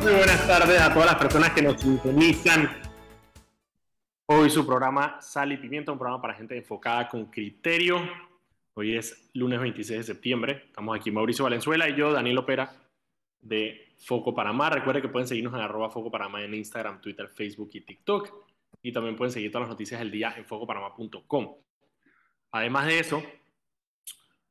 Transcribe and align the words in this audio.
Muy 0.00 0.12
buenas 0.12 0.46
tardes 0.46 0.80
a 0.80 0.92
todas 0.92 1.06
las 1.06 1.16
personas 1.16 1.50
que 1.50 1.60
nos 1.60 1.80
sintonizan. 1.80 2.70
Hoy 4.26 4.48
su 4.48 4.64
programa 4.64 5.20
Sal 5.20 5.52
y 5.52 5.56
Pimienta, 5.56 5.90
un 5.90 5.98
programa 5.98 6.22
para 6.22 6.34
gente 6.34 6.56
enfocada 6.56 7.08
con 7.08 7.26
criterio. 7.26 8.00
Hoy 8.74 8.96
es 8.96 9.28
lunes 9.34 9.60
26 9.60 9.98
de 9.98 10.04
septiembre. 10.04 10.62
Estamos 10.66 10.96
aquí 10.96 11.10
Mauricio 11.10 11.44
Valenzuela 11.44 11.88
y 11.88 11.96
yo, 11.96 12.12
Daniel 12.12 12.38
Opera, 12.38 12.72
de 13.40 13.92
Foco 13.98 14.32
Panamá. 14.32 14.70
Recuerden 14.70 15.02
que 15.02 15.08
pueden 15.08 15.26
seguirnos 15.26 15.52
en 15.54 15.60
arroba 15.60 15.90
Foco 15.90 16.10
Panamá 16.10 16.42
en 16.44 16.54
Instagram, 16.54 17.00
Twitter, 17.00 17.28
Facebook 17.28 17.70
y 17.72 17.80
TikTok. 17.80 18.32
Y 18.82 18.92
también 18.92 19.16
pueden 19.16 19.32
seguir 19.32 19.50
todas 19.50 19.66
las 19.66 19.74
noticias 19.74 19.98
del 19.98 20.12
día 20.12 20.32
en 20.36 20.44
focopanamá.com. 20.44 21.56
Además 22.52 22.86
de 22.86 23.00
eso, 23.00 23.22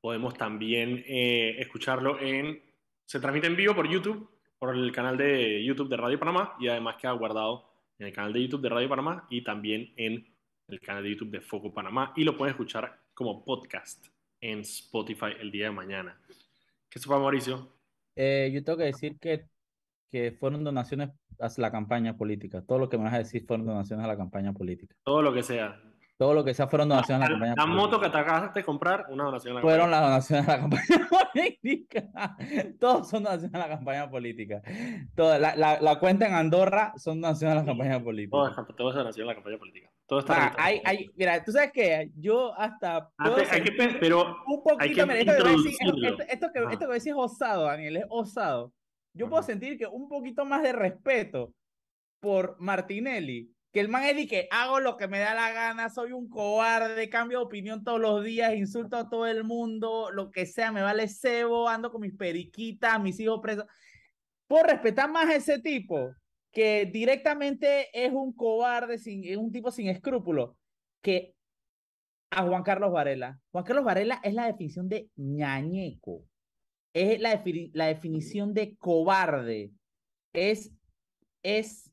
podemos 0.02 0.34
también 0.34 1.06
eh, 1.08 1.56
escucharlo 1.60 2.20
en... 2.20 2.62
Se 3.06 3.22
transmite 3.22 3.48
en 3.48 3.56
vivo 3.56 3.74
por 3.74 3.88
YouTube, 3.88 4.30
por 4.60 4.76
el 4.76 4.92
canal 4.92 5.18
de 5.18 5.64
YouTube 5.64 5.90
de 5.90 5.98
Radio 5.98 6.20
Panamá 6.20 6.56
y 6.60 6.68
además 6.68 6.96
queda 6.98 7.12
guardado 7.12 7.70
en 8.00 8.08
el 8.08 8.14
canal 8.14 8.34
de 8.34 8.42
YouTube 8.42 8.62
de 8.62 8.70
Radio 8.70 8.90
Panamá 8.90 9.28
y 9.30 9.44
también 9.44 9.94
en 9.98 10.26
el 10.68 10.80
canal 10.80 11.04
de 11.04 11.12
YouTube 11.12 11.32
de 11.32 11.42
Foco 11.42 11.74
Panamá 11.74 12.14
y 12.16 12.24
lo 12.24 12.38
pueden 12.38 12.54
escuchar 12.54 13.00
como 13.14 13.44
podcast 13.44 14.08
en 14.42 14.60
Spotify 14.60 15.34
el 15.40 15.52
día 15.52 15.66
de 15.66 15.72
mañana. 15.72 16.20
¿Qué 16.90 17.00
sepa 17.00 17.20
Mauricio? 17.20 17.72
Eh, 18.16 18.52
yo 18.54 18.64
tengo 18.64 18.78
que 18.78 18.86
decir 18.86 19.20
que, 19.20 19.46
que 20.12 20.32
fueron 20.32 20.64
donaciones 20.64 21.10
a 21.40 21.50
la 21.58 21.72
campaña 21.72 22.18
política. 22.18 22.62
Todo 22.62 22.80
lo 22.80 22.90
que 22.90 22.98
me 22.98 23.06
vas 23.06 23.14
a 23.14 23.20
decir 23.20 23.46
fueron 23.46 23.66
donaciones 23.66 24.04
a 24.04 24.08
la 24.08 24.18
campaña 24.18 24.54
política. 24.54 24.96
Todo 25.04 25.22
lo 25.22 25.34
que 25.34 25.44
sea. 25.44 25.82
Todo 26.18 26.34
lo 26.34 26.44
que 26.44 26.54
sea 26.56 26.68
fueron 26.68 26.90
donaciones 26.90 27.22
a 27.28 27.30
la 27.30 27.36
campaña 27.36 27.54
La 27.56 27.64
política. 27.64 27.82
moto 27.84 28.00
que 28.02 28.10
te 28.10 28.18
acabaste 28.18 28.60
de 28.62 28.66
comprar, 28.66 29.06
una 29.10 29.26
donación 29.26 29.52
a 29.52 29.56
la 29.56 29.62
Fueron 29.62 29.92
campaña. 29.92 30.02
las 30.02 30.10
donaciones 30.10 30.48
a 30.48 30.52
la 30.52 30.60
campaña 30.62 31.10
política. 31.32 32.04
Todos 32.80 33.10
son 33.10 33.24
donaciones 33.24 33.54
a 33.56 33.60
la 33.60 33.68
campaña 33.70 34.10
política. 34.10 34.62
Toda, 35.16 35.38
la, 35.38 35.56
la, 35.56 35.80
la 35.80 36.00
cuenta 36.00 36.28
en 36.28 36.34
Andorra 36.34 36.94
son 36.98 37.22
donaciones 37.22 37.58
a 37.58 37.60
la 37.62 37.66
campaña 37.66 38.04
política. 38.04 38.32
Todo, 38.56 38.66
todo 38.76 38.90
es 38.90 38.96
donación 38.96 39.26
a 39.26 39.28
la 39.32 39.36
campaña 39.36 39.58
política. 39.60 39.90
Todo 40.08 40.20
está 40.20 40.34
Ah, 40.34 40.40
registrado. 40.40 40.68
hay, 40.70 40.82
hay, 40.86 41.10
mira, 41.16 41.44
tú 41.44 41.52
sabes 41.52 41.72
que 41.72 42.12
yo 42.16 42.54
hasta 42.58 43.10
hay 43.20 43.62
que 43.62 43.72
pero 44.00 44.22
un 44.48 44.64
hay 44.80 44.94
poquito, 44.94 44.96
que 44.96 45.06
mira, 45.06 45.20
esto 45.20 45.34
que 45.36 45.44
voy 45.44 45.52
a 45.52 45.56
decir, 45.58 45.72
introducirlo. 45.82 46.08
esto, 46.10 46.24
esto 46.34 46.48
que, 46.52 46.60
Ajá. 46.60 46.68
esto 46.72 46.80
que 46.80 46.86
voy 46.88 46.94
a 46.94 46.96
decir 46.96 47.12
es 47.12 47.18
osado, 47.20 47.64
Daniel, 47.66 47.98
es 47.98 48.06
osado. 48.10 48.74
Yo 49.14 49.30
puedo 49.30 49.44
sentir 49.44 49.78
que 49.78 49.86
un 49.86 50.08
poquito 50.10 50.46
más 50.46 50.64
de 50.64 50.74
respeto 50.74 51.54
por 52.22 52.56
Martinelli, 52.60 53.52
que 53.72 53.80
el 53.80 53.90
man 53.90 54.06
es 54.06 54.16
de 54.16 54.28
que 54.28 54.48
hago 54.52 54.80
lo 54.80 54.98
que 54.98 55.08
me 55.08 55.20
da 55.20 55.34
la 55.36 55.52
gana, 55.52 55.90
soy 55.90 56.12
un 56.12 56.30
cobarde, 56.30 57.10
cambio 57.10 57.40
de 57.40 57.46
opinión 57.46 57.84
todos 57.84 58.00
los 58.00 58.24
días, 58.24 58.56
insulto 58.56 58.98
a 58.98 59.10
todo 59.10 59.28
el 59.28 59.44
mundo, 59.44 60.10
lo 60.12 60.32
que 60.32 60.46
sea, 60.46 60.72
me 60.72 60.82
vale 60.82 61.08
cebo, 61.08 61.68
ando 61.68 61.92
con 61.92 62.02
mis 62.02 62.16
periquitas, 62.16 63.02
mis 63.02 63.20
hijos 63.20 63.40
presos. 63.42 63.66
Puedo 64.48 64.64
respetar 64.64 65.12
más 65.12 65.28
a 65.30 65.36
ese 65.36 65.60
tipo 65.60 66.14
que 66.52 66.90
directamente 66.92 67.88
es 67.94 68.12
un 68.14 68.34
cobarde, 68.34 68.98
sin, 68.98 69.24
es 69.26 69.38
un 69.38 69.52
tipo 69.52 69.70
sin 69.70 69.90
escrúpulos, 69.90 70.56
que 71.02 71.36
a 72.32 72.44
Juan 72.44 72.64
Carlos 72.64 72.92
Varela. 72.92 73.40
Juan 73.52 73.64
Carlos 73.64 73.86
Varela 73.86 74.20
es 74.24 74.34
la 74.34 74.48
definición 74.48 74.90
de 74.90 75.10
ñañeco. 75.16 76.24
Es 76.94 77.20
la, 77.20 77.44
defini- 77.44 77.70
la 77.74 77.88
definición 77.88 78.54
de 78.54 78.76
cobarde. 78.78 79.72
Es, 80.34 80.74
es, 81.44 81.87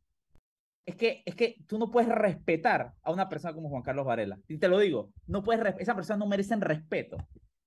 es 0.86 0.96
que, 0.96 1.22
es 1.24 1.34
que 1.34 1.56
tú 1.66 1.78
no 1.78 1.90
puedes 1.90 2.08
respetar 2.10 2.92
a 3.02 3.10
una 3.12 3.28
persona 3.28 3.54
como 3.54 3.68
Juan 3.70 3.82
Carlos 3.82 4.04
Varela. 4.04 4.38
Y 4.48 4.58
te 4.58 4.68
lo 4.68 4.78
digo, 4.78 5.12
no 5.26 5.42
puedes, 5.42 5.62
res- 5.62 5.76
esa 5.78 5.94
persona 5.94 6.18
no 6.18 6.26
merecen 6.26 6.60
respeto. 6.60 7.16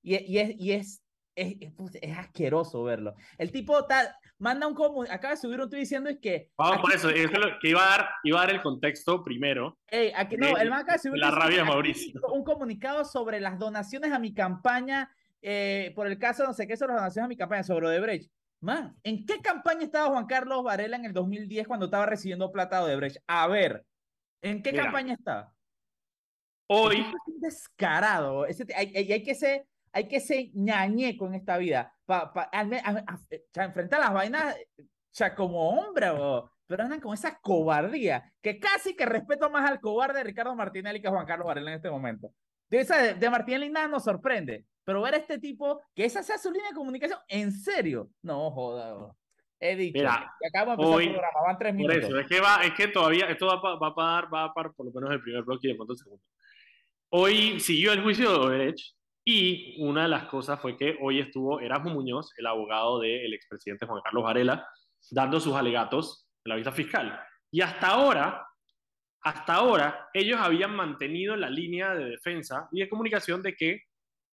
Y, 0.03 0.15
y 0.23 0.37
es, 0.39 0.55
y 0.59 0.71
es, 0.73 1.03
es, 1.35 1.55
es, 1.59 1.73
pues, 1.73 1.97
es 2.01 2.17
asqueroso 2.17 2.83
verlo. 2.83 3.13
El 3.37 3.51
tipo 3.51 3.85
tal, 3.85 4.07
manda 4.39 4.67
un 4.67 4.73
como, 4.75 5.03
acaba 5.03 5.31
de 5.33 5.37
subir 5.41 5.59
un 5.59 5.69
tweet 5.69 5.81
diciendo 5.81 6.09
es 6.09 6.19
que, 6.19 6.49
Vamos 6.57 6.79
por 6.79 6.93
eso, 6.93 7.09
eso 7.09 7.31
es 7.31 7.39
lo 7.39 7.59
que 7.59 7.69
iba 7.69 7.83
a 7.83 7.97
dar, 7.97 8.09
iba 8.23 8.39
a 8.41 8.45
dar 8.45 8.55
el 8.55 8.61
contexto 8.61 9.23
primero. 9.23 9.77
Ey, 9.87 10.11
aquí, 10.15 10.37
no, 10.37 10.55
el 10.57 10.69
man 10.69 10.79
acaba 10.79 10.93
de 10.93 10.99
subir 10.99 11.19
la 11.19 11.31
rabia 11.31 11.61
aquí 11.63 11.69
Mauricio. 11.71 12.21
Un 12.33 12.43
comunicado 12.43 13.03
sobre 13.05 13.39
las 13.39 13.57
donaciones 13.59 14.11
a 14.11 14.19
mi 14.19 14.33
campaña, 14.33 15.11
eh, 15.41 15.91
por 15.95 16.07
el 16.07 16.17
caso 16.17 16.43
no 16.45 16.53
sé 16.53 16.67
qué, 16.67 16.77
sobre 16.77 16.93
las 16.93 17.01
donaciones 17.01 17.25
a 17.25 17.29
mi 17.29 17.37
campaña, 17.37 17.63
sobre 17.63 17.87
Odebrecht. 17.87 18.31
Man, 18.59 18.95
¿en 19.03 19.25
qué 19.25 19.39
campaña 19.41 19.83
estaba 19.83 20.07
Juan 20.09 20.25
Carlos 20.25 20.63
Varela 20.63 20.97
en 20.97 21.05
el 21.05 21.13
2010 21.13 21.67
cuando 21.67 21.85
estaba 21.85 22.05
recibiendo 22.07 22.51
plata 22.51 22.77
de 22.79 22.85
Odebrecht? 22.85 23.17
A 23.27 23.47
ver, 23.47 23.85
¿en 24.41 24.63
qué 24.63 24.71
Mira, 24.71 24.85
campaña 24.85 25.13
está? 25.13 25.53
Hoy, 26.69 26.97
es 26.99 27.05
un 27.27 27.39
descarado. 27.39 28.45
Ese 28.45 28.65
hay, 28.75 28.93
hay- 28.95 29.11
hay 29.11 29.23
que 29.23 29.35
ser, 29.35 29.67
hay 29.93 30.07
que 30.07 30.19
ser 30.19 30.47
ñañeco 30.53 31.27
en 31.27 31.35
esta 31.35 31.57
vida. 31.57 31.93
Pa, 32.05 32.33
pa- 32.33 32.49
a- 32.51 32.61
a- 32.61 33.15
o 33.15 33.17
sea, 33.53 33.63
enfrentar 33.65 33.99
las 33.99 34.13
vainas 34.13 34.55
o 34.79 34.83
sea, 35.11 35.33
como 35.33 35.69
hombre, 35.69 36.09
o- 36.09 36.49
pero 36.67 36.83
andan 36.83 36.99
con 36.99 37.13
esa 37.13 37.39
cobardía, 37.39 38.33
que 38.41 38.59
casi 38.59 38.95
que 38.95 39.05
respeto 39.05 39.49
más 39.49 39.69
al 39.69 39.79
cobarde 39.79 40.19
de 40.19 40.23
Ricardo 40.25 40.53
Martinelli 40.55 41.01
que 41.01 41.07
a 41.07 41.11
Juan 41.11 41.25
Carlos 41.25 41.47
Varela 41.47 41.71
en 41.71 41.77
este 41.77 41.89
momento. 41.89 42.33
De, 42.69 42.79
esa, 42.81 42.97
de, 43.01 43.13
de 43.13 43.29
Martinelli 43.29 43.69
nada 43.69 43.87
nos 43.87 44.03
sorprende, 44.03 44.65
pero 44.87 45.01
ver 45.01 45.15
a 45.15 45.17
este 45.17 45.37
tipo, 45.37 45.81
que 45.93 46.05
esa 46.05 46.23
sea 46.23 46.37
su 46.37 46.49
línea 46.49 46.69
de 46.69 46.75
comunicación, 46.75 47.19
en 47.27 47.51
serio, 47.51 48.09
no 48.21 48.49
joda. 48.51 48.93
bro. 48.93 49.17
He 49.59 49.75
dicho, 49.75 49.97
Mira, 49.97 50.33
acabamos 50.47 50.77
de 50.77 50.83
empezar 50.83 50.97
hoy, 50.97 51.03
el 51.07 51.11
programa, 51.11 51.39
van 51.45 51.57
tres 51.57 51.71
por 51.73 51.77
minutos. 51.77 52.03
eso, 52.05 52.19
es 52.19 52.27
que 52.27 52.39
va, 52.39 52.63
es 52.63 52.73
que 52.73 52.87
todavía, 52.87 53.25
esto 53.25 53.47
va, 53.47 53.75
va 53.75 53.93
para 53.93 54.11
dar, 54.11 54.33
va 54.33 54.53
para 54.53 54.71
por 54.71 54.85
lo 54.85 54.93
menos 54.93 55.11
el 55.11 55.21
primer 55.21 55.43
bloque 55.43 55.67
y 55.67 55.71
de 55.71 55.75
pronto 55.75 55.91
el 55.91 55.99
segundo. 55.99 56.23
Hoy 57.09 57.59
siguió 57.59 57.91
el 57.91 58.01
juicio 58.01 58.31
de 58.31 58.37
Odebrecht 58.37 58.95
y 59.25 59.75
una 59.83 60.03
de 60.03 60.07
las 60.07 60.23
cosas 60.27 60.57
fue 60.61 60.77
que 60.77 60.97
hoy 61.01 61.19
estuvo 61.19 61.59
Erasmo 61.59 61.89
Muñoz, 61.89 62.31
el 62.37 62.47
abogado 62.47 63.01
del 63.01 63.33
expresidente 63.33 63.85
Juan 63.85 64.01
Carlos 64.01 64.23
Varela, 64.23 64.69
dando 65.11 65.41
sus 65.41 65.53
alegatos 65.53 66.29
en 66.45 66.49
la 66.49 66.55
vista 66.55 66.71
fiscal. 66.71 67.19
Y 67.51 67.59
hasta 67.59 67.87
ahora, 67.87 68.47
hasta 69.19 69.53
ahora, 69.55 70.07
ellos 70.13 70.39
habían 70.39 70.73
mantenido 70.73 71.35
la 71.35 71.49
línea 71.49 71.93
de 71.93 72.05
defensa 72.05 72.69
y 72.71 72.79
de 72.79 72.87
comunicación 72.87 73.41
de 73.41 73.53
que 73.53 73.81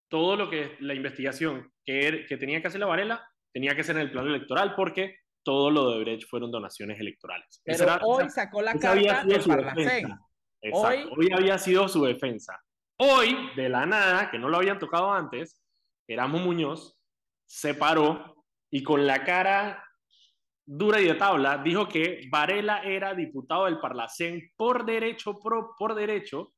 todo 0.09 0.35
lo 0.35 0.49
que 0.49 0.75
la 0.79 0.93
investigación 0.93 1.71
que, 1.83 1.99
er- 2.07 2.27
que 2.27 2.37
tenía 2.37 2.61
que 2.61 2.67
hacer 2.67 2.79
la 2.79 2.85
Varela 2.87 3.27
tenía 3.53 3.75
que 3.75 3.83
ser 3.83 3.95
en 3.95 4.03
el 4.03 4.11
plano 4.11 4.29
electoral 4.29 4.73
porque 4.75 5.17
todo 5.43 5.69
lo 5.69 5.91
de 5.91 5.99
Brecht 6.03 6.27
fueron 6.29 6.51
donaciones 6.51 6.99
electorales. 6.99 7.61
Pero 7.63 7.75
Esa 7.75 7.83
era- 7.83 7.99
hoy 8.03 8.23
esa- 8.25 8.29
sacó 8.43 8.61
la 8.61 8.73
carta 8.73 9.23
del 9.23 9.43
Parlacén. 9.43 10.07
Hoy, 10.71 11.29
había 11.31 11.57
sido 11.59 11.87
su 11.87 12.03
defensa. 12.03 12.59
Hoy, 12.97 13.35
de 13.55 13.69
la 13.69 13.85
nada, 13.85 14.31
que 14.31 14.39
no 14.39 14.49
lo 14.49 14.57
habían 14.57 14.79
tocado 14.79 15.11
antes, 15.13 15.61
Erasmo 16.07 16.39
Muñoz 16.39 16.97
se 17.47 17.75
paró 17.75 18.43
y 18.71 18.81
con 18.81 19.05
la 19.05 19.23
cara 19.23 19.83
dura 20.65 20.99
y 20.99 21.05
de 21.05 21.13
tabla 21.13 21.59
dijo 21.59 21.87
que 21.87 22.21
Varela 22.31 22.81
era 22.83 23.13
diputado 23.13 23.65
del 23.65 23.79
Parlacén 23.79 24.51
por 24.55 24.83
derecho, 24.85 25.35
pro- 25.39 25.75
por 25.77 25.93
derecho, 25.93 26.54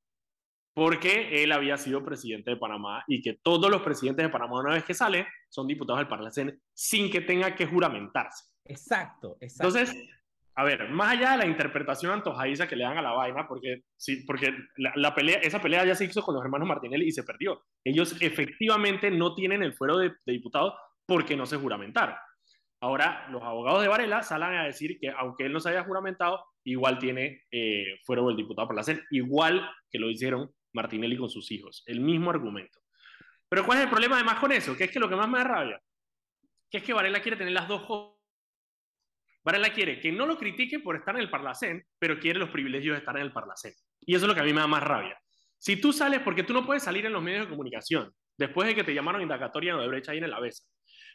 porque 0.77 1.43
él 1.43 1.51
había 1.53 1.75
sido 1.75 2.05
presidente 2.05 2.51
de 2.51 2.55
Panamá 2.55 3.03
y 3.07 3.19
que 3.23 3.33
todos 3.41 3.71
los 3.71 3.81
presidentes 3.81 4.23
de 4.23 4.29
Panamá, 4.29 4.59
una 4.59 4.75
vez 4.75 4.83
que 4.83 4.93
salen, 4.93 5.25
son 5.49 5.65
diputados 5.65 5.97
del 5.97 6.07
Parlacén 6.07 6.61
sin 6.71 7.09
que 7.09 7.21
tenga 7.21 7.55
que 7.55 7.65
juramentarse. 7.65 8.45
Exacto, 8.63 9.38
exacto. 9.41 9.75
Entonces, 9.75 10.09
a 10.53 10.63
ver, 10.63 10.88
más 10.89 11.13
allá 11.13 11.31
de 11.31 11.38
la 11.39 11.47
interpretación 11.47 12.11
antojadiza 12.11 12.67
que 12.67 12.75
le 12.75 12.83
dan 12.83 12.99
a 12.99 13.01
la 13.01 13.13
vaina, 13.13 13.47
porque, 13.47 13.85
sí, 13.95 14.23
porque 14.27 14.53
la, 14.75 14.93
la 14.97 15.15
pelea, 15.15 15.39
esa 15.39 15.59
pelea 15.59 15.83
ya 15.83 15.95
se 15.95 16.05
hizo 16.05 16.21
con 16.21 16.35
los 16.35 16.43
hermanos 16.43 16.67
Martinelli 16.67 17.07
y 17.07 17.11
se 17.11 17.23
perdió. 17.23 17.59
Ellos 17.83 18.15
efectivamente 18.21 19.09
no 19.09 19.33
tienen 19.33 19.63
el 19.63 19.73
fuero 19.73 19.97
de, 19.97 20.09
de 20.09 20.33
diputados 20.33 20.75
porque 21.07 21.35
no 21.35 21.47
se 21.47 21.57
juramentaron. 21.57 22.13
Ahora, 22.81 23.27
los 23.31 23.41
abogados 23.41 23.81
de 23.81 23.88
Varela 23.88 24.21
salen 24.21 24.49
a 24.49 24.65
decir 24.65 24.99
que 24.99 25.09
aunque 25.09 25.47
él 25.47 25.53
no 25.53 25.59
se 25.59 25.69
haya 25.69 25.83
juramentado, 25.83 26.45
igual 26.63 26.99
tiene 26.99 27.41
eh, 27.51 27.99
fuero 28.05 28.27
del 28.27 28.35
diputado 28.35 28.67
por 28.67 28.75
la 28.75 28.83
CEN, 28.83 29.01
igual 29.09 29.67
que 29.89 29.97
lo 29.97 30.11
hicieron 30.11 30.51
Martinelli 30.77 31.17
con 31.17 31.29
sus 31.29 31.51
hijos. 31.51 31.83
El 31.85 31.99
mismo 31.99 32.29
argumento. 32.29 32.79
Pero 33.49 33.65
¿cuál 33.65 33.79
es 33.79 33.83
el 33.85 33.89
problema 33.89 34.15
además 34.15 34.39
con 34.39 34.51
eso? 34.51 34.75
Que 34.75 34.85
es 34.85 34.91
que 34.91 34.99
lo 34.99 35.09
que 35.09 35.15
más 35.15 35.27
me 35.27 35.39
da 35.39 35.43
rabia, 35.43 35.81
que 36.69 36.77
es 36.77 36.83
que 36.83 36.93
Varela 36.93 37.21
quiere 37.21 37.38
tener 37.38 37.53
las 37.53 37.67
dos 37.67 37.85
cosas. 37.85 38.15
Varela 39.44 39.74
quiere 39.74 40.00
que 40.00 40.12
no 40.12 40.25
lo 40.25 40.38
critiquen 40.38 40.83
por 40.83 40.95
estar 40.95 41.15
en 41.15 41.21
el 41.21 41.29
Parlacén, 41.29 41.85
pero 41.97 42.19
quiere 42.19 42.39
los 42.39 42.50
privilegios 42.50 42.95
de 42.95 43.00
estar 43.00 43.15
en 43.15 43.24
el 43.24 43.31
Parlacén. 43.31 43.74
Y 44.01 44.15
eso 44.15 44.25
es 44.25 44.27
lo 44.27 44.35
que 44.35 44.41
a 44.41 44.44
mí 44.44 44.53
me 44.53 44.59
da 44.59 44.68
más 44.68 44.83
rabia. 44.83 45.18
Si 45.57 45.77
tú 45.77 45.94
sales, 45.94 46.21
porque 46.21 46.44
tú 46.44 46.53
no 46.53 46.65
puedes 46.65 46.83
salir 46.83 47.06
en 47.06 47.13
los 47.13 47.24
medios 47.24 47.45
de 47.45 47.50
comunicación, 47.50 48.13
después 48.38 48.68
de 48.68 48.75
que 48.75 48.84
te 48.84 48.94
llamaron 48.94 49.22
indagatoria 49.22 49.74
en 49.74 49.80
Odebrecht 49.80 50.10
ahí 50.10 50.19
en 50.19 50.25
el 50.25 50.34
Avesa, 50.34 50.63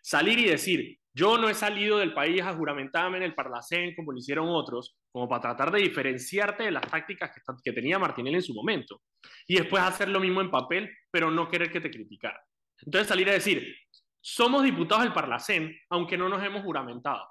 salir 0.03 0.39
y 0.39 0.47
decir, 0.47 0.99
yo 1.15 1.39
no 1.39 1.49
he 1.49 1.55
salido 1.55 1.99
del 1.99 2.15
país 2.15 2.43
a 2.43 2.55
juramentarme 2.55 3.19
en 3.19 3.23
el 3.23 3.35
Parlacén 3.35 3.95
como 3.95 4.13
lo 4.13 4.19
hicieron 4.19 4.49
otros, 4.49 4.97
como 5.11 5.29
para 5.29 5.43
tratar 5.43 5.71
de 5.71 5.81
diferenciarte 5.81 6.65
de 6.65 6.71
las 6.71 6.87
tácticas 6.87 7.31
que, 7.63 7.73
tenía 7.73 7.99
Martinelli 7.99 8.37
en 8.37 8.43
su 8.43 8.55
momento, 8.55 9.03
y 9.47 9.57
después 9.57 9.83
hacer 9.83 10.09
lo 10.09 10.21
mismo 10.21 10.41
en 10.41 10.51
papel, 10.51 10.91
pero 11.11 11.31
no 11.31 11.49
querer 11.49 11.71
que 11.71 11.81
te 11.81 11.91
criticara. 11.91 12.43
Entonces 12.81 13.09
salir 13.09 13.29
a 13.29 13.35
decir, 13.35 13.77
somos 14.21 14.65
diputados 14.65 15.05
del 15.05 15.13
Parlacén, 15.13 15.77
aunque 15.91 16.17
no 16.17 16.29
nos 16.29 16.43
hemos 16.43 16.63
juramentado. 16.63 17.27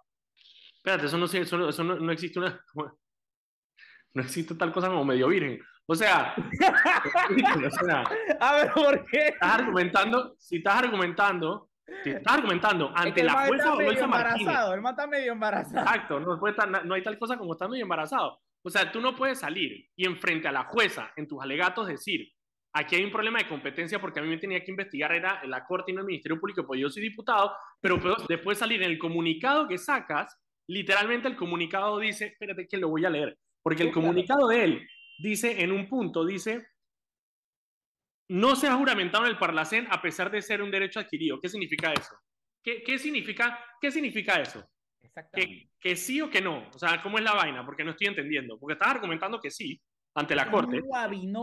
Espérate, 0.74 1.08
eso 1.08 1.18
no, 1.18 1.28
no, 1.28 1.84
no, 1.84 2.00
no 2.00 2.12
existe 2.12 2.40
una... 2.40 2.64
No 4.14 4.22
existe 4.22 4.56
tal 4.56 4.74
cosa 4.74 4.90
como 4.90 5.06
medio 5.06 5.30
virgen. 5.30 5.62
O 5.88 5.96
sea, 5.96 6.34
o 6.38 7.72
sea, 7.86 8.04
A 8.40 8.54
ver, 8.54 8.72
¿por 8.72 9.06
qué? 9.06 9.28
estás 9.30 9.60
argumentando, 9.60 10.36
si 10.38 10.58
estás 10.58 10.76
argumentando 10.76 11.70
Te 12.04 12.12
está 12.12 12.36
argumentando 12.36 12.92
ante 12.96 13.24
la 13.24 13.48
jueza 13.48 13.76
Martínez. 13.76 14.02
embarazado, 14.02 14.74
el 14.74 14.82
man 14.82 14.94
está 14.94 15.08
medio 15.08 15.32
embarazado. 15.34 15.80
Exacto, 15.80 16.20
no, 16.20 16.40
puede 16.40 16.52
estar, 16.52 16.86
no 16.86 16.94
hay 16.94 17.04
tal 17.04 17.20
cosa 17.20 17.38
como 17.38 17.54
estar 17.54 17.70
medio 17.70 17.84
embarazado. 17.84 18.40
O 18.64 18.70
sea, 18.70 18.92
tú 18.92 19.02
no 19.02 19.16
puedes 19.16 19.40
salir 19.40 19.90
y 19.96 20.06
enfrente 20.06 20.48
a 20.48 20.52
la 20.52 20.66
jueza, 20.66 21.12
en 21.16 21.28
tus 21.28 21.42
alegatos, 21.42 21.88
decir, 21.88 22.32
aquí 22.74 22.96
hay 22.96 23.04
un 23.04 23.12
problema 23.12 23.40
de 23.40 23.48
competencia 23.48 24.00
porque 24.00 24.20
a 24.20 24.24
mí 24.24 24.30
me 24.30 24.38
tenía 24.38 24.64
que 24.64 24.72
investigar, 24.72 25.12
era 25.12 25.42
en 25.44 25.50
la 25.50 25.66
Corte 25.66 25.92
y 25.92 25.96
no 25.96 26.02
el 26.02 26.08
Ministerio 26.08 26.40
Público, 26.40 26.66
pues 26.66 26.80
yo 26.80 26.90
soy 26.90 27.02
diputado, 27.02 27.54
pero 27.82 28.00
después 28.30 28.58
salir 28.58 28.82
en 28.84 28.92
el 28.92 29.00
comunicado 29.00 29.68
que 29.68 29.78
sacas, 29.78 30.38
literalmente 30.68 31.28
el 31.28 31.36
comunicado 31.36 32.00
dice, 32.00 32.28
espérate 32.28 32.68
que 32.68 32.78
lo 32.78 32.90
voy 32.90 33.04
a 33.06 33.10
leer, 33.10 33.38
porque 33.64 33.84
el 33.84 33.92
comunicado 33.92 34.48
de 34.48 34.64
él 34.64 34.88
dice 35.22 35.62
en 35.62 35.72
un 35.72 35.88
punto, 35.88 36.26
dice, 36.26 36.68
no 38.30 38.56
se 38.56 38.68
ha 38.68 38.76
juramentado 38.76 39.26
en 39.26 39.32
el 39.32 39.38
Parlacén 39.38 39.88
a 39.90 40.02
pesar 40.02 40.32
de 40.32 40.42
ser 40.42 40.62
un 40.62 40.72
derecho 40.72 41.00
adquirido. 41.00 41.40
¿Qué 41.40 41.50
significa 41.50 41.92
eso? 41.92 42.16
¿Qué, 42.64 42.82
qué 42.84 42.98
significa, 42.98 43.60
qué 43.80 43.92
significa 43.92 44.42
eso? 44.42 44.66
Que, 45.34 45.70
que, 45.80 45.96
sí 45.96 46.22
o 46.22 46.30
que 46.30 46.42
no. 46.42 46.70
O 46.74 46.80
sea, 46.80 47.02
¿cómo 47.02 47.18
es 47.18 47.24
la 47.24 47.34
vaina? 47.34 47.66
Porque 47.66 47.84
no 47.84 47.92
estoy 47.92 48.08
entendiendo. 48.08 48.58
Porque 48.58 48.74
estás 48.74 48.90
argumentando 48.90 49.42
que 49.42 49.52
sí, 49.52 49.82
ante 50.14 50.36
la 50.36 50.50
corte. 50.52 50.82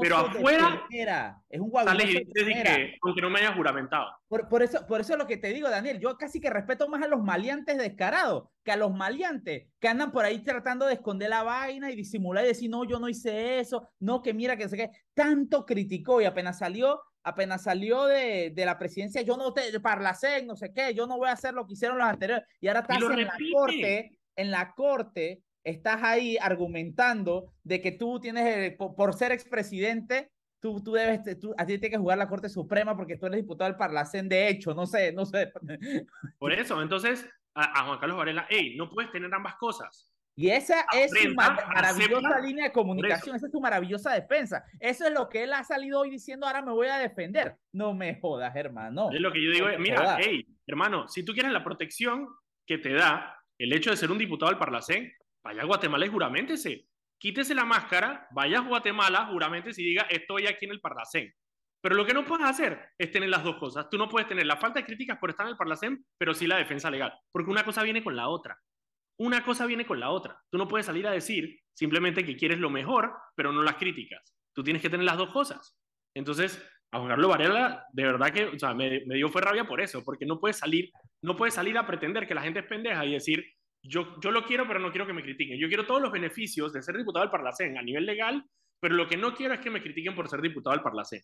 Pero 0.00 0.17
afuera 0.17 1.43
es 1.49 1.61
un 1.61 1.73
sale 1.73 2.05
y 2.05 2.62
que 2.62 2.99
aunque 3.03 3.23
no 3.23 3.31
me 3.31 3.41
haya 3.41 3.55
juramentado. 3.55 4.06
Por, 4.29 4.49
por, 4.49 4.62
eso, 4.62 4.87
por 4.87 5.00
eso 5.00 5.15
es 5.15 5.19
lo 5.19 5.26
que 5.26 5.37
te 5.37 5.53
digo, 5.53 5.70
Daniel. 5.70 5.99
Yo 6.00 6.17
casi 6.17 6.41
que 6.41 6.50
respeto 6.50 6.88
más 6.88 7.03
a 7.03 7.09
los 7.09 7.23
maleantes 7.23 7.79
descarados 7.79 8.49
que 8.62 8.73
a 8.73 8.76
los 8.76 8.93
maleantes 8.93 9.69
que 9.79 9.88
andan 9.88 10.12
por 10.12 10.25
ahí 10.25 10.41
tratando 10.43 10.87
de 10.87 10.94
esconder 10.94 11.31
la 11.31 11.43
vaina 11.43 11.91
y 11.91 11.97
disimular 11.97 12.44
y 12.44 12.49
decir, 12.49 12.69
no, 12.69 12.85
yo 12.85 12.99
no 12.99 13.09
hice 13.09 13.59
eso, 13.59 13.88
no, 14.00 14.23
que 14.23 14.35
mira, 14.35 14.56
que 14.56 14.65
no 14.65 14.71
sé 14.71 14.76
qué. 14.76 14.91
Tanto 15.14 15.64
criticó 15.64 16.21
y 16.21 16.26
apenas 16.26 16.59
salió, 16.59 17.00
apenas 17.23 17.62
salió 17.62 18.05
de, 18.05 18.53
de 18.55 18.67
la 18.67 18.79
presidencia, 18.79 19.23
yo 19.23 19.37
no 19.37 19.55
te, 19.55 19.79
parlacé, 19.81 20.44
no 20.44 20.56
sé 20.56 20.73
qué, 20.73 20.93
yo 20.94 21.06
no 21.06 21.17
voy 21.17 21.29
a 21.29 21.32
hacer 21.32 21.55
lo 21.55 21.67
que 21.67 21.73
hicieron 21.73 21.99
los 21.99 22.06
anteriores. 22.06 22.44
Y 22.61 22.69
ahora 22.69 22.81
estás 22.81 22.99
en 22.99 23.25
la 23.25 23.37
corte, 23.55 24.19
en 24.37 24.50
la 24.50 24.75
corte 24.75 25.43
estás 25.64 26.02
ahí 26.02 26.37
argumentando 26.40 27.52
de 27.62 27.81
que 27.81 27.93
tú 27.93 28.20
tienes, 28.20 28.76
por, 28.76 29.14
ser 29.14 29.32
expresidente, 29.32 30.31
tú, 30.60 30.82
tú 30.82 30.93
debes, 30.93 31.38
tú, 31.38 31.55
a 31.58 31.66
ti 31.66 31.78
tienes 31.78 31.90
que 31.90 31.99
jugar 31.99 32.19
la 32.19 32.28
Corte 32.28 32.49
Suprema 32.49 32.96
porque 32.96 33.16
tú 33.16 33.26
eres 33.26 33.40
diputado 33.40 33.70
del 33.70 33.78
Parlacén, 33.78 34.28
de 34.28 34.49
hecho, 34.49 34.75
no 34.75 34.87
sé, 34.87 35.12
no 35.12 35.25
sé. 35.25 35.52
Por 36.38 36.52
eso, 36.52 36.81
entonces, 36.82 37.28
a, 37.55 37.84
Juan 37.84 37.99
Carlos 37.99 38.19
Varela, 38.19 38.46
hey, 38.49 38.75
no 38.76 38.90
puedes 38.90 39.10
tener 39.10 39.32
ambas 39.32 39.56
cosas. 39.56 40.10
Y 40.38 40.50
esa 40.50 40.87
es 40.94 41.10
su 41.10 41.34
maravillosa 41.34 42.38
línea 42.38 42.66
de 42.66 42.72
comunicación, 42.72 43.34
esa 43.34 43.46
es 43.46 43.52
su 43.52 43.61
maravillosa 43.61 44.12
defensa. 44.12 44.62
Eso 44.78 45.04
es 45.04 45.12
lo 45.12 45.28
que 45.28 45.43
él 45.43 45.52
ha 45.52 45.64
salido 45.64 45.99
hoy 45.99 46.11
diciendo, 46.11 46.46
ahora 46.46 46.62
me 46.62 46.70
voy 46.70 46.87
a 46.87 46.99
defender. 46.99 47.56
No 47.72 47.93
me 47.93 48.20
jodas, 48.20 48.54
hermano. 48.54 49.08
Es 49.12 49.20
lo 49.20 49.32
que 49.32 49.44
yo 49.44 49.50
digo, 49.50 49.66
mira, 49.81 50.16
hey, 50.20 50.46
hermano, 50.64 51.08
si 51.08 51.25
tú 51.25 51.32
quieres 51.32 51.50
la 51.50 51.64
protección 51.64 52.28
que 52.64 52.78
te 52.78 52.93
da 52.93 53.34
el 53.58 53.72
hecho 53.72 53.90
de 53.90 53.96
ser 53.96 54.12
un 54.12 54.19
diputado 54.19 54.52
del 54.52 54.61
Parlacén, 54.61 55.12
vaya 55.49 55.62
a 55.62 55.65
Guatemala 55.65 56.05
y 56.05 56.11
juramentese. 56.11 56.85
Quítese 57.19 57.55
la 57.55 57.65
máscara, 57.65 58.29
vaya 58.33 58.59
a 58.59 58.62
Guatemala, 58.62 59.27
juramentese 59.27 59.81
y 59.81 59.87
diga, 59.87 60.03
estoy 60.11 60.47
aquí 60.47 60.67
en 60.67 60.73
el 60.73 60.81
Parlacén. 60.81 61.33
Pero 61.81 61.95
lo 61.95 62.05
que 62.05 62.12
no 62.12 62.27
puedes 62.27 62.47
hacer 62.47 62.91
es 62.99 63.11
tener 63.11 63.31
las 63.31 63.43
dos 63.43 63.56
cosas. 63.56 63.89
Tú 63.89 63.97
no 63.97 64.11
puedes 64.11 64.29
tener 64.29 64.45
la 64.45 64.59
falta 64.59 64.81
de 64.81 64.85
críticas 64.85 65.17
por 65.19 65.31
estar 65.31 65.47
en 65.47 65.53
el 65.53 65.56
Parlacén, 65.56 66.05
pero 66.19 66.35
sí 66.35 66.47
la 66.47 66.59
defensa 66.59 66.91
legal. 66.91 67.15
Porque 67.33 67.50
una 67.50 67.65
cosa 67.65 67.83
viene 67.83 68.05
con 68.05 68.15
la 68.15 68.29
otra. 68.29 68.59
Una 69.19 69.43
cosa 69.43 69.65
viene 69.65 69.87
con 69.87 69.99
la 69.99 70.11
otra. 70.11 70.39
Tú 70.50 70.59
no 70.59 70.69
puedes 70.69 70.85
salir 70.85 71.06
a 71.06 71.12
decir 71.12 71.59
simplemente 71.73 72.27
que 72.27 72.37
quieres 72.37 72.59
lo 72.59 72.69
mejor, 72.69 73.11
pero 73.35 73.50
no 73.50 73.62
las 73.62 73.77
críticas. 73.77 74.35
Tú 74.55 74.62
tienes 74.62 74.83
que 74.83 74.91
tener 74.91 75.06
las 75.06 75.17
dos 75.17 75.31
cosas. 75.31 75.79
Entonces, 76.15 76.62
a 76.93 76.99
Juan 76.99 77.09
Carlos 77.09 77.31
Varela, 77.31 77.87
de 77.91 78.03
verdad 78.03 78.33
que 78.33 78.50
me, 78.75 79.03
me 79.06 79.15
dio 79.15 79.31
fue 79.31 79.41
rabia 79.41 79.65
por 79.65 79.81
eso, 79.81 80.05
porque 80.05 80.27
no 80.27 80.39
puedes 80.39 80.59
salir, 80.59 80.91
no 81.23 81.37
puedes 81.37 81.55
salir 81.55 81.79
a 81.79 81.87
pretender 81.87 82.29
que 82.29 82.35
la 82.35 82.43
gente 82.43 82.61
es 82.61 82.67
pendeja 82.67 83.06
y 83.06 83.15
decir, 83.15 83.45
yo, 83.82 84.20
yo 84.20 84.30
lo 84.30 84.44
quiero, 84.44 84.66
pero 84.66 84.80
no 84.80 84.90
quiero 84.90 85.06
que 85.06 85.12
me 85.12 85.22
critiquen. 85.22 85.58
Yo 85.58 85.69
quiero 85.69 85.86
todos 85.86 86.02
los 86.02 86.12
beneficios 86.12 86.72
de 86.72 86.82
ser 86.82 86.96
diputado 86.96 87.25
del 87.25 87.30
Parlacén 87.30 87.78
a 87.78 87.82
nivel 87.82 88.06
legal, 88.06 88.44
pero 88.80 88.94
lo 88.94 89.08
que 89.08 89.16
no 89.16 89.34
quiero 89.34 89.54
es 89.54 89.60
que 89.60 89.70
me 89.70 89.82
critiquen 89.82 90.14
por 90.14 90.28
ser 90.28 90.40
diputado 90.40 90.75
del 90.75 90.82
Parlacén. 90.82 91.22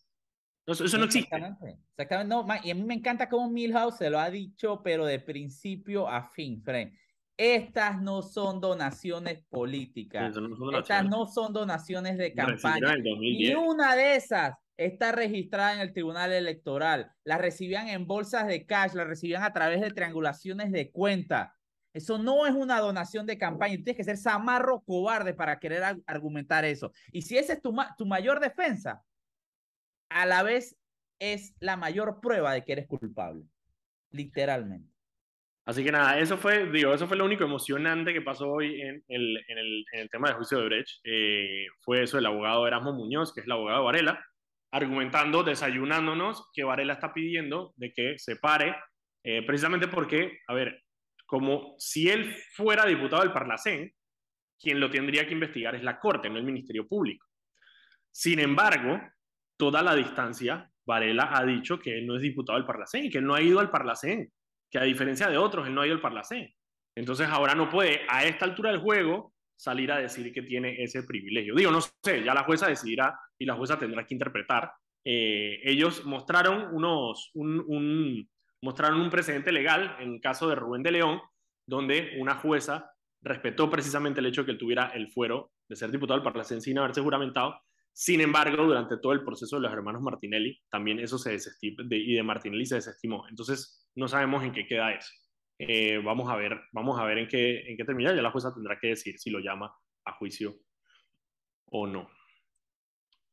Eso, 0.65 0.85
eso 0.85 0.97
no 0.97 1.05
existe. 1.05 1.35
Exactamente. 1.35 2.27
No, 2.27 2.45
y 2.63 2.71
a 2.71 2.75
mí 2.75 2.83
me 2.83 2.95
encanta 2.95 3.29
cómo 3.29 3.49
Milhouse 3.49 3.97
se 3.97 4.09
lo 4.09 4.19
ha 4.19 4.29
dicho, 4.29 4.81
pero 4.83 5.05
de 5.05 5.19
principio 5.19 6.09
a 6.09 6.23
fin, 6.23 6.61
Fred. 6.63 6.89
Estas 7.37 8.01
no 8.01 8.21
son 8.21 8.61
donaciones 8.61 9.43
políticas. 9.49 10.35
Estas 10.75 11.05
no 11.05 11.27
son 11.27 11.53
donaciones 11.53 12.17
de 12.17 12.33
campaña. 12.33 12.95
Y 13.21 13.53
una 13.53 13.95
de 13.95 14.15
esas 14.15 14.55
está 14.77 15.11
registrada 15.11 15.73
en 15.73 15.81
el 15.81 15.93
Tribunal 15.93 16.31
Electoral. 16.31 17.11
La 17.23 17.37
recibían 17.37 17.89
en 17.89 18.07
bolsas 18.07 18.47
de 18.47 18.65
cash, 18.65 18.93
la 18.93 19.03
recibían 19.03 19.43
a 19.43 19.53
través 19.53 19.81
de 19.81 19.91
triangulaciones 19.91 20.71
de 20.71 20.91
cuenta. 20.91 21.55
Eso 21.95 22.17
no 22.17 22.45
es 22.45 22.53
una 22.53 22.81
donación 22.81 23.25
de 23.25 23.37
campaña. 23.37 23.75
tienes 23.75 23.95
que 23.95 24.03
ser 24.03 24.17
zamarro 24.17 24.81
cobarde 24.81 25.33
para 25.33 25.57
querer 25.59 25.81
argumentar 26.05 26.65
eso. 26.65 26.91
Y 27.13 27.21
si 27.21 27.37
esa 27.37 27.53
es 27.53 27.61
tu, 27.61 27.73
tu 27.97 28.05
mayor 28.05 28.41
defensa, 28.41 29.01
a 30.09 30.25
la 30.25 30.43
vez 30.43 30.77
es 31.19 31.55
la 31.61 31.77
mayor 31.77 32.19
prueba 32.19 32.51
de 32.51 32.65
que 32.65 32.73
eres 32.73 32.87
culpable. 32.87 33.45
Literalmente. 34.11 34.93
Así 35.63 35.85
que 35.85 35.91
nada, 35.93 36.19
eso 36.19 36.37
fue, 36.37 36.69
digo, 36.69 36.93
eso 36.93 37.07
fue 37.07 37.15
lo 37.15 37.23
único 37.23 37.45
emocionante 37.45 38.11
que 38.11 38.21
pasó 38.21 38.51
hoy 38.51 38.81
en 38.81 39.01
el, 39.07 39.37
en 39.47 39.57
el, 39.57 39.85
en 39.93 39.99
el 40.01 40.09
tema 40.09 40.27
de 40.27 40.35
juicio 40.35 40.59
de 40.59 40.65
Brecht. 40.65 40.99
Eh, 41.05 41.65
fue 41.79 42.03
eso 42.03 42.17
del 42.17 42.25
abogado 42.25 42.67
Erasmo 42.67 42.91
Muñoz, 42.91 43.33
que 43.33 43.39
es 43.39 43.45
el 43.45 43.53
abogado 43.53 43.79
de 43.79 43.85
Varela, 43.85 44.25
argumentando, 44.69 45.43
desayunándonos 45.43 46.51
que 46.53 46.65
Varela 46.65 46.91
está 46.91 47.13
pidiendo 47.13 47.73
de 47.77 47.93
que 47.93 48.19
se 48.19 48.35
pare, 48.35 48.75
eh, 49.23 49.43
precisamente 49.43 49.87
porque, 49.87 50.39
a 50.47 50.53
ver, 50.53 50.84
como 51.25 51.75
si 51.77 52.09
él 52.09 52.35
fuera 52.53 52.85
diputado 52.85 53.23
del 53.23 53.33
Parlacén, 53.33 53.91
quien 54.59 54.79
lo 54.79 54.89
tendría 54.89 55.25
que 55.25 55.33
investigar 55.33 55.75
es 55.75 55.83
la 55.83 55.99
Corte, 55.99 56.29
no 56.29 56.37
el 56.37 56.43
Ministerio 56.43 56.87
Público. 56.87 57.25
Sin 58.11 58.39
embargo, 58.39 59.01
toda 59.57 59.81
la 59.81 59.95
distancia, 59.95 60.69
Varela 60.85 61.29
ha 61.33 61.45
dicho 61.45 61.79
que 61.79 61.97
él 61.97 62.07
no 62.07 62.15
es 62.15 62.21
diputado 62.21 62.57
del 62.57 62.67
Parlacén, 62.67 63.09
que 63.09 63.17
él 63.17 63.25
no 63.25 63.35
ha 63.35 63.41
ido 63.41 63.59
al 63.59 63.69
Parlacén, 63.69 64.31
que 64.69 64.77
a 64.77 64.83
diferencia 64.83 65.27
de 65.27 65.37
otros, 65.37 65.67
él 65.67 65.73
no 65.73 65.81
ha 65.81 65.87
ido 65.87 65.95
al 65.95 66.01
Parlacén. 66.01 66.53
Entonces 66.95 67.27
ahora 67.27 67.55
no 67.55 67.69
puede, 67.69 68.01
a 68.07 68.23
esta 68.23 68.45
altura 68.45 68.71
del 68.71 68.79
juego, 68.79 69.33
salir 69.55 69.91
a 69.91 69.97
decir 69.97 70.31
que 70.33 70.41
tiene 70.41 70.81
ese 70.83 71.03
privilegio. 71.03 71.55
Digo, 71.55 71.71
no 71.71 71.81
sé, 71.81 72.23
ya 72.23 72.33
la 72.33 72.43
jueza 72.43 72.67
decidirá 72.67 73.17
y 73.37 73.45
la 73.45 73.55
jueza 73.55 73.77
tendrá 73.77 74.05
que 74.05 74.13
interpretar. 74.13 74.71
Eh, 75.03 75.59
ellos 75.63 76.05
mostraron 76.05 76.73
unos, 76.73 77.31
un, 77.35 78.29
mostraron 78.65 78.99
un 78.99 79.11
precedente 79.11 79.51
legal 79.51 79.95
en 79.99 80.15
el 80.15 80.21
caso 80.21 80.49
de 80.49 80.55
Rubén 80.55 80.81
de 80.81 80.91
León, 80.91 81.21
donde 81.67 82.17
una 82.19 82.33
jueza 82.35 82.91
respetó 83.21 83.69
precisamente 83.69 84.19
el 84.19 84.25
hecho 84.25 84.41
de 84.41 84.45
que 84.45 84.51
él 84.53 84.57
tuviera 84.57 84.87
el 84.87 85.07
fuero 85.11 85.51
de 85.69 85.75
ser 85.75 85.91
diputado 85.91 86.17
del 86.17 86.23
Parlamento 86.23 86.59
sin 86.59 86.79
haberse 86.79 86.99
juramentado. 86.99 87.61
Sin 87.93 88.21
embargo, 88.21 88.65
durante 88.65 88.97
todo 88.97 89.13
el 89.13 89.23
proceso 89.23 89.55
de 89.55 89.61
los 89.61 89.71
hermanos 89.71 90.01
Martinelli, 90.01 90.59
también 90.69 90.99
eso 90.99 91.19
se 91.19 91.31
desestimó, 91.31 91.83
y 91.91 92.15
de 92.15 92.23
Martinelli 92.23 92.65
se 92.65 92.75
desestimó. 92.75 93.27
Entonces, 93.29 93.87
no 93.93 94.07
sabemos 94.07 94.43
en 94.43 94.51
qué 94.51 94.65
queda 94.65 94.93
eso. 94.93 95.13
Eh, 95.59 96.01
vamos 96.03 96.29
a 96.29 96.35
ver, 96.35 96.59
vamos 96.73 96.99
a 96.99 97.05
ver 97.05 97.19
en 97.19 97.27
qué, 97.27 97.69
en 97.69 97.77
qué 97.77 97.85
termina. 97.85 98.15
Ya 98.15 98.21
la 98.23 98.31
jueza 98.31 98.51
tendrá 98.51 98.79
que 98.79 98.87
decir 98.87 99.19
si 99.19 99.29
lo 99.29 99.39
llama 99.39 99.73
a 100.05 100.11
juicio 100.13 100.55
o 101.67 101.85
no. 101.85 102.09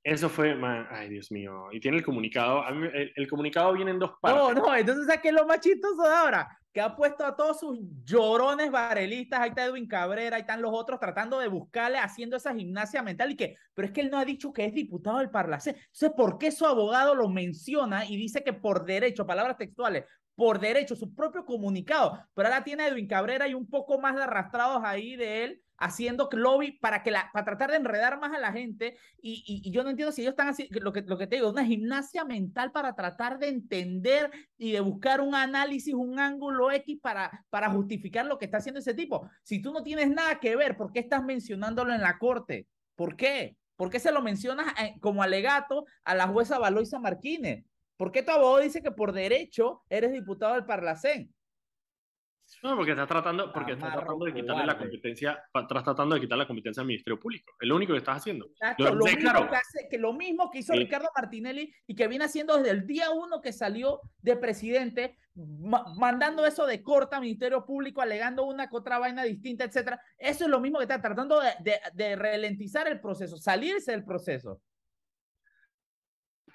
Eso 0.05 0.29
fue, 0.29 0.57
ay 0.91 1.09
Dios 1.09 1.31
mío, 1.31 1.69
y 1.71 1.79
tiene 1.79 1.99
el 1.99 2.05
comunicado, 2.05 2.65
el, 2.93 3.29
comunicado 3.29 3.73
viene 3.73 3.93
en 3.93 4.01
dos 4.01 4.15
partes. 4.21 4.43
No, 4.43 4.53
no, 4.53 4.75
entonces 4.75 5.19
¿qué 5.23 5.29
es 5.29 5.35
lo 5.35 5.47
más 5.47 5.61
chistoso 5.61 6.03
de 6.03 6.15
ahora? 6.15 6.59
Que 6.73 6.81
ha 6.81 6.97
puesto 6.97 7.25
a 7.25 7.37
todos 7.37 7.61
sus 7.61 7.79
llorones 8.05 8.73
varelistas, 8.73 9.39
ahí 9.39 9.51
está 9.51 9.67
Edwin 9.67 9.87
Cabrera, 9.87 10.37
ahí 10.37 10.41
están 10.41 10.61
los 10.61 10.73
otros 10.75 10.99
tratando 10.99 11.39
de 11.39 11.47
buscarle, 11.47 11.99
haciendo 11.99 12.37
esa 12.37 12.53
gimnasia 12.53 13.01
mental 13.01 13.31
y 13.31 13.37
que, 13.37 13.57
pero 13.75 13.87
es 13.87 13.95
que 13.95 14.01
él 14.01 14.11
no 14.11 14.19
ha 14.19 14.25
dicho 14.25 14.53
que 14.53 14.65
es 14.65 14.75
diputado 14.75 15.19
del 15.19 15.31
Parlacén. 15.31 15.77
Entonces, 15.77 16.11
¿por 16.17 16.37
qué 16.37 16.51
su 16.51 16.67
abogado 16.67 17.15
lo 17.15 17.29
menciona 17.29 18.05
y 18.05 18.17
dice 18.17 18.43
que 18.43 18.53
por 18.53 18.85
derecho, 18.85 19.25
palabras 19.25 19.57
textuales, 19.57 20.05
por 20.35 20.59
derecho, 20.59 20.97
su 20.97 21.15
propio 21.15 21.45
comunicado, 21.45 22.19
pero 22.35 22.49
ahora 22.49 22.65
tiene 22.65 22.89
Edwin 22.89 23.07
Cabrera 23.07 23.47
y 23.47 23.55
un 23.55 23.69
poco 23.69 24.01
más 24.01 24.17
de 24.17 24.25
arrastrados 24.25 24.83
ahí 24.85 25.15
de 25.15 25.45
él 25.45 25.63
haciendo 25.83 26.29
lobby 26.33 26.73
para, 26.73 27.03
que 27.03 27.11
la, 27.11 27.29
para 27.33 27.45
tratar 27.45 27.71
de 27.71 27.77
enredar 27.77 28.21
más 28.21 28.33
a 28.33 28.39
la 28.39 28.53
gente. 28.53 28.97
Y, 29.21 29.43
y, 29.65 29.71
yo 29.71 29.83
no 29.83 29.91
entiendo 29.91 30.13
si 30.13 30.23
ellos 30.23 30.33
están 30.33 30.49
haciendo, 30.49 30.79
lo 30.81 30.93
que, 30.93 31.03
lo 31.03 31.19
que 31.19 31.27
te 31.27 31.37
digo, 31.37 31.51
una 31.51 31.65
gimnasia 31.65 32.25
mental 32.25 32.71
para 32.71 32.95
tratar 32.95 33.39
de 33.39 33.49
entender 33.49 34.31
y 34.57 34.73
de 34.73 34.81
buscar 34.81 35.21
un 35.21 35.35
análisis, 35.35 35.93
un 35.93 36.19
ángulo 36.19 36.71
X 36.71 36.99
para, 37.03 37.45
para 37.51 37.69
justificar 37.71 38.25
lo 38.27 38.39
que 38.39 38.45
está 38.45 38.59
haciendo 38.59 38.79
ese 38.79 38.95
tipo. 38.95 39.29
Si 39.43 39.61
tú 39.61 39.73
no 39.73 39.83
tienes 39.83 40.09
nada 40.09 40.39
que 40.39 40.55
ver, 40.55 40.77
¿por 40.77 40.93
qué 40.93 41.01
estás 41.01 41.25
mencionándolo 41.25 41.93
en 41.93 42.01
la 42.01 42.19
corte? 42.19 42.69
¿Por 42.95 43.17
qué? 43.17 43.57
¿Por 43.77 43.91
qué 43.91 43.99
se 43.99 44.13
lo 44.13 44.23
mencionas 44.23 44.73
eh, 44.81 44.95
como 45.01 45.23
alegato 45.23 45.87
a 46.05 46.15
la 46.15 46.29
jueza 46.29 46.59
Valoisa 46.59 47.01
Martínez? 47.01 47.65
¿Por 47.97 48.13
qué 48.13 48.23
tu 48.23 48.31
abogado 48.31 48.59
dice 48.59 48.83
que 48.83 48.93
por 48.93 49.13
derecho 49.13 49.83
eres 49.89 50.13
diputado 50.13 50.55
del 50.55 50.65
Parlacén? 50.65 51.35
No, 52.63 52.77
porque 52.77 52.93
estás 52.93 53.09
tratando, 53.09 53.53
porque 53.53 53.73
estás 53.73 53.93
tratando 53.93 54.25
de 54.25 54.35
quitarle 54.35 54.67
la 54.67 54.79
competencia, 54.79 55.43
estás 55.47 55.85
tratando 55.85 56.15
de 56.15 56.21
quitar 56.21 56.39
la 56.39 56.47
competencia 56.47 56.81
al 56.81 56.87
Ministerio 56.87 57.19
Público. 57.19 57.53
Es 57.61 57.69
lo 57.69 57.77
único 57.77 57.93
que 57.93 57.99
estás 57.99 58.19
haciendo. 58.19 58.51
lo, 58.79 58.95
mismo 58.97 59.49
que, 59.49 59.57
hace, 59.57 59.89
que, 59.91 59.99
lo 59.99 60.13
mismo 60.13 60.51
que 60.51 60.59
hizo 60.59 60.73
Ricardo 60.73 61.09
Martinelli 61.15 61.73
y 61.87 61.95
que 61.95 62.09
viene 62.09 62.25
haciendo 62.25 62.57
desde 62.57 62.71
el 62.71 62.87
día 62.87 63.11
uno 63.11 63.41
que 63.41 63.53
salió 63.53 64.01
de 64.21 64.37
presidente, 64.37 65.19
mandando 65.35 66.45
eso 66.47 66.67
de 66.67 66.83
corta 66.83 67.17
al 67.17 67.23
Ministerio 67.23 67.65
Público, 67.65 68.03
alegando 68.03 68.45
una 68.45 68.69
que 68.69 68.77
otra 68.77 68.99
vaina 68.99 69.25
distinta, 69.25 69.65
etcétera. 69.65 70.01
Eso 70.19 70.45
es 70.45 70.51
lo 70.51 70.61
mismo 70.61 70.79
que 70.79 70.85
está 70.85 71.01
tratando 71.01 71.41
de, 71.41 71.51
de, 71.61 71.81
de 71.95 72.17
ralentizar 72.17 72.87
el 72.89 73.01
proceso, 73.01 73.37
salirse 73.37 73.93
del 73.93 74.05
proceso 74.05 74.61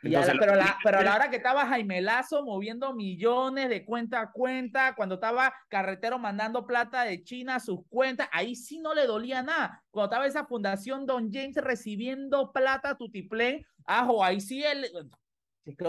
pero, 0.01 0.55
la, 0.55 0.77
pero 0.83 0.99
a 0.99 1.03
la 1.03 1.15
hora 1.15 1.29
que 1.29 1.37
estaba 1.37 1.65
Jaime 1.65 2.01
Lazo 2.01 2.43
moviendo 2.43 2.93
millones 2.93 3.69
de 3.69 3.85
cuenta 3.85 4.21
a 4.21 4.31
cuenta, 4.31 4.95
cuando 4.95 5.15
estaba 5.15 5.53
Carretero 5.69 6.19
mandando 6.19 6.65
plata 6.65 7.03
de 7.03 7.23
China 7.23 7.55
a 7.55 7.59
sus 7.59 7.79
cuentas, 7.87 8.29
ahí 8.31 8.55
sí 8.55 8.79
no 8.79 8.93
le 8.93 9.05
dolía 9.07 9.41
nada. 9.41 9.83
Cuando 9.89 10.11
estaba 10.11 10.27
esa 10.27 10.45
fundación 10.45 11.05
Don 11.05 11.31
James 11.31 11.55
recibiendo 11.57 12.51
plata 12.51 12.91
a 12.91 12.97
Tutiplén, 12.97 13.65
ajo, 13.85 14.23
ahí 14.23 14.39
sí 14.39 14.63
él, 14.63 14.85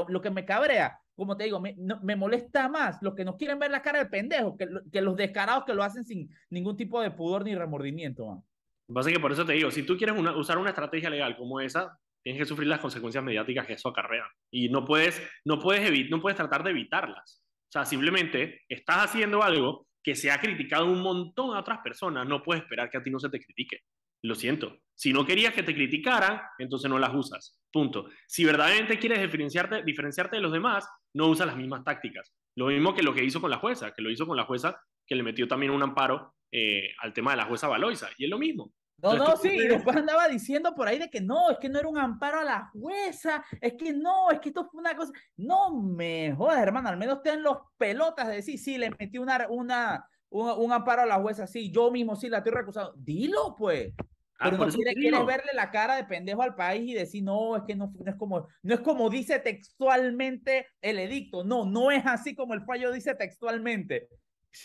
lo 0.09 0.21
que 0.21 0.31
me 0.31 0.45
cabrea, 0.45 0.99
como 1.15 1.37
te 1.37 1.45
digo, 1.45 1.61
me, 1.61 1.77
me 2.03 2.17
molesta 2.17 2.69
más 2.69 2.99
los 3.03 3.15
que 3.15 3.25
no 3.25 3.37
quieren 3.37 3.59
ver 3.59 3.71
la 3.71 3.83
cara 3.83 3.99
del 3.99 4.09
pendejo 4.09 4.57
que, 4.57 4.69
que 4.93 5.01
los 5.03 5.17
descarados 5.17 5.65
que 5.65 5.75
lo 5.75 5.83
hacen 5.83 6.05
sin 6.05 6.31
ningún 6.49 6.77
tipo 6.77 7.01
de 7.01 7.11
pudor 7.11 7.45
ni 7.45 7.55
remordimiento. 7.55 8.27
Man. 8.27 8.45
Pasa 8.93 9.11
que 9.11 9.21
por 9.21 9.33
eso 9.33 9.45
te 9.45 9.53
digo, 9.53 9.71
si 9.71 9.83
tú 9.83 9.99
quieres 9.99 10.17
usar 10.37 10.57
una 10.57 10.71
estrategia 10.71 11.11
legal 11.11 11.37
como 11.37 11.61
esa, 11.61 11.99
tienes 12.23 12.41
que 12.41 12.47
sufrir 12.47 12.69
las 12.69 12.81
consecuencias 12.81 13.25
mediáticas 13.25 13.67
que 13.67 13.75
eso 13.75 13.89
acarrea. 13.89 14.27
Y 14.51 14.69
no 14.69 14.85
puedes, 14.85 15.23
no 15.45 15.59
puedes, 15.59 16.11
no 16.11 16.21
puedes 16.21 16.37
tratar 16.37 16.63
de 16.63 16.71
evitarlas. 16.71 17.43
O 17.69 17.73
sea, 17.73 17.85
simplemente 17.85 18.63
estás 18.69 19.05
haciendo 19.05 19.43
algo 19.43 19.87
que 20.03 20.15
se 20.15 20.31
ha 20.31 20.41
criticado 20.41 20.87
un 20.87 21.03
montón 21.03 21.55
a 21.55 21.61
otras 21.61 21.81
personas, 21.81 22.27
no 22.27 22.43
puedes 22.43 22.63
esperar 22.63 22.89
que 22.91 22.99
a 22.99 23.03
ti 23.03 23.11
no 23.11 23.19
se 23.19 23.29
te 23.29 23.41
critique. 23.41 23.81
Lo 24.23 24.35
siento. 24.35 24.79
Si 24.95 25.13
no 25.13 25.25
querías 25.25 25.55
que 25.55 25.63
te 25.63 25.75
criticaran, 25.75 26.41
entonces 26.59 26.91
no 26.91 26.99
las 26.99 27.15
usas. 27.15 27.61
Punto. 27.71 28.09
Si 28.27 28.45
verdaderamente 28.45 28.99
quieres 28.99 29.21
diferenciarte, 29.21 29.83
diferenciarte 29.85 30.37
de 30.37 30.43
los 30.43 30.53
demás, 30.53 30.89
no 31.15 31.29
usas 31.29 31.47
las 31.47 31.57
mismas 31.57 31.85
tácticas. 31.85 32.33
Lo 32.57 32.67
mismo 32.67 32.95
que 32.95 33.03
lo 33.03 33.15
que 33.15 33.23
hizo 33.23 33.41
con 33.41 33.51
la 33.51 33.59
jueza, 33.59 33.93
que 33.93 34.03
lo 34.03 34.11
hizo 34.11 34.27
con 34.27 34.37
la 34.37 34.45
jueza 34.45 34.81
que 35.07 35.15
le 35.15 35.23
metió 35.23 35.47
también 35.47 35.73
un 35.73 35.83
amparo 35.83 36.35
eh, 36.51 36.91
al 37.01 37.13
tema 37.13 37.31
de 37.33 37.39
la 37.39 37.45
jueza 37.45 37.69
Valoisa. 37.69 38.11
Y 38.19 38.25
es 38.25 38.31
lo 38.31 38.39
mismo. 38.39 38.73
No, 39.01 39.15
no, 39.15 39.37
sí, 39.37 39.49
y 39.51 39.69
después 39.69 39.97
andaba 39.97 40.27
diciendo 40.27 40.75
por 40.75 40.89
ahí 40.89 40.99
de 40.99 41.09
que 41.09 41.21
no, 41.21 41.51
es 41.51 41.59
que 41.59 41.69
no 41.69 41.79
era 41.79 41.89
un 41.89 41.99
amparo 41.99 42.41
a 42.41 42.45
la 42.45 42.71
jueza, 42.73 43.45
es 43.61 43.75
que 43.75 43.93
no, 43.93 44.31
es 44.31 44.41
que 44.41 44.49
esto 44.49 44.69
fue 44.69 44.81
una 44.81 44.97
cosa. 44.97 45.13
No 45.37 45.73
me 45.73 46.35
jodas, 46.37 46.59
hermano, 46.59 46.89
al 46.89 46.97
menos 46.97 47.23
ten 47.23 47.43
los 47.43 47.59
pelotas 47.77 48.27
de 48.27 48.37
decir, 48.37 48.59
sí, 48.59 48.77
le 48.77 48.91
metí 48.99 49.19
una, 49.19 49.47
una, 49.49 50.05
un, 50.31 50.73
amparo 50.73 51.03
a 51.03 51.07
la 51.07 51.21
jueza, 51.21 51.47
sí, 51.47 51.71
yo 51.71 51.93
mismo 51.93 52.17
sí 52.17 52.29
la 52.29 52.39
estoy 52.39 52.53
recusando. 52.53 52.93
Dilo, 52.97 53.55
pues. 53.57 53.93
Ah, 54.41 54.51
Pero 54.51 54.67
no 54.67 54.73
quieres, 54.73 55.27
verle 55.27 55.51
la 55.53 55.71
cara 55.71 55.97
de 55.97 56.05
pendejo 56.05 56.43
al 56.43 56.55
país 56.55 56.89
y 56.89 56.95
decir, 56.95 57.25
no, 57.25 57.57
es 57.57 57.65
que 57.65 57.75
no, 57.75 57.93
no, 57.99 58.11
es 58.11 58.17
como, 58.17 58.47
no 58.63 58.75
es 58.75 58.81
como 58.81 59.11
dice 59.11 59.39
textualmente 59.41 60.67
el 60.81 60.99
edicto. 60.99 61.45
No, 61.45 61.65
no 61.65 61.91
es 61.91 62.05
así 62.07 62.35
como 62.35 62.55
el 62.55 62.65
fallo 62.65 62.93
dice 62.93 63.15
textualmente. 63.15 64.09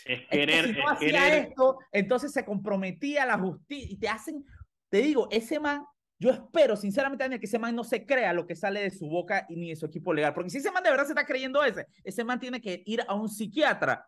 Es 0.04 0.26
querer. 0.28 0.66
si 0.66 0.72
no 0.72 0.88
hacía 0.88 1.36
esto, 1.36 1.78
entonces 1.92 2.32
se 2.32 2.44
comprometía 2.44 3.26
la 3.26 3.38
justicia 3.38 3.88
y 3.90 3.96
te 3.96 4.08
hacen, 4.08 4.44
te 4.88 4.98
digo, 4.98 5.28
ese 5.30 5.60
man, 5.60 5.84
yo 6.18 6.30
espero 6.30 6.76
sinceramente, 6.76 7.24
Daniel, 7.24 7.40
que 7.40 7.46
ese 7.46 7.58
man 7.58 7.74
no 7.74 7.84
se 7.84 8.06
crea 8.06 8.32
lo 8.32 8.46
que 8.46 8.56
sale 8.56 8.80
de 8.80 8.90
su 8.90 9.08
boca 9.08 9.46
y 9.48 9.56
ni 9.56 9.70
de 9.70 9.76
su 9.76 9.86
equipo 9.86 10.12
legal, 10.12 10.34
porque 10.34 10.50
si 10.50 10.58
ese 10.58 10.70
man 10.70 10.82
de 10.82 10.90
verdad 10.90 11.04
se 11.04 11.12
está 11.12 11.26
creyendo 11.26 11.62
ese, 11.62 11.86
ese 12.02 12.24
man 12.24 12.40
tiene 12.40 12.60
que 12.60 12.82
ir 12.86 13.02
a 13.06 13.14
un 13.14 13.28
psiquiatra 13.28 14.06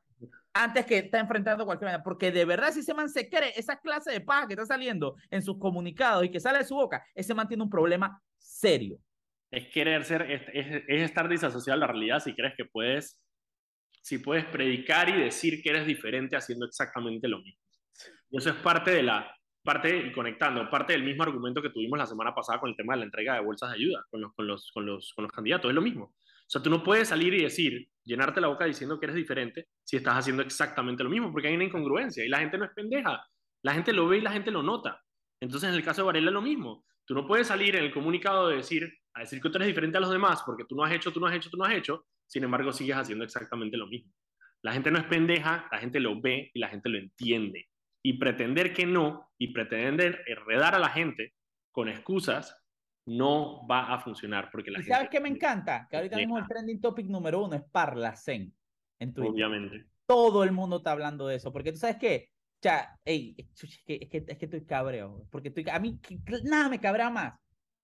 antes 0.55 0.87
que 0.87 0.99
está 0.99 1.19
enfrentando 1.19 1.67
cualquier 1.67 1.89
manera, 1.89 2.03
porque 2.03 2.33
de 2.33 2.45
verdad 2.45 2.73
si 2.73 2.81
ese 2.81 2.95
man 2.95 3.11
se 3.11 3.29
cree 3.29 3.53
esa 3.57 3.79
clase 3.79 4.11
de 4.11 4.21
paja 4.21 4.47
que 4.47 4.55
está 4.55 4.65
saliendo 4.65 5.17
en 5.31 5.43
sus 5.43 5.59
comunicados 5.59 6.25
y 6.25 6.31
que 6.31 6.41
sale 6.41 6.59
de 6.59 6.65
su 6.65 6.75
boca, 6.75 7.05
ese 7.15 7.35
man 7.35 7.47
tiene 7.47 7.63
un 7.63 7.71
problema 7.71 8.23
serio. 8.39 8.99
Es 9.51 9.69
querer 9.69 10.05
ser, 10.05 10.23
es, 10.23 10.43
es, 10.53 10.83
es 10.89 11.03
estar 11.03 11.29
disasociado 11.29 11.79
de 11.79 11.87
la 11.87 11.93
realidad 11.93 12.21
si 12.21 12.35
crees 12.35 12.55
que 12.57 12.65
puedes 12.65 13.21
si 14.07 14.19
puedes 14.19 14.45
predicar 14.45 15.09
y 15.09 15.21
decir 15.21 15.61
que 15.61 15.71
eres 15.71 15.85
diferente 15.85 16.37
haciendo 16.37 16.65
exactamente 16.65 17.27
lo 17.27 17.41
mismo. 17.41 17.61
Y 18.31 18.37
eso 18.37 18.51
es 18.51 18.55
parte 18.55 18.93
de 18.93 19.03
la, 19.03 19.29
parte, 19.65 19.99
y 19.99 20.13
conectando, 20.13 20.71
parte 20.71 20.93
del 20.93 21.03
mismo 21.03 21.25
argumento 21.25 21.61
que 21.61 21.71
tuvimos 21.71 21.99
la 21.99 22.07
semana 22.07 22.33
pasada 22.33 22.61
con 22.61 22.71
el 22.71 22.77
tema 22.77 22.93
de 22.93 23.01
la 23.01 23.07
entrega 23.07 23.35
de 23.35 23.41
bolsas 23.41 23.71
de 23.71 23.75
ayuda 23.75 24.07
con 24.09 24.21
los, 24.21 24.33
con 24.33 24.47
los, 24.47 24.71
con 24.73 24.87
los, 24.87 25.13
con 25.13 25.25
los 25.25 25.33
candidatos, 25.33 25.69
es 25.69 25.75
lo 25.75 25.83
mismo. 25.83 26.05
O 26.05 26.49
sea, 26.49 26.63
tú 26.63 26.71
no 26.71 26.85
puedes 26.85 27.09
salir 27.09 27.35
y 27.35 27.43
decir, 27.43 27.89
llenarte 28.05 28.41
la 28.41 28.47
boca 28.47 28.65
diciendo 28.65 29.01
que 29.01 29.07
eres 29.07 29.17
diferente 29.17 29.71
si 29.83 29.97
estás 29.97 30.15
haciendo 30.15 30.45
exactamente 30.45 31.03
lo 31.03 31.11
mismo, 31.11 31.33
porque 31.33 31.49
hay 31.49 31.57
una 31.57 31.65
incongruencia 31.65 32.25
y 32.25 32.29
la 32.29 32.39
gente 32.39 32.59
no 32.59 32.65
es 32.65 32.71
pendeja. 32.77 33.27
La 33.63 33.75
gente 33.75 33.93
lo 33.93 34.07
ve 34.07 34.19
y 34.19 34.21
la 34.21 34.31
gente 34.31 34.53
lo 34.53 34.63
nota. 34.63 35.03
Entonces, 35.41 35.69
en 35.69 35.75
el 35.75 35.83
caso 35.83 36.03
de 36.03 36.07
Varela 36.07 36.29
es 36.29 36.35
lo 36.35 36.43
mismo. 36.43 36.85
Tú 37.05 37.15
no 37.15 37.27
puedes 37.27 37.49
salir 37.49 37.75
en 37.75 37.83
el 37.83 37.93
comunicado 37.93 38.51
de 38.51 38.59
decir, 38.59 38.89
a 39.15 39.21
decir 39.23 39.41
que 39.43 39.51
tú 39.51 39.57
eres 39.57 39.67
diferente 39.67 39.99
a 39.99 40.01
los 40.01 40.11
demás 40.11 40.45
porque 40.47 40.65
tú 40.65 40.77
no 40.77 40.85
has 40.85 40.93
hecho, 40.93 41.13
tú 41.13 41.19
no 41.19 41.27
has 41.27 41.35
hecho, 41.35 41.51
tú 41.51 41.57
no 41.57 41.65
has 41.65 41.75
hecho, 41.75 42.07
sin 42.27 42.45
embargo 42.45 42.73
sigues 42.73 42.97
haciendo 42.97 43.25
exactamente 43.25 43.77
lo 43.77 43.87
mismo. 43.87 44.13
La 44.63 44.73
gente 44.73 44.91
no 44.91 44.99
es 44.99 45.05
pendeja, 45.05 45.69
la 45.71 45.79
gente 45.79 46.01
lo 46.01 46.21
ve 46.21 46.51
y 46.53 46.59
la 46.59 46.69
gente 46.69 46.89
lo 46.89 46.99
entiende. 46.99 47.69
Y 48.03 48.19
pretender 48.19 48.73
que 48.73 48.87
no, 48.87 49.33
y 49.39 49.53
pretender 49.53 50.23
enredar 50.27 50.75
a 50.75 50.79
la 50.79 50.89
gente 50.89 51.35
con 51.73 51.89
excusas, 51.89 52.57
no 53.07 53.67
va 53.67 53.93
a 53.93 54.01
funcionar. 54.01 54.49
Porque 54.51 54.71
la 54.71 54.81
¿Y 54.81 54.85
sabes 54.85 55.09
qué 55.11 55.21
me 55.21 55.29
encanta? 55.29 55.87
Que 55.91 55.97
ahorita 55.97 56.17
mismo 56.17 56.39
el 56.39 56.47
trending 56.47 56.81
topic 56.81 57.07
número 57.07 57.45
uno 57.45 57.57
es 57.57 57.63
Parlacen 57.71 58.53
en 58.99 59.15
Twitter. 59.15 59.33
Obviamente. 59.33 59.87
Todo 60.07 60.45
el 60.45 60.53
mundo 60.53 60.79
está 60.79 60.93
hablando 60.93 61.27
de 61.27 61.37
eso, 61.37 61.53
porque 61.53 61.73
tú 61.73 61.79
sabes 61.79 61.97
qué, 61.97 62.31
ya, 62.63 62.97
es, 63.05 63.35
que, 63.85 63.99
es, 64.01 64.09
que, 64.09 64.25
es 64.27 64.39
que 64.39 64.45
estoy 64.45 64.65
cabreo, 64.65 65.27
porque 65.31 65.49
estoy, 65.49 65.67
a 65.71 65.79
mí 65.79 66.01
nada 66.45 66.69
me 66.69 66.81
cabrea 66.81 67.11
más. 67.11 67.35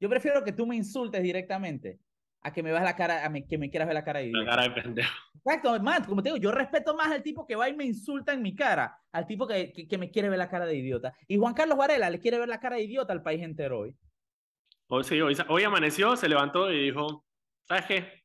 Yo 0.00 0.08
prefiero 0.08 0.42
que 0.42 0.52
tú 0.52 0.66
me 0.66 0.76
insultes 0.76 1.22
directamente 1.22 1.98
a 2.42 2.52
que 2.52 2.62
me 2.62 2.70
veas 2.70 2.82
la 2.82 2.96
cara, 2.96 3.24
a 3.24 3.32
que 3.32 3.58
me 3.58 3.70
quieras 3.70 3.86
ver 3.86 3.94
la 3.94 4.04
cara 4.04 4.20
de 4.20 4.26
idiota. 4.26 4.44
La 4.44 4.50
cara 4.50 4.62
de 4.62 4.82
pendejo. 4.82 5.14
Exacto, 5.44 5.80
más, 5.80 6.06
como 6.06 6.22
te 6.22 6.28
digo, 6.28 6.40
yo 6.40 6.52
respeto 6.52 6.94
más 6.94 7.10
al 7.10 7.22
tipo 7.22 7.46
que 7.46 7.56
va 7.56 7.68
y 7.68 7.74
me 7.74 7.84
insulta 7.84 8.32
en 8.32 8.42
mi 8.42 8.54
cara, 8.54 8.98
al 9.12 9.26
tipo 9.26 9.46
que, 9.46 9.72
que, 9.72 9.98
me 9.98 10.10
quiere 10.10 10.28
ver 10.28 10.38
la 10.38 10.50
cara 10.50 10.66
de 10.66 10.76
idiota. 10.76 11.14
Y 11.28 11.38
Juan 11.38 11.54
Carlos 11.54 11.78
Varela 11.78 12.10
le 12.10 12.18
quiere 12.20 12.38
ver 12.38 12.48
la 12.48 12.60
cara 12.60 12.76
de 12.76 12.82
idiota 12.82 13.12
al 13.12 13.22
país 13.22 13.42
entero 13.42 13.80
hoy. 13.80 13.96
Hoy 14.88 15.04
sí, 15.04 15.20
hoy, 15.20 15.36
hoy 15.48 15.62
amaneció, 15.62 16.16
se 16.16 16.28
levantó 16.28 16.70
y 16.70 16.84
dijo, 16.84 17.24
¿sabes 17.62 17.86
qué? 17.86 18.22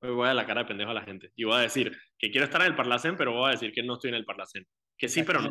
Hoy 0.00 0.10
voy 0.10 0.24
a 0.24 0.28
dar 0.28 0.36
la 0.36 0.46
cara 0.46 0.62
de 0.62 0.68
pendejo 0.68 0.90
a 0.90 0.94
la 0.94 1.02
gente. 1.02 1.30
Y 1.36 1.44
voy 1.44 1.56
a 1.56 1.60
decir 1.60 1.96
que 2.18 2.30
quiero 2.30 2.46
estar 2.46 2.60
en 2.62 2.68
el 2.68 2.74
Parlacén, 2.74 3.16
pero 3.16 3.32
voy 3.32 3.48
a 3.48 3.52
decir 3.52 3.72
que 3.72 3.82
no 3.82 3.94
estoy 3.94 4.10
en 4.10 4.16
el 4.16 4.24
Parlacén. 4.24 4.66
Que 4.98 5.08
sí, 5.08 5.22
pero 5.22 5.40
no. 5.40 5.48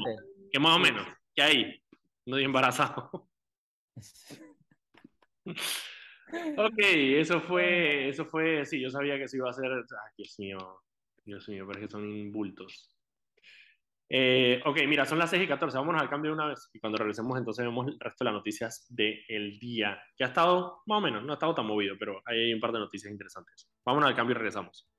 Que 0.52 0.60
más 0.60 0.76
o 0.76 0.80
menos. 0.80 1.08
Que 1.34 1.42
ahí. 1.42 1.84
No 2.26 2.36
estoy 2.36 2.44
embarazado. 2.44 3.30
Ok, 6.58 6.80
eso 6.80 7.42
fue, 7.42 8.10
eso 8.10 8.26
fue, 8.26 8.66
sí, 8.66 8.82
yo 8.82 8.90
sabía 8.90 9.18
que 9.18 9.24
eso 9.24 9.38
iba 9.38 9.50
a 9.50 9.54
ser, 9.54 9.72
ay, 9.72 10.12
Dios 10.18 10.36
mío, 10.40 10.82
Dios 11.24 11.48
mío, 11.50 11.66
pero 11.68 11.80
es 11.80 11.86
que 11.86 11.92
son 11.92 12.32
bultos. 12.32 12.98
Eh, 14.14 14.62
ok, 14.66 14.78
mira, 14.88 15.06
son 15.06 15.20
las 15.20 15.30
6 15.30 15.44
y 15.44 15.48
14, 15.48 15.78
vámonos 15.78 16.02
al 16.02 16.10
cambio 16.10 16.32
de 16.32 16.36
una 16.36 16.48
vez 16.48 16.70
y 16.74 16.80
cuando 16.82 16.98
regresemos 16.98 17.38
entonces 17.38 17.64
vemos 17.64 17.88
el 17.88 17.98
resto 17.98 18.26
de 18.26 18.26
las 18.26 18.34
noticias 18.34 18.86
del 18.90 19.58
día, 19.58 20.02
que 20.18 20.26
ha 20.26 20.28
estado 20.28 20.82
más 20.86 20.98
o 20.98 21.02
menos, 21.02 21.24
no 21.24 21.32
ha 21.32 21.36
estado 21.36 21.56
tan 21.56 21.66
movido, 21.66 21.96
pero 21.98 22.22
hay 22.26 22.54
un 22.54 22.60
par 22.60 22.74
de 22.74 22.80
noticias 22.80 23.10
interesantes. 23.10 23.72
Vámonos 23.86 24.10
al 24.10 24.16
cambio 24.16 24.34
y 24.34 24.38
regresamos. 24.40 24.91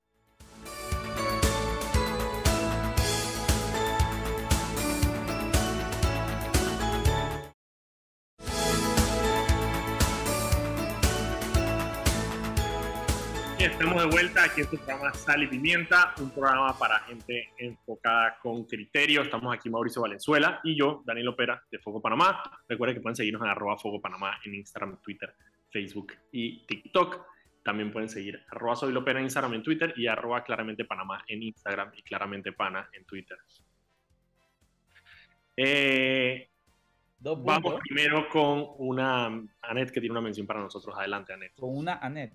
Estamos 13.73 14.03
de 14.03 14.09
vuelta 14.09 14.43
aquí 14.43 14.61
en 14.61 14.69
su 14.69 14.77
programa 14.77 15.13
Sal 15.13 15.43
y 15.43 15.47
Pimienta, 15.47 16.13
un 16.19 16.29
programa 16.29 16.77
para 16.77 16.99
gente 16.99 17.49
enfocada 17.57 18.37
con 18.39 18.65
criterio. 18.65 19.23
Estamos 19.23 19.53
aquí 19.53 19.67
Mauricio 19.69 20.01
Valenzuela 20.01 20.61
y 20.63 20.77
yo, 20.77 21.01
Daniel 21.05 21.29
Opera, 21.29 21.61
de 21.71 21.79
Foco 21.79 21.99
Panamá. 21.99 22.43
Recuerden 22.67 22.95
que 22.95 23.01
pueden 23.01 23.15
seguirnos 23.15 23.41
en 23.41 23.49
arroba 23.49 23.77
Foco 23.77 23.99
Panamá 23.99 24.39
en 24.45 24.55
Instagram, 24.55 25.01
Twitter, 25.01 25.33
Facebook 25.71 26.13
y 26.31 26.65
TikTok. 26.67 27.25
También 27.63 27.91
pueden 27.91 28.09
seguir 28.09 28.43
arroba 28.51 28.75
Soy 28.75 28.93
Lopera 28.93 29.19
en 29.19 29.25
Instagram, 29.25 29.55
en 29.55 29.63
Twitter 29.63 29.93
y 29.97 30.05
arroba 30.05 30.43
Claramente 30.43 30.85
Panamá 30.85 31.23
en 31.27 31.41
Instagram 31.41 31.91
y 31.95 32.03
Claramente 32.03 32.51
Pana 32.51 32.87
en 32.93 33.05
Twitter. 33.05 33.37
Eh, 35.57 36.47
vamos 37.19 37.79
primero 37.81 38.29
con 38.29 38.67
una 38.77 39.25
Anet 39.63 39.91
que 39.91 39.99
tiene 39.99 40.11
una 40.11 40.21
mención 40.21 40.45
para 40.45 40.59
nosotros. 40.59 40.95
Adelante, 40.95 41.33
Anet. 41.33 41.53
Con 41.55 41.75
una 41.75 41.97
Anet. 41.97 42.33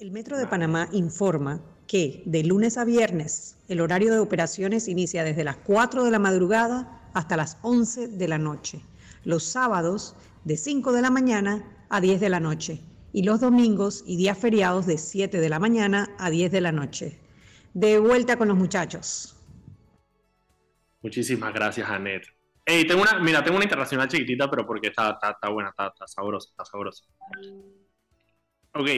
El 0.00 0.12
Metro 0.12 0.38
de 0.38 0.46
Panamá 0.46 0.88
informa 0.92 1.60
que 1.88 2.22
de 2.24 2.44
lunes 2.44 2.78
a 2.78 2.84
viernes 2.84 3.58
el 3.66 3.80
horario 3.80 4.12
de 4.12 4.20
operaciones 4.20 4.86
inicia 4.86 5.24
desde 5.24 5.42
las 5.42 5.56
4 5.56 6.04
de 6.04 6.12
la 6.12 6.20
madrugada 6.20 7.10
hasta 7.14 7.36
las 7.36 7.58
11 7.62 8.06
de 8.06 8.28
la 8.28 8.38
noche. 8.38 8.80
Los 9.24 9.42
sábados 9.42 10.14
de 10.44 10.56
5 10.56 10.92
de 10.92 11.02
la 11.02 11.10
mañana 11.10 11.64
a 11.88 12.00
10 12.00 12.20
de 12.20 12.28
la 12.28 12.38
noche 12.38 12.80
y 13.12 13.24
los 13.24 13.40
domingos 13.40 14.04
y 14.06 14.16
días 14.16 14.38
feriados 14.38 14.86
de 14.86 14.98
7 14.98 15.40
de 15.40 15.48
la 15.48 15.58
mañana 15.58 16.14
a 16.20 16.30
10 16.30 16.52
de 16.52 16.60
la 16.60 16.70
noche. 16.70 17.18
De 17.74 17.98
vuelta 17.98 18.36
con 18.36 18.46
los 18.46 18.56
muchachos. 18.56 19.34
Muchísimas 21.02 21.52
gracias, 21.52 21.90
Anet. 21.90 22.22
Hey, 22.64 22.86
tengo 22.86 23.02
una, 23.02 23.18
mira, 23.18 23.42
tengo 23.42 23.56
una 23.56 23.64
internacional 23.64 24.06
chiquitita, 24.06 24.48
pero 24.48 24.64
porque 24.64 24.90
está, 24.90 25.18
está, 25.20 25.48
buena, 25.48 25.70
está, 25.70 25.88
está 25.88 26.06
sabrosa, 26.06 26.50
está 26.50 26.64
sabrosa. 26.64 27.02
Ok. 28.74 28.88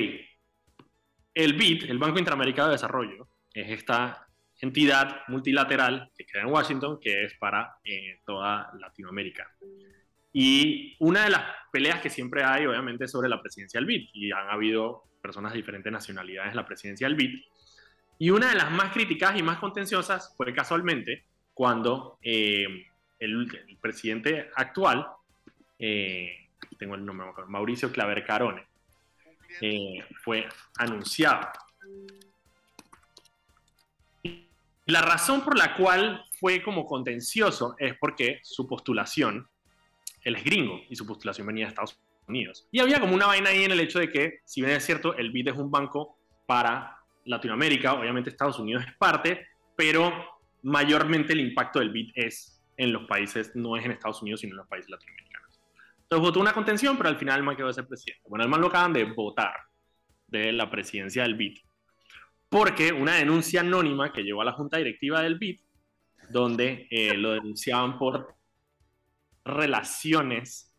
El 1.35 1.55
BID, 1.55 1.91
el 1.91 1.99
Banco 1.99 2.19
Interamericano 2.19 2.69
de 2.69 2.75
Desarrollo, 2.75 3.29
es 3.55 3.71
esta 3.71 4.27
entidad 4.61 5.23
multilateral 5.29 6.11
que 6.17 6.27
queda 6.27 6.43
en 6.43 6.49
Washington, 6.49 6.99
que 7.01 7.25
es 7.25 7.35
para 7.39 7.77
eh, 7.85 8.19
toda 8.27 8.71
Latinoamérica. 8.79 9.51
Y 10.33 10.97
una 11.01 11.25
de 11.25 11.31
las 11.31 11.43
peleas 11.73 12.01
que 12.01 12.11
siempre 12.11 12.45
hay, 12.45 12.67
obviamente, 12.67 13.05
es 13.05 13.11
sobre 13.11 13.29
la 13.29 13.41
presidencia 13.41 13.79
del 13.79 13.87
BID, 13.87 14.09
y 14.13 14.33
han 14.33 14.49
habido 14.49 15.05
personas 15.23 15.53
de 15.53 15.59
diferentes 15.59 15.93
nacionalidades 15.93 16.51
en 16.51 16.57
la 16.57 16.67
presidencia 16.67 17.07
del 17.07 17.17
BID. 17.17 17.41
Y 18.19 18.31
una 18.31 18.51
de 18.51 18.57
las 18.57 18.71
más 18.71 18.93
criticadas 18.93 19.39
y 19.39 19.43
más 19.43 19.59
contenciosas 19.59 20.35
fue 20.37 20.53
casualmente 20.53 21.25
cuando 21.55 22.19
eh, 22.23 22.87
el, 23.19 23.79
presidente 23.81 24.51
actual, 24.55 25.07
eh, 25.79 26.49
tengo 26.79 26.95
el 26.95 27.05
nombre, 27.05 27.29
Mauricio 27.49 27.91
Claver 27.91 28.25
Carone, 28.25 28.67
eh, 29.61 30.04
fue 30.23 30.47
anunciado. 30.78 31.49
La 34.87 35.02
razón 35.02 35.42
por 35.42 35.57
la 35.57 35.76
cual 35.76 36.25
fue 36.40 36.62
como 36.62 36.85
contencioso 36.85 37.76
es 37.78 37.97
porque 37.99 38.40
su 38.42 38.66
postulación, 38.66 39.49
él 40.23 40.37
es 40.37 40.45
gringo 40.45 40.80
y 40.88 40.97
su 40.97 41.07
postulación 41.07 41.47
venía 41.47 41.66
de 41.66 41.69
Estados 41.69 42.00
Unidos. 42.26 42.66
Y 42.73 42.80
había 42.80 42.99
como 42.99 43.14
una 43.14 43.26
vaina 43.26 43.50
ahí 43.50 43.64
en 43.64 43.71
el 43.71 43.80
hecho 43.80 44.00
de 44.00 44.11
que, 44.11 44.40
si 44.45 44.62
bien 44.62 44.75
es 44.75 44.85
cierto, 44.85 45.16
el 45.16 45.30
BID 45.30 45.49
es 45.49 45.57
un 45.57 45.71
banco 45.71 46.19
para 46.47 46.99
Latinoamérica, 47.25 47.92
obviamente 47.92 48.30
Estados 48.30 48.59
Unidos 48.59 48.85
es 48.87 48.95
parte, 48.97 49.47
pero 49.76 50.12
mayormente 50.62 51.35
el 51.35 51.40
impacto 51.40 51.78
del 51.78 51.90
BID 51.90 52.12
es 52.14 52.61
en 52.76 52.92
los 52.92 53.07
países, 53.07 53.52
no 53.54 53.76
es 53.76 53.85
en 53.85 53.92
Estados 53.92 54.23
Unidos, 54.23 54.40
sino 54.40 54.54
en 54.54 54.59
los 54.59 54.66
países 54.66 54.90
latinoamericanos. 54.90 55.30
Entonces 56.11 56.26
votó 56.26 56.40
una 56.40 56.52
contención, 56.52 56.97
pero 56.97 57.09
al 57.09 57.19
final 57.19 57.38
el 57.38 57.45
man 57.45 57.55
quedó 57.55 57.69
de 57.69 57.75
ser 57.75 57.87
presidente. 57.87 58.25
Bueno, 58.29 58.43
el 58.43 58.50
man 58.50 58.61
lo 58.61 58.67
acaban 58.67 58.93
de 58.93 59.05
votar 59.05 59.52
de 60.26 60.52
la 60.52 60.69
presidencia 60.69 61.23
del 61.23 61.37
BID, 61.37 61.59
porque 62.49 62.93
una 62.93 63.14
denuncia 63.14 63.61
anónima 63.61 64.12
que 64.12 64.25
llegó 64.25 64.43
a 64.43 64.45
la 64.45 64.50
junta 64.50 64.79
directiva 64.79 65.23
del 65.23 65.38
BID, 65.38 65.61
donde 66.29 66.88
eh, 66.90 67.14
lo 67.17 67.31
denunciaban 67.31 67.97
por 67.97 68.35
relaciones 69.45 70.75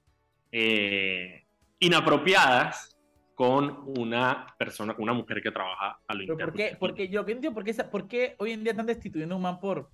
eh, 0.51 1.45
inapropiadas 1.79 2.97
con 3.33 3.83
una 3.97 4.53
persona, 4.59 4.93
con 4.95 5.03
una 5.03 5.13
mujer 5.13 5.41
que 5.41 5.51
trabaja 5.51 5.97
a 6.05 6.13
lo 6.13 6.23
interno. 6.23 6.45
¿Por 6.45 6.53
qué? 6.53 6.75
Porque 6.77 7.07
yo 7.07 7.21
entiendo 7.21 7.53
por 7.53 7.63
qué, 7.63 7.73
por 7.85 8.07
qué 8.09 8.35
hoy 8.37 8.51
en 8.51 8.63
día 8.65 8.71
están 8.71 8.85
destituyendo 8.85 9.35
a 9.35 9.37
un 9.37 9.43
man 9.43 9.61
por, 9.61 9.89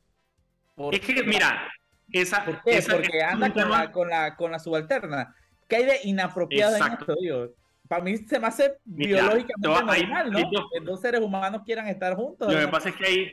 Es 0.91 0.99
que, 0.99 1.21
mira, 1.21 1.71
esa... 2.11 2.45
¿Por 2.45 2.61
qué? 2.63 2.83
Porque 2.89 3.21
anda 3.21 3.51
con 3.53 3.69
la, 3.69 3.91
con, 3.91 4.09
la, 4.09 4.35
con 4.35 4.51
la 4.51 4.59
subalterna. 4.59 5.35
¿Qué 5.67 5.77
hay 5.77 5.85
de 5.85 5.99
inapropiado 6.03 6.75
en 6.77 6.93
esto? 6.93 7.15
Digo? 7.19 7.47
Para 7.87 8.03
mí 8.03 8.17
se 8.17 8.39
me 8.39 8.47
hace 8.47 8.77
biológicamente 8.83 9.67
normal, 9.67 10.31
¿no? 10.31 10.39
Que 10.71 10.79
dos 10.81 11.01
seres 11.01 11.21
humanos 11.21 11.61
quieran 11.65 11.87
estar 11.87 12.15
juntos. 12.15 12.51
Lo 12.51 12.59
que 12.59 12.67
pasa 12.67 12.89
es 12.89 12.95
que 12.95 13.05
hay... 13.05 13.31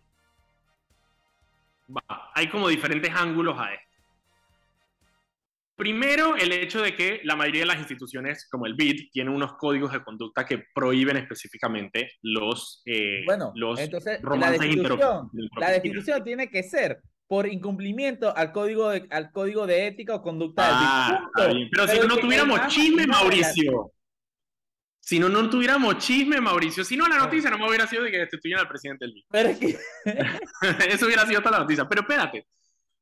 hay 2.34 2.48
como 2.48 2.68
diferentes 2.68 3.12
ángulos 3.14 3.58
a 3.58 3.74
esto. 3.74 3.84
Primero, 5.76 6.36
el 6.36 6.52
hecho 6.52 6.82
de 6.82 6.94
que 6.94 7.20
la 7.24 7.34
mayoría 7.34 7.62
de 7.62 7.66
las 7.66 7.78
instituciones, 7.78 8.48
como 8.48 8.66
el 8.66 8.74
BID, 8.74 9.10
tienen 9.10 9.34
unos 9.34 9.54
códigos 9.54 9.92
de 9.92 10.04
conducta 10.04 10.46
que 10.46 10.66
prohíben 10.72 11.16
específicamente 11.16 12.12
los, 12.22 12.80
eh, 12.86 13.22
bueno, 13.26 13.50
los 13.56 13.80
entonces, 13.80 14.20
la 14.22 14.52
destitución, 14.52 15.30
la 15.58 15.70
destitución 15.70 16.22
tiene 16.22 16.48
que 16.48 16.62
ser 16.62 17.02
por 17.34 17.48
incumplimiento 17.48 18.32
al 18.36 18.52
código 18.52 18.90
de, 18.90 19.08
al 19.10 19.32
código 19.32 19.66
de 19.66 19.88
ética 19.88 20.14
o 20.14 20.22
conducta 20.22 20.62
ah, 20.68 21.28
del. 21.36 21.68
Pero, 21.68 21.88
si 21.88 21.98
no 22.06 22.16
tuviéramos 22.16 22.68
chisme, 22.68 23.08
Mauricio. 23.08 23.90
Si 25.00 25.18
no, 25.18 25.28
no 25.28 25.50
tuviéramos 25.50 25.98
chisme, 25.98 26.40
Mauricio. 26.40 26.84
Si 26.84 26.96
no, 26.96 27.08
la 27.08 27.18
noticia 27.18 27.50
no 27.50 27.58
me 27.58 27.66
hubiera 27.66 27.88
sido 27.88 28.04
de 28.04 28.12
que 28.12 28.18
destituyan 28.18 28.60
al 28.60 28.68
presidente 28.68 29.06
del. 29.06 29.24
Pero 29.28 29.48
es 29.48 29.58
que... 29.58 29.76
Eso 30.88 31.06
hubiera 31.06 31.26
sido 31.26 31.40
toda 31.40 31.58
la 31.58 31.64
noticia. 31.64 31.88
Pero 31.88 32.02
espérate. 32.02 32.46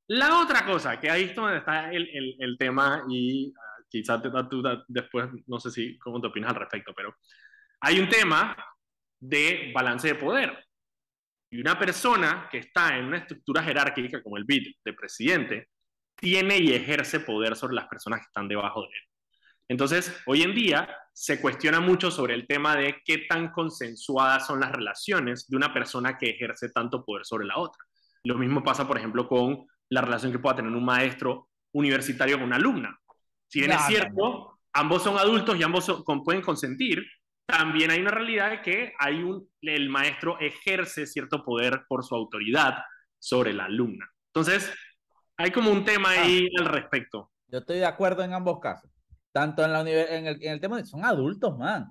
La 0.06 0.40
otra 0.40 0.64
cosa, 0.64 0.98
que 0.98 1.10
ahí 1.10 1.24
es 1.24 1.34
donde 1.34 1.58
está 1.58 1.92
el, 1.92 2.08
el, 2.08 2.36
el 2.38 2.56
tema 2.56 3.04
y 3.10 3.48
uh, 3.50 3.84
quizás 3.90 4.22
tú 4.48 4.62
después, 4.88 5.28
no 5.46 5.60
sé 5.60 5.70
si 5.70 5.98
cómo 5.98 6.22
te 6.22 6.28
opinas 6.28 6.52
al 6.52 6.56
respecto, 6.56 6.94
pero 6.96 7.14
hay 7.82 8.00
un 8.00 8.08
tema 8.08 8.56
de 9.20 9.72
balance 9.74 10.08
de 10.08 10.14
poder. 10.14 10.64
Y 11.52 11.60
una 11.60 11.78
persona 11.78 12.48
que 12.50 12.56
está 12.56 12.96
en 12.96 13.04
una 13.04 13.18
estructura 13.18 13.62
jerárquica 13.62 14.22
como 14.22 14.38
el 14.38 14.44
BID 14.44 14.72
de 14.82 14.92
presidente, 14.94 15.68
tiene 16.16 16.56
y 16.56 16.72
ejerce 16.72 17.20
poder 17.20 17.56
sobre 17.56 17.74
las 17.74 17.88
personas 17.88 18.20
que 18.20 18.26
están 18.26 18.48
debajo 18.48 18.80
de 18.80 18.86
él. 18.86 19.04
Entonces, 19.68 20.18
hoy 20.24 20.42
en 20.42 20.54
día 20.54 20.88
se 21.12 21.42
cuestiona 21.42 21.78
mucho 21.78 22.10
sobre 22.10 22.32
el 22.32 22.46
tema 22.46 22.74
de 22.74 23.02
qué 23.04 23.18
tan 23.28 23.52
consensuadas 23.52 24.46
son 24.46 24.60
las 24.60 24.72
relaciones 24.72 25.46
de 25.46 25.56
una 25.58 25.74
persona 25.74 26.16
que 26.16 26.30
ejerce 26.30 26.70
tanto 26.70 27.04
poder 27.04 27.26
sobre 27.26 27.46
la 27.46 27.58
otra. 27.58 27.84
Lo 28.24 28.38
mismo 28.38 28.64
pasa, 28.64 28.88
por 28.88 28.96
ejemplo, 28.96 29.28
con 29.28 29.66
la 29.90 30.00
relación 30.00 30.32
que 30.32 30.38
pueda 30.38 30.56
tener 30.56 30.72
un 30.72 30.84
maestro 30.86 31.50
universitario 31.72 32.38
con 32.38 32.46
una 32.46 32.56
alumna. 32.56 32.98
Si 33.48 33.58
bien 33.58 33.72
es 33.72 33.84
cierto, 33.86 34.58
ambos 34.72 35.02
son 35.02 35.18
adultos 35.18 35.58
y 35.58 35.62
ambos 35.62 36.02
pueden 36.24 36.40
consentir, 36.40 37.04
también 37.46 37.90
hay 37.90 38.00
una 38.00 38.10
realidad 38.10 38.50
de 38.50 38.62
que 38.62 38.92
hay 38.98 39.22
un, 39.22 39.48
el 39.60 39.88
maestro 39.88 40.38
ejerce 40.40 41.06
cierto 41.06 41.44
poder 41.44 41.84
por 41.88 42.04
su 42.04 42.14
autoridad 42.14 42.78
sobre 43.18 43.52
la 43.52 43.64
alumna. 43.64 44.10
Entonces, 44.28 44.72
hay 45.36 45.50
como 45.50 45.70
un 45.70 45.84
tema 45.84 46.10
ahí 46.10 46.48
ah. 46.58 46.62
al 46.62 46.66
respecto. 46.66 47.30
Yo 47.48 47.58
estoy 47.58 47.78
de 47.78 47.86
acuerdo 47.86 48.22
en 48.22 48.32
ambos 48.32 48.60
casos. 48.60 48.90
Tanto 49.32 49.64
en, 49.64 49.72
la 49.72 49.80
en, 49.80 50.26
el, 50.26 50.42
en 50.42 50.52
el 50.52 50.60
tema 50.60 50.76
de 50.76 50.86
son 50.86 51.04
adultos, 51.04 51.56
man. 51.58 51.86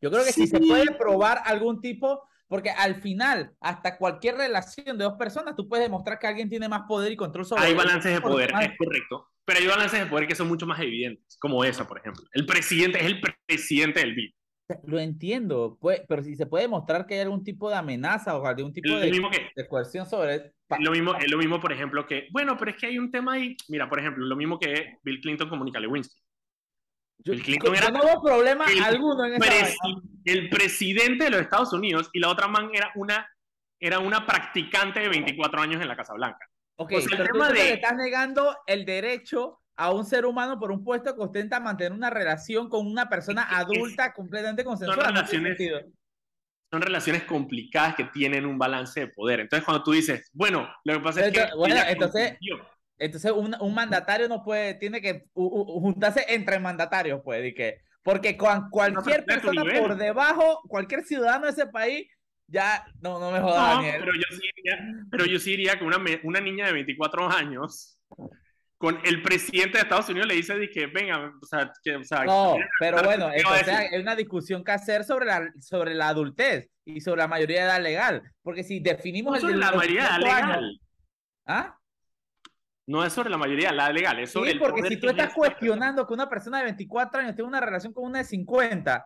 Yo 0.00 0.10
creo 0.10 0.24
que 0.24 0.32
si 0.32 0.46
se 0.46 0.60
puede 0.60 0.94
probar 0.94 1.40
algún 1.44 1.80
tipo 1.80 2.22
porque 2.48 2.70
al 2.70 3.00
final, 3.00 3.52
hasta 3.60 3.98
cualquier 3.98 4.36
relación 4.36 4.96
de 4.96 5.04
dos 5.04 5.14
personas, 5.18 5.56
tú 5.56 5.68
puedes 5.68 5.86
demostrar 5.86 6.18
que 6.18 6.28
alguien 6.28 6.48
tiene 6.48 6.68
más 6.68 6.82
poder 6.86 7.10
y 7.10 7.16
control 7.16 7.44
sobre 7.44 7.62
Hay 7.62 7.74
balances 7.74 8.12
de 8.12 8.20
poder, 8.20 8.52
es 8.60 8.78
correcto. 8.78 9.28
Pero 9.44 9.60
hay 9.60 9.66
balances 9.66 10.00
de 10.00 10.06
poder 10.06 10.28
que 10.28 10.34
son 10.34 10.48
mucho 10.48 10.66
más 10.66 10.80
evidentes, 10.80 11.36
como 11.40 11.64
esa, 11.64 11.86
por 11.86 11.98
ejemplo. 11.98 12.24
El 12.32 12.46
presidente 12.46 12.98
es 12.98 13.06
el 13.06 13.20
presidente 13.20 14.00
del 14.00 14.14
BID. 14.14 14.32
Lo 14.84 14.98
entiendo, 14.98 15.78
pues, 15.80 16.02
pero 16.08 16.22
si 16.22 16.34
se 16.34 16.46
puede 16.46 16.64
demostrar 16.64 17.06
que 17.06 17.14
hay 17.14 17.20
algún 17.20 17.44
tipo 17.44 17.70
de 17.70 17.76
amenaza 17.76 18.36
o 18.36 18.44
algún 18.46 18.72
tipo 18.72 18.88
de, 18.96 19.10
de, 19.54 19.68
coerción 19.68 20.06
sobre... 20.06 20.54
Lo 20.80 20.90
mismo, 20.90 21.14
es 21.14 21.30
lo 21.30 21.38
mismo, 21.38 21.60
por 21.60 21.72
ejemplo, 21.72 22.04
que, 22.06 22.26
bueno, 22.32 22.56
pero 22.58 22.72
es 22.72 22.76
que 22.76 22.86
hay 22.86 22.98
un 22.98 23.10
tema 23.10 23.34
ahí, 23.34 23.56
mira, 23.68 23.88
por 23.88 24.00
ejemplo, 24.00 24.24
lo 24.24 24.34
mismo 24.34 24.58
que 24.58 24.98
Bill 25.04 25.20
Clinton 25.20 25.48
comunica 25.48 25.78
a 25.78 25.82
Lewinsky. 25.82 26.20
Yo, 27.18 27.34
no 27.34 28.00
hubo 28.02 28.22
problema 28.22 28.66
alguno 28.84 29.24
en 29.24 29.42
esa 29.42 29.74
El 30.24 30.48
presidente 30.48 31.24
de 31.24 31.30
los 31.30 31.40
Estados 31.40 31.72
Unidos 31.72 32.10
y 32.12 32.20
la 32.20 32.28
otra 32.28 32.46
man 32.46 32.70
era 32.72 32.92
una, 32.94 33.26
era 33.80 34.00
una 34.00 34.26
practicante 34.26 35.00
de 35.00 35.08
24 35.08 35.60
años 35.60 35.80
en 35.80 35.88
la 35.88 35.96
Casa 35.96 36.14
Blanca. 36.14 36.46
Ok, 36.78 36.92
el 36.92 37.06
tema 37.08 37.48
de... 37.48 37.54
le 37.54 37.72
estás 37.74 37.96
negando 37.96 38.56
el 38.66 38.84
derecho 38.84 39.60
a 39.76 39.92
un 39.92 40.04
ser 40.04 40.24
humano 40.24 40.58
por 40.58 40.72
un 40.72 40.82
puesto 40.82 41.14
que 41.14 41.22
ostenta 41.22 41.60
mantener 41.60 41.92
una 41.92 42.10
relación 42.10 42.68
con 42.68 42.86
una 42.86 43.08
persona 43.08 43.46
adulta 43.50 44.12
completamente 44.12 44.64
consensuada. 44.64 45.04
Son 45.04 45.14
relaciones, 45.14 45.58
son 46.70 46.82
relaciones 46.82 47.24
complicadas 47.24 47.94
que 47.94 48.04
tienen 48.04 48.46
un 48.46 48.58
balance 48.58 49.00
de 49.00 49.08
poder. 49.08 49.40
Entonces, 49.40 49.64
cuando 49.64 49.84
tú 49.84 49.92
dices, 49.92 50.30
bueno, 50.32 50.68
lo 50.84 50.94
que 50.94 51.00
pasa 51.00 51.26
es 51.26 51.32
que... 51.32 51.46
Bueno, 51.56 51.76
entonces... 51.86 52.36
Entonces, 52.98 53.30
un, 53.30 53.54
un, 53.60 53.74
mandatario 53.74 54.26
no 54.26 54.42
puede, 54.42 54.72
tiene 54.72 55.02
que 55.02 55.26
juntarse 55.34 56.24
entre 56.30 56.58
mandatarios, 56.58 57.20
puede, 57.22 57.48
y 57.48 57.54
que, 57.54 57.82
porque 58.02 58.38
con 58.38 58.70
cualquier 58.70 59.22
persona 59.26 59.64
por 59.78 59.98
debajo, 59.98 60.62
cualquier 60.66 61.04
ciudadano 61.04 61.44
de 61.44 61.52
ese 61.52 61.66
país, 61.66 62.08
ya, 62.46 62.86
no, 63.02 63.20
no 63.20 63.32
me 63.32 63.40
jodas, 63.40 63.76
no, 63.76 63.82
Pero 63.82 64.14
yo 64.14 64.22
sí 64.30 64.50
diría, 64.56 64.94
pero 65.10 65.26
yo 65.26 65.38
sí 65.38 65.50
diría 65.50 65.78
que 65.78 65.84
una, 65.84 65.98
una 66.22 66.40
niña 66.40 66.66
de 66.66 66.72
24 66.72 67.28
años, 67.28 67.98
con 68.78 68.98
el 69.04 69.22
presidente 69.22 69.78
de 69.78 69.82
Estados 69.82 70.08
Unidos 70.08 70.28
le 70.28 70.34
dice 70.34 70.58
de 70.58 70.68
que 70.68 70.86
venga, 70.86 71.32
o 71.40 71.46
sea, 71.46 71.72
que, 71.82 71.96
o 71.96 72.04
sea, 72.04 72.24
no, 72.24 72.56
pero 72.78 73.02
bueno, 73.02 73.30
entonces 73.32 73.68
hay 73.68 74.00
una 74.00 74.14
discusión 74.14 74.62
que 74.62 74.72
hacer 74.72 75.04
sobre 75.04 75.26
la, 75.26 75.50
sobre 75.60 75.94
la 75.94 76.08
adultez 76.08 76.68
y 76.84 77.00
sobre 77.00 77.22
la 77.22 77.28
mayoría 77.28 77.62
de 77.62 77.66
edad 77.66 77.82
legal, 77.82 78.22
porque 78.42 78.62
si 78.62 78.80
definimos 78.80 79.34
no 79.34 79.40
sobre 79.40 79.56
la 79.56 79.72
mayoría 79.72 80.02
de 80.02 80.08
edad 80.08 80.20
legal. 80.20 80.80
¿Ah? 81.46 81.78
No 82.88 83.04
es 83.04 83.12
sobre 83.12 83.30
la 83.30 83.38
mayoría, 83.38 83.72
la 83.72 83.90
legal, 83.90 84.18
es 84.20 84.30
sobre 84.30 84.52
sí, 84.52 84.58
porque 84.58 84.82
si 84.82 84.96
tú 84.98 85.08
estás 85.08 85.32
cuestionando 85.34 86.06
que 86.06 86.14
una 86.14 86.28
persona 86.28 86.58
de 86.58 86.64
24 86.64 87.20
años 87.20 87.34
tenga 87.34 87.48
una 87.48 87.60
relación 87.60 87.92
con 87.92 88.04
una 88.04 88.18
de 88.18 88.24
50, 88.24 89.04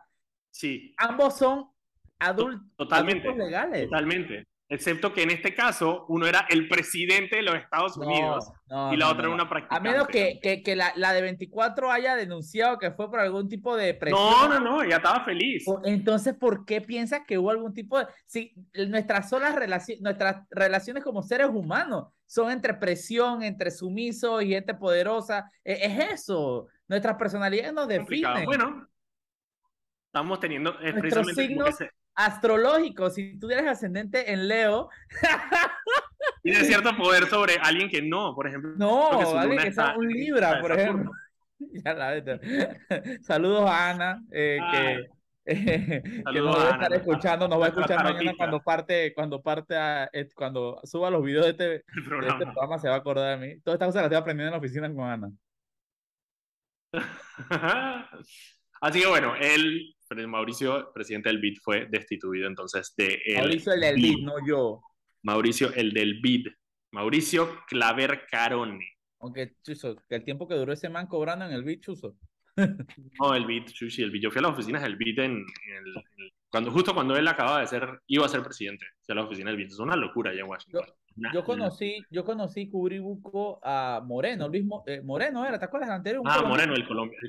sí. 0.50 0.94
ambos 0.98 1.38
son 1.38 1.70
adultos, 2.18 2.66
totalmente, 2.76 3.32
legales. 3.34 3.84
Totalmente. 3.84 4.46
Excepto 4.70 5.12
que 5.12 5.24
en 5.24 5.30
este 5.30 5.52
caso 5.52 6.04
uno 6.06 6.28
era 6.28 6.46
el 6.48 6.68
presidente 6.68 7.34
de 7.36 7.42
los 7.42 7.56
Estados 7.56 7.96
Unidos 7.96 8.52
y 8.92 8.96
la 8.96 9.10
otra 9.10 9.24
era 9.24 9.34
una 9.34 9.48
practicante. 9.48 9.88
A 9.88 9.92
menos 9.92 10.06
que, 10.06 10.38
que, 10.40 10.62
que 10.62 10.76
la, 10.76 10.92
la, 10.94 11.12
de 11.12 11.22
24 11.22 11.90
haya 11.90 12.14
denunciado 12.14 12.78
que 12.78 12.92
fue 12.92 13.10
por 13.10 13.18
algún 13.18 13.48
tipo 13.48 13.76
de 13.76 13.94
presión. 13.94 14.22
No, 14.22 14.48
no, 14.48 14.60
no, 14.60 14.82
ella 14.84 14.98
estaba 14.98 15.24
feliz. 15.24 15.64
Entonces, 15.84 16.34
¿por 16.34 16.64
qué 16.64 16.80
piensas 16.80 17.22
que 17.26 17.36
hubo 17.36 17.50
algún 17.50 17.74
tipo 17.74 17.98
de... 17.98 18.06
Si 18.26 18.54
nuestras 18.86 19.28
solas 19.28 19.56
relaciones, 19.56 20.02
nuestras 20.02 20.46
relaciones 20.50 21.02
como 21.02 21.24
seres 21.24 21.48
humanos 21.48 22.06
son 22.26 22.52
entre 22.52 22.74
presión, 22.74 23.42
entre 23.42 23.72
sumiso 23.72 24.40
y 24.40 24.50
gente 24.50 24.74
poderosa, 24.74 25.50
e, 25.64 25.84
es, 25.84 26.12
eso. 26.12 26.68
Nuestras 26.86 27.16
personalidades 27.16 27.72
nos 27.72 27.88
definen. 27.88 28.44
Bueno, 28.44 28.88
estamos 30.06 30.38
teniendo... 30.38 30.74
Nuestros 30.80 31.26
signos 31.34 31.74
astrológico, 32.24 33.10
si 33.10 33.38
tú 33.38 33.50
eres 33.50 33.66
ascendente 33.66 34.32
en 34.32 34.48
Leo. 34.48 34.88
Tiene 36.42 36.64
cierto 36.64 36.96
poder 36.96 37.26
sobre 37.26 37.56
alguien 37.62 37.88
que 37.88 38.02
no, 38.02 38.34
por 38.34 38.46
ejemplo. 38.46 38.72
No, 38.76 39.38
alguien 39.38 39.60
que 39.60 39.68
está 39.68 39.96
un 39.96 40.08
Libra, 40.08 40.60
por 40.60 40.72
ejemplo. 40.78 41.10
ya 41.84 41.94
la 41.94 42.22
Saludos 43.22 43.68
a 43.68 43.90
Ana, 43.90 44.22
eh, 44.30 44.58
que, 44.70 45.06
eh, 45.46 46.02
que, 46.32 46.40
nos 46.40 46.56
va 46.56 46.68
a 46.68 46.70
estar 46.72 46.92
escuchando, 46.94 47.48
nos 47.48 47.60
va 47.60 47.66
a 47.66 47.68
escuchar 47.68 48.02
mañana 48.02 48.34
cuando 48.36 48.62
parte, 48.62 49.12
cuando 49.14 49.42
parte 49.42 49.74
eh, 50.12 50.28
cuando 50.34 50.80
suba 50.84 51.10
los 51.10 51.22
videos 51.22 51.44
de 51.44 51.50
este, 51.50 51.64
de 51.64 51.76
este 52.28 52.46
programa, 52.46 52.78
se 52.78 52.88
va 52.88 52.94
a 52.94 52.98
acordar 52.98 53.38
de 53.38 53.46
mí. 53.46 53.60
Todas 53.60 53.76
estas 53.76 53.88
cosas 53.88 54.02
las 54.02 54.04
estoy 54.04 54.18
aprendiendo 54.18 54.48
en 54.48 54.52
la 54.52 54.58
oficina 54.58 54.94
con 54.94 55.04
Ana. 55.04 55.30
Así 58.80 59.00
que 59.00 59.06
bueno, 59.06 59.34
él 59.36 59.94
Mauricio, 60.26 60.92
presidente 60.92 61.28
del 61.28 61.38
BID, 61.38 61.58
fue 61.62 61.86
destituido 61.86 62.46
entonces 62.46 62.94
de... 62.96 63.20
El 63.26 63.38
Mauricio 63.38 63.72
el 63.72 63.80
del 63.80 63.94
BID, 63.96 64.18
no 64.24 64.34
yo. 64.46 64.82
Mauricio 65.22 65.72
el 65.74 65.92
del 65.92 66.20
BID. 66.20 66.48
Mauricio 66.92 67.60
Claver 67.68 68.26
Carone. 68.30 68.86
Aunque, 69.20 69.54
Chuso, 69.62 69.96
que 70.08 70.16
el 70.16 70.24
tiempo 70.24 70.48
que 70.48 70.54
duró 70.54 70.72
ese 70.72 70.88
man 70.88 71.06
cobrando 71.06 71.44
en 71.44 71.52
el 71.52 71.62
BID, 71.62 71.80
Chuso. 71.80 72.16
no, 73.20 73.34
el 73.34 73.46
BID, 73.46 73.66
Chushi, 73.66 74.02
el 74.02 74.10
BID. 74.10 74.22
Yo 74.22 74.30
fui 74.30 74.40
a 74.40 74.42
las 74.42 74.52
oficinas 74.52 74.82
del 74.82 74.96
BID 74.96 75.18
en, 75.20 75.32
el, 75.32 75.94
cuando, 76.50 76.70
justo 76.72 76.94
cuando 76.94 77.16
él 77.16 77.28
acababa 77.28 77.60
de 77.60 77.66
ser, 77.66 78.00
iba 78.08 78.26
a 78.26 78.28
ser 78.28 78.42
presidente, 78.42 78.86
fui 79.02 79.12
a 79.12 79.16
las 79.16 79.26
oficinas 79.26 79.52
del 79.52 79.58
BID. 79.58 79.72
Es 79.72 79.78
una 79.78 79.96
locura 79.96 80.32
allá 80.32 80.40
en 80.40 80.48
Washington. 80.48 80.84
Yo, 81.32 81.44
conocí, 81.44 82.02
yo 82.10 82.24
conocí 82.24 82.68
Cubribuco 82.68 83.60
a 83.62 84.00
Moreno, 84.04 84.48
Luis 84.48 84.64
eh, 84.86 85.02
Moreno 85.02 85.44
era, 85.46 85.58
¿te 85.58 85.64
acuerdas? 85.64 85.90
Anterior, 85.90 86.22
ah, 86.26 86.42
Moreno, 86.42 86.74
el, 86.74 86.86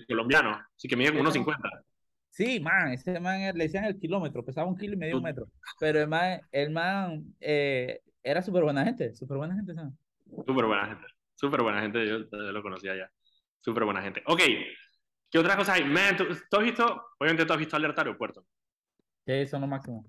colombiano, 0.07 0.59
sí 0.75 0.87
que 0.87 0.95
mide 0.95 1.09
como 1.09 1.21
unos 1.21 1.33
50. 1.33 1.83
Sí, 2.31 2.61
man, 2.61 2.93
ese 2.93 3.19
man 3.19 3.41
le 3.41 3.65
decían 3.65 3.83
el 3.83 3.99
kilómetro, 3.99 4.43
pesaba 4.43 4.65
un 4.65 4.77
kilo 4.77 4.93
y 4.93 4.97
medio 4.97 5.19
metro. 5.21 5.47
Pero 5.79 5.99
el 5.99 6.07
man, 6.07 6.39
el 6.53 6.71
man 6.71 7.25
eh, 7.41 7.99
era 8.23 8.41
súper 8.41 8.63
buena 8.63 8.85
gente, 8.85 9.13
súper 9.15 9.35
buena 9.35 9.53
gente. 9.53 9.75
¿sabes? 9.75 9.93
Súper 10.47 10.65
buena 10.65 10.87
gente, 10.87 11.07
súper 11.35 11.61
buena 11.61 11.81
gente, 11.81 12.07
yo, 12.07 12.19
lo 12.19 12.63
conocía 12.63 12.95
ya. 12.95 13.11
Súper 13.59 13.83
buena 13.83 14.01
gente. 14.01 14.23
Ok, 14.27 14.39
¿qué 15.29 15.39
otras 15.39 15.57
cosas 15.57 15.75
hay? 15.75 15.83
Man, 15.83 16.15
¿tú, 16.15 16.25
has 16.57 16.63
visto, 16.63 17.03
obviamente 17.19 17.45
tú 17.45 17.51
has 17.51 17.59
visto 17.59 17.75
Alerta 17.75 18.01
Aeropuerto. 18.01 18.45
Sí, 19.25 19.45
son 19.45 19.61
lo 19.61 19.67
máximo. 19.67 20.05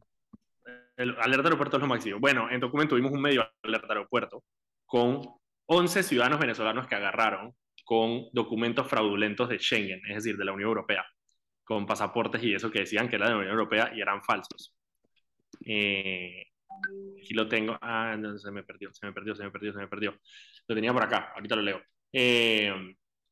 El 0.97 1.17
Alerta 1.19 1.49
Aeropuerto 1.49 1.77
es 1.77 1.81
lo 1.81 1.89
máximo. 1.89 2.21
Bueno, 2.21 2.49
en 2.53 2.61
documento 2.61 2.95
tuvimos 2.95 3.11
un 3.11 3.21
medio 3.21 3.45
Alerta 3.65 3.89
Aeropuerto 3.89 4.45
con 4.87 5.23
11 5.67 6.05
ciudadanos 6.05 6.39
venezolanos 6.39 6.87
que 6.87 6.95
agarraron 6.95 7.53
con 7.85 8.29
documentos 8.33 8.87
fraudulentos 8.87 9.49
de 9.49 9.59
Schengen, 9.59 10.01
es 10.09 10.15
decir, 10.15 10.37
de 10.37 10.45
la 10.45 10.53
Unión 10.53 10.69
Europea 10.69 11.05
con 11.64 11.87
pasaportes 11.87 12.42
y 12.42 12.55
eso 12.55 12.70
que 12.70 12.81
decían 12.81 13.09
que 13.09 13.16
era 13.16 13.27
de 13.27 13.33
la 13.33 13.38
Unión 13.38 13.53
Europea 13.53 13.92
y 13.94 14.01
eran 14.01 14.22
falsos. 14.22 14.75
Eh, 15.64 16.46
aquí 17.20 17.35
lo 17.35 17.48
tengo. 17.48 17.79
Ah, 17.81 18.16
no, 18.18 18.38
se 18.38 18.51
me 18.51 18.62
perdió, 18.62 18.92
se 18.92 19.07
me 19.07 19.12
perdió, 19.12 19.35
se 19.35 19.44
me 19.44 19.51
perdió, 19.51 19.72
se 19.72 19.79
me 19.79 19.88
perdió. 19.88 20.18
Lo 20.66 20.75
tenía 20.75 20.92
por 20.92 21.03
acá, 21.03 21.33
ahorita 21.35 21.57
lo 21.57 21.62
leo. 21.62 21.83
Eh, 22.12 22.72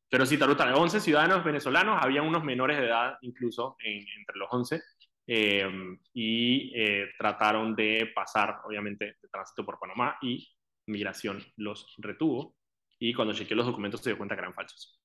pero 0.09 0.25
sí, 0.25 0.37
Taruta, 0.37 0.75
11 0.75 0.99
ciudadanos 0.99 1.43
venezolanos, 1.43 1.99
había 2.01 2.21
unos 2.21 2.43
menores 2.43 2.77
de 2.77 2.87
edad 2.87 3.17
incluso 3.21 3.77
entre 3.79 4.37
los 4.37 4.49
11, 4.51 4.81
eh, 5.27 5.69
y 6.13 6.73
trataron 7.17 7.75
de 7.75 8.11
pasar, 8.13 8.59
obviamente, 8.65 9.17
de 9.21 9.29
tránsito 9.29 9.65
por 9.65 9.79
Panamá 9.79 10.17
y 10.21 10.49
migración 10.87 11.41
los 11.57 11.95
retuvo. 11.99 12.55
Y 12.99 13.13
cuando 13.13 13.33
chequeó 13.33 13.57
los 13.57 13.65
documentos 13.65 14.01
se 14.01 14.09
dio 14.09 14.17
cuenta 14.17 14.35
que 14.35 14.41
eran 14.41 14.53
falsos. 14.53 15.00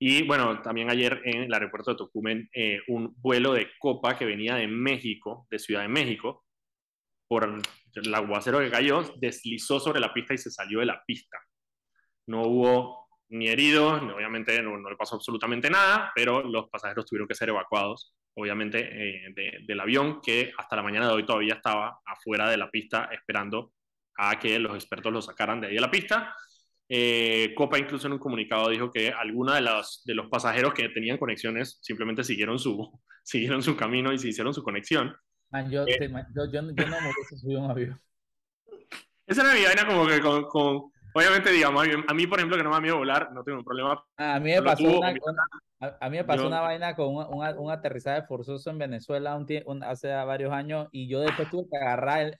Y 0.00 0.22
bueno, 0.22 0.62
también 0.62 0.90
ayer 0.90 1.20
en 1.24 1.42
el 1.42 1.52
aeropuerto 1.52 1.90
de 1.90 1.96
Tocumen, 1.96 2.48
eh, 2.54 2.80
un 2.88 3.14
vuelo 3.18 3.52
de 3.52 3.68
copa 3.78 4.16
que 4.16 4.24
venía 4.24 4.54
de 4.54 4.68
México, 4.68 5.46
de 5.50 5.58
Ciudad 5.58 5.82
de 5.82 5.88
México, 5.88 6.44
por 7.28 7.60
el 7.94 8.14
aguacero 8.14 8.60
que 8.60 8.70
cayó, 8.70 9.02
deslizó 9.18 9.80
sobre 9.80 10.00
la 10.00 10.14
pista 10.14 10.34
y 10.34 10.38
se 10.38 10.50
salió 10.50 10.78
de 10.80 10.86
la 10.86 11.02
pista. 11.04 11.38
No 12.26 12.42
hubo 12.42 13.08
ni 13.30 13.48
heridos, 13.48 14.00
obviamente 14.02 14.62
no, 14.62 14.78
le 14.88 14.96
pasó 14.96 15.16
absolutamente 15.16 15.68
nada, 15.68 16.12
pero 16.14 16.42
los 16.42 16.68
pasajeros 16.70 17.04
tuvieron 17.04 17.28
que 17.28 17.34
ser 17.34 17.50
evacuados, 17.50 18.14
obviamente, 18.34 18.78
eh, 18.80 19.62
del 19.66 19.80
avión 19.80 20.20
que 20.22 20.52
hasta 20.56 20.76
la 20.76 20.82
mañana 20.82 21.08
de 21.08 21.14
hoy 21.14 21.26
todavía 21.26 21.54
estaba 21.54 22.00
afuera 22.06 22.48
de 22.48 22.56
la 22.56 22.70
pista 22.70 23.10
esperando 23.12 23.72
a 24.16 24.38
que 24.38 24.58
los 24.58 24.74
expertos 24.74 25.12
lo 25.12 25.20
sacaran 25.20 25.60
de 25.60 25.68
ahí 25.68 25.74
de 25.74 25.80
la 25.80 25.90
pista 25.90 26.34
eh, 26.88 27.52
Copa 27.54 27.78
incluso 27.78 28.06
en 28.06 28.14
un 28.14 28.18
comunicado 28.18 28.70
dijo 28.70 28.90
que 28.90 29.10
algunos 29.10 29.54
de 29.54 29.60
los, 29.60 30.02
de 30.06 30.14
los 30.14 30.28
pasajeros 30.28 30.72
que 30.72 30.88
tenían 30.88 31.18
conexiones 31.18 31.78
simplemente 31.82 32.24
siguieron 32.24 32.58
su, 32.58 32.98
siguieron 33.22 33.62
su 33.62 33.76
camino 33.76 34.12
y 34.12 34.18
se 34.18 34.28
hicieron 34.28 34.54
su 34.54 34.62
conexión. 34.62 35.14
yo, 35.70 35.84
eh, 35.86 36.10
yo, 36.34 36.50
yo, 36.50 36.62
no 36.62 36.72
me 36.72 37.38
subido 37.38 37.60
un 37.60 37.70
avión. 37.70 38.00
Esa 39.26 39.42
era 39.42 39.52
mi 39.52 39.62
vaina 39.62 39.86
como 39.86 40.06
que 40.06 40.20
con, 40.20 40.44
con, 40.44 40.90
obviamente 41.12 41.52
digamos, 41.52 41.86
a 42.06 42.14
mí 42.14 42.26
por 42.26 42.38
ejemplo 42.38 42.56
que 42.56 42.62
no 42.62 42.70
me 42.70 42.76
da 42.76 42.80
miedo 42.80 42.96
volar, 42.96 43.30
no 43.32 43.44
tengo 43.44 43.58
un 43.58 43.64
problema. 43.64 44.02
A 44.16 44.40
mí 44.40 44.52
me 44.52 44.62
pasó, 44.62 44.98
una, 44.98 45.14
a, 45.80 46.08
mí 46.08 46.16
me 46.16 46.24
pasó 46.24 46.46
una 46.46 46.62
vaina 46.62 46.96
con 46.96 47.14
un, 47.14 47.58
un, 47.58 47.70
aterrizaje 47.70 48.22
forzoso 48.22 48.70
en 48.70 48.78
Venezuela 48.78 49.38
hace 49.82 50.08
varios 50.08 50.50
años 50.50 50.88
y 50.92 51.06
yo 51.06 51.20
después 51.20 51.50
tuve 51.50 51.68
que 51.70 51.76
agarrar 51.76 52.20
el, 52.22 52.38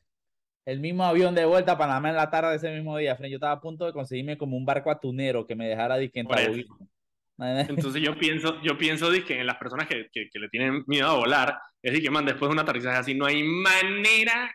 el 0.68 0.80
mismo 0.80 1.02
avión 1.04 1.34
de 1.34 1.46
vuelta 1.46 1.72
a 1.72 1.78
Panamá 1.78 2.10
en 2.10 2.16
la 2.16 2.28
tarde 2.28 2.50
de 2.50 2.56
ese 2.56 2.70
mismo 2.70 2.98
día. 2.98 3.16
Yo 3.18 3.36
estaba 3.36 3.52
a 3.52 3.60
punto 3.60 3.86
de 3.86 3.94
conseguirme 3.94 4.36
como 4.36 4.54
un 4.54 4.66
barco 4.66 4.90
atunero 4.90 5.46
que 5.46 5.54
me 5.54 5.66
dejara 5.66 5.96
disque 5.96 6.20
en 6.20 6.28
Entonces 7.38 8.02
yo 8.02 8.18
pienso, 8.18 8.60
yo 8.60 8.76
pienso 8.76 9.10
que 9.26 9.40
en 9.40 9.46
las 9.46 9.56
personas 9.56 9.86
que, 9.86 10.08
que, 10.12 10.28
le 10.38 10.48
tienen 10.50 10.84
miedo 10.86 11.08
a 11.08 11.16
volar, 11.16 11.58
es 11.80 11.92
decir, 11.92 12.04
que 12.04 12.10
man, 12.10 12.26
después 12.26 12.50
de 12.50 12.52
un 12.52 12.58
aterrizaje 12.58 12.98
así, 12.98 13.14
no 13.14 13.24
hay 13.24 13.42
manera 13.42 14.54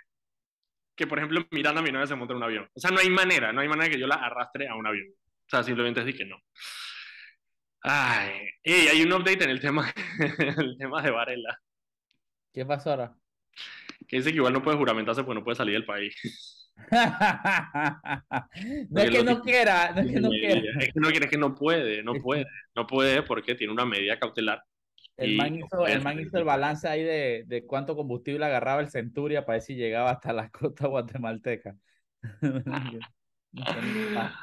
que, 0.96 1.08
por 1.08 1.18
ejemplo, 1.18 1.44
Miranda 1.50 1.82
mi 1.82 1.92
novia 1.92 2.06
se 2.06 2.16
monte 2.16 2.34
en 2.34 2.38
un 2.38 2.44
avión. 2.44 2.70
O 2.76 2.80
sea, 2.80 2.92
no 2.92 3.00
hay 3.00 3.10
manera, 3.10 3.52
no 3.52 3.62
hay 3.62 3.68
manera 3.68 3.90
que 3.90 4.00
yo 4.00 4.06
la 4.06 4.16
arrastre 4.16 4.68
a 4.68 4.76
un 4.76 4.86
avión. 4.86 5.08
O 5.10 5.50
sea, 5.50 5.64
simplemente 5.64 6.08
es 6.08 6.16
que 6.16 6.26
no. 6.26 6.38
Ay, 7.82 8.50
hay 8.66 9.02
un 9.02 9.14
update 9.14 9.46
en 9.46 9.50
el 9.50 9.60
tema, 9.60 9.92
el 10.58 10.78
tema 10.78 11.02
de 11.02 11.10
Varela. 11.10 11.60
¿Qué 12.54 12.66
pasó 12.68 12.92
ahora? 12.92 13.16
Que 14.08 14.18
dice 14.18 14.32
que 14.32 14.38
igual 14.38 14.54
no 14.54 14.62
puede 14.62 14.78
juramentarse 14.78 15.24
porque 15.24 15.40
no 15.40 15.44
puede 15.44 15.56
salir 15.56 15.74
del 15.74 15.86
país. 15.86 16.70
no 18.90 19.02
es 19.02 19.12
que 19.12 19.24
no 19.24 19.42
quiera, 19.42 19.94
no 19.94 20.02
es 20.02 20.12
que 20.12 20.20
no 20.20 20.30
quiera. 20.30 20.80
Es 20.80 20.94
que 20.94 21.00
no 21.00 21.10
quiere, 21.10 21.26
es 21.26 21.32
que 21.32 21.38
no 21.38 21.56
puede, 21.56 22.04
no 22.04 22.14
puede, 22.16 22.46
no 22.76 22.88
puede 22.88 23.24
porque 23.24 23.56
tiene 23.56 23.74
una 23.74 23.86
medida 23.86 24.20
cautelar. 24.20 24.64
El 25.16 25.36
man, 25.36 25.56
hizo, 25.56 25.86
el 25.86 26.02
man 26.02 26.20
hizo 26.20 26.40
el 26.40 26.44
balance 26.44 26.88
ahí 26.88 27.04
de, 27.04 27.44
de, 27.46 27.68
cuánto 27.68 27.96
combustible 27.96 28.46
agarraba 28.46 28.82
el 28.82 28.90
Centuria 28.90 29.46
para 29.46 29.58
ver 29.58 29.62
si 29.62 29.76
llegaba 29.76 30.10
hasta 30.10 30.34
la 30.34 30.50
costa 30.50 30.88
guatemalteca. 30.88 31.76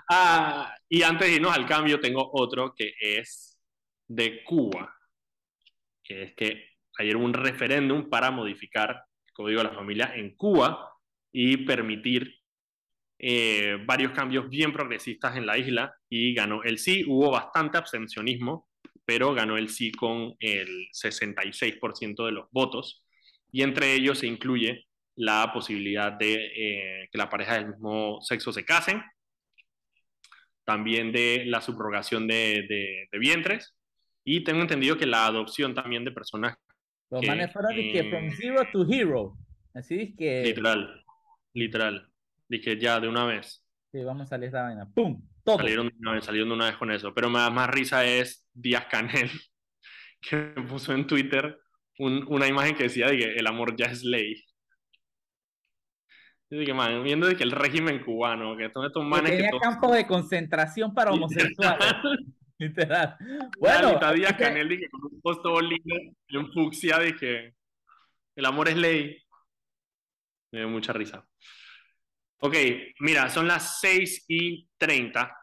ah, 0.09 0.73
y 0.89 1.03
antes 1.03 1.29
de 1.29 1.35
irnos 1.35 1.57
al 1.57 1.67
cambio, 1.67 1.99
tengo 1.99 2.31
otro 2.33 2.73
que 2.75 2.93
es 3.01 3.59
de 4.07 4.45
Cuba, 4.45 4.95
que 6.05 6.23
es 6.23 6.35
que 6.35 6.70
ayer 6.99 7.17
hubo 7.17 7.25
un 7.25 7.35
referéndum 7.35 8.09
para 8.09 8.31
modificar 8.31 9.05
Código 9.33 9.63
de 9.63 9.69
la 9.69 9.75
Familia 9.75 10.13
en 10.15 10.35
Cuba 10.37 10.91
y 11.33 11.59
permitir 11.59 12.41
eh, 13.19 13.77
varios 13.87 14.13
cambios 14.13 14.49
bien 14.49 14.73
progresistas 14.73 15.37
en 15.37 15.47
la 15.47 15.59
isla 15.59 15.95
y 16.09 16.35
ganó 16.35 16.63
el 16.63 16.79
sí. 16.79 17.05
Hubo 17.07 17.31
bastante 17.31 17.79
abstencionismo, 17.79 18.69
pero 19.05 19.35
ganó 19.35 19.57
el 19.57 19.69
sí 19.69 19.93
con 19.93 20.35
el 20.41 20.89
66% 20.93 22.27
de 22.27 22.33
los 22.33 22.49
votos 22.51 23.05
y 23.53 23.63
entre 23.63 23.95
ellos 23.95 24.19
se 24.19 24.27
incluye 24.27 24.87
la 25.17 25.51
posibilidad 25.53 26.13
de 26.13 26.35
eh, 26.35 27.09
que 27.11 27.19
la 27.19 27.29
pareja 27.29 27.55
del 27.55 27.69
mismo 27.69 28.21
sexo 28.23 28.53
se 28.53 28.65
casen, 28.65 29.03
también 30.65 31.13
de 31.13 31.45
la 31.47 31.61
subrogación 31.61 32.27
de, 32.27 33.09
de 33.11 33.19
vientres 33.19 33.75
y 34.25 34.45
tengo 34.45 34.63
entendido 34.63 34.97
que 34.97 35.07
la 35.07 35.27
adopción 35.27 35.75
también 35.75 36.05
de 36.05 36.13
personas 36.13 36.57
los 37.11 37.27
manes 37.27 37.53
fueron 37.53 37.75
de 37.75 37.93
que 37.93 38.11
from 38.11 38.31
zero 38.31 38.63
to 38.73 38.87
hero. 38.89 39.37
Así 39.75 40.01
es 40.01 40.17
que. 40.17 40.43
Literal, 40.45 41.05
literal. 41.55 42.09
Dije 42.49 42.79
ya 42.79 43.01
de 43.01 43.09
una 43.09 43.25
vez. 43.25 43.65
Sí, 43.93 44.03
vamos 44.05 44.27
a 44.27 44.27
salir 44.27 44.47
esta 44.47 44.63
vaina. 44.63 44.89
¡Pum! 44.93 45.21
Todo. 45.43 45.59
Salieron 45.59 45.89
de 45.89 45.95
una 45.99 46.13
vez, 46.13 46.25
salieron 46.25 46.49
de 46.51 46.55
una 46.55 46.67
vez 46.67 46.77
con 46.77 46.91
eso. 46.91 47.13
Pero 47.13 47.31
me 47.31 47.39
da 47.39 47.51
más 47.51 47.69
risa 47.69 48.05
es 48.05 48.49
Díaz 48.53 48.87
Canel, 48.87 49.31
que 50.21 50.37
puso 50.69 50.93
en 50.93 51.07
Twitter 51.07 51.59
una 51.99 52.47
imagen 52.47 52.75
que 52.75 52.85
decía 52.85 53.09
de 53.09 53.19
que 53.19 53.35
el 53.35 53.47
amor 53.47 53.77
ya 53.77 53.87
es 53.87 54.03
ley. 54.03 54.43
que, 56.49 56.73
man, 56.73 57.03
viendo 57.03 57.29
que 57.37 57.43
el 57.43 57.51
régimen 57.51 58.03
cubano, 58.03 58.57
que 58.57 58.71
son 58.71 58.87
estos 58.87 59.05
manes 59.05 59.33
que 59.33 59.37
tenía 59.37 59.61
campos 59.61 59.93
de 59.93 60.07
concentración 60.07 60.95
para 60.95 61.13
homosexuales. 61.13 61.87
Literal. 62.61 63.17
Bueno, 63.59 63.93
Bueno, 63.99 64.13
Díaz 64.13 64.37
Canel 64.37 64.69
dije, 64.69 64.89
con 64.91 65.01
un 65.11 65.21
post 65.23 65.43
todo 65.43 65.61
lindo, 65.63 65.97
en 66.29 66.53
fucsia, 66.53 66.99
dije, 66.99 67.55
el 68.37 68.45
amor 68.45 68.69
es 68.69 68.77
ley. 68.77 69.17
Me 70.53 70.61
dio 70.61 70.69
mucha 70.69 70.93
risa. 70.93 71.27
Ok, 72.41 72.55
mira, 73.01 73.31
son 73.31 73.49
las 73.49 73.81
6 73.81 74.27
y 74.29 74.69
30. 74.77 75.35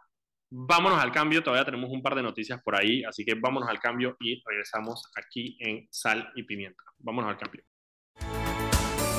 Vámonos 0.50 1.02
al 1.02 1.12
cambio, 1.12 1.44
todavía 1.44 1.66
tenemos 1.66 1.90
un 1.90 2.04
par 2.04 2.14
de 2.14 2.22
noticias 2.22 2.62
por 2.62 2.76
ahí, 2.76 3.04
así 3.04 3.26
que 3.26 3.34
vámonos 3.34 3.68
al 3.68 3.80
cambio 3.80 4.16
y 4.20 4.42
regresamos 4.46 5.12
aquí 5.16 5.58
en 5.60 5.88
Sal 5.90 6.32
y 6.36 6.44
Pimienta. 6.44 6.84
Vámonos 7.00 7.32
al 7.32 7.38
cambio. 7.38 7.64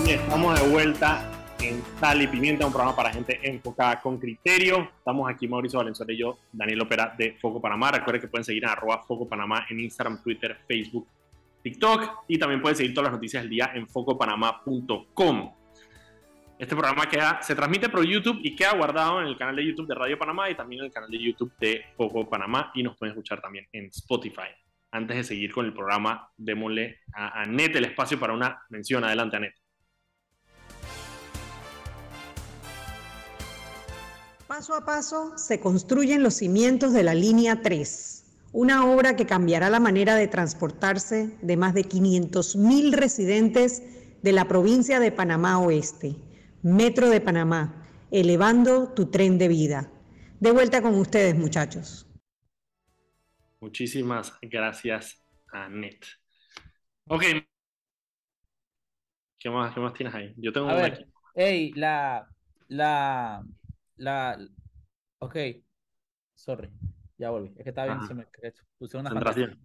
Y 0.07 0.11
estamos 0.11 0.61
de 0.61 0.69
vuelta 0.69 1.38
en 1.61 1.83
Sal 1.99 2.23
y 2.23 2.27
Pimienta, 2.27 2.67
un 2.67 2.73
programa 2.73 2.97
para 2.97 3.13
gente 3.13 3.39
enfocada 3.43 4.01
con 4.01 4.19
criterio. 4.19 4.91
Estamos 4.99 5.31
aquí 5.31 5.49
Mauricio 5.49 5.79
Valenzuela 5.79 6.13
y 6.13 6.19
yo, 6.19 6.39
Daniel 6.53 6.83
Opera 6.83 7.15
de 7.17 7.33
Foco 7.41 7.61
Panamá. 7.61 7.91
Recuerden 7.91 8.21
que 8.21 8.29
pueden 8.29 8.45
seguir 8.45 8.67
arroba 8.67 9.03
Foco 9.03 9.29
Panamá 9.29 9.67
en 9.69 9.81
Instagram, 9.81 10.23
Twitter, 10.23 10.59
Facebook, 10.67 11.07
TikTok 11.63 12.25
y 12.29 12.39
también 12.39 12.61
pueden 12.61 12.77
seguir 12.77 12.95
todas 12.95 13.11
las 13.11 13.13
noticias 13.15 13.43
del 13.43 13.51
día 13.51 13.71
en 13.75 13.89
focopanamá.com. 13.89 15.53
Este 16.59 16.75
programa 16.75 17.07
queda, 17.09 17.41
se 17.43 17.55
transmite 17.55 17.89
por 17.89 18.05
YouTube 18.05 18.41
y 18.43 18.57
queda 18.57 18.75
guardado 18.75 19.21
en 19.21 19.29
el 19.29 19.37
canal 19.37 19.55
de 19.55 19.65
YouTube 19.65 19.87
de 19.87 19.95
Radio 19.95 20.19
Panamá 20.19 20.51
y 20.51 20.57
también 20.57 20.81
en 20.81 20.87
el 20.87 20.93
canal 20.93 21.11
de 21.11 21.19
YouTube 21.19 21.53
de 21.61 21.85
Foco 21.97 22.29
Panamá 22.29 22.73
y 22.75 22.83
nos 22.83 22.97
pueden 22.97 23.13
escuchar 23.13 23.41
también 23.41 23.67
en 23.73 23.87
Spotify. 23.87 24.49
Antes 24.91 25.17
de 25.17 25.25
seguir 25.25 25.53
con 25.53 25.67
el 25.67 25.73
programa, 25.73 26.31
démosle 26.37 27.01
a 27.15 27.43
Anet 27.43 27.77
el 27.77 27.85
espacio 27.85 28.19
para 28.19 28.33
una 28.33 28.63
mención. 28.71 29.05
Adelante, 29.05 29.37
Anet. 29.37 29.68
Paso 34.49 34.75
a 34.75 34.83
paso 34.87 35.37
se 35.37 35.61
construyen 35.61 36.23
los 36.23 36.33
cimientos 36.37 36.95
de 36.95 37.03
la 37.03 37.13
línea 37.13 37.61
3, 37.61 38.49
una 38.53 38.91
obra 38.91 39.15
que 39.15 39.27
cambiará 39.27 39.69
la 39.69 39.79
manera 39.79 40.15
de 40.15 40.27
transportarse 40.27 41.37
de 41.43 41.57
más 41.59 41.75
de 41.75 41.83
500.000 41.83 42.95
residentes 42.95 43.83
de 44.23 44.33
la 44.33 44.49
provincia 44.49 45.01
de 45.01 45.13
Panamá 45.13 45.59
Oeste. 45.59 46.17
Metro 46.63 47.11
de 47.11 47.21
Panamá, 47.21 47.87
elevando 48.11 48.95
tu 48.95 49.11
tren 49.11 49.37
de 49.37 49.49
vida. 49.49 49.93
De 50.41 50.51
vuelta 50.51 50.81
con 50.81 50.95
ustedes, 50.95 51.37
muchachos. 51.37 52.07
Muchísimas 53.61 54.33
gracias, 54.41 55.23
Anet. 55.53 56.07
Ok. 57.07 57.23
¿Qué 59.39 59.51
más, 59.51 59.75
¿Qué 59.75 59.81
más 59.81 59.93
tienes 59.93 60.15
ahí? 60.15 60.33
Yo 60.39 60.55
tengo 60.55 60.71
A 60.71 60.73
una 60.73 60.83
ver, 60.83 60.93
aquí. 60.95 61.05
Ey, 61.35 61.73
la, 61.73 62.27
la, 62.69 63.45
la, 63.99 64.39
ok, 65.19 65.37
sorry, 66.35 66.71
ya 67.17 67.31
volví, 67.31 67.53
es 67.57 67.65
que 67.65 67.69
estaba 67.71 67.95
bien, 67.95 68.07
se 68.07 68.15
me 68.15 68.27
puse 68.79 68.97
una. 68.97 69.11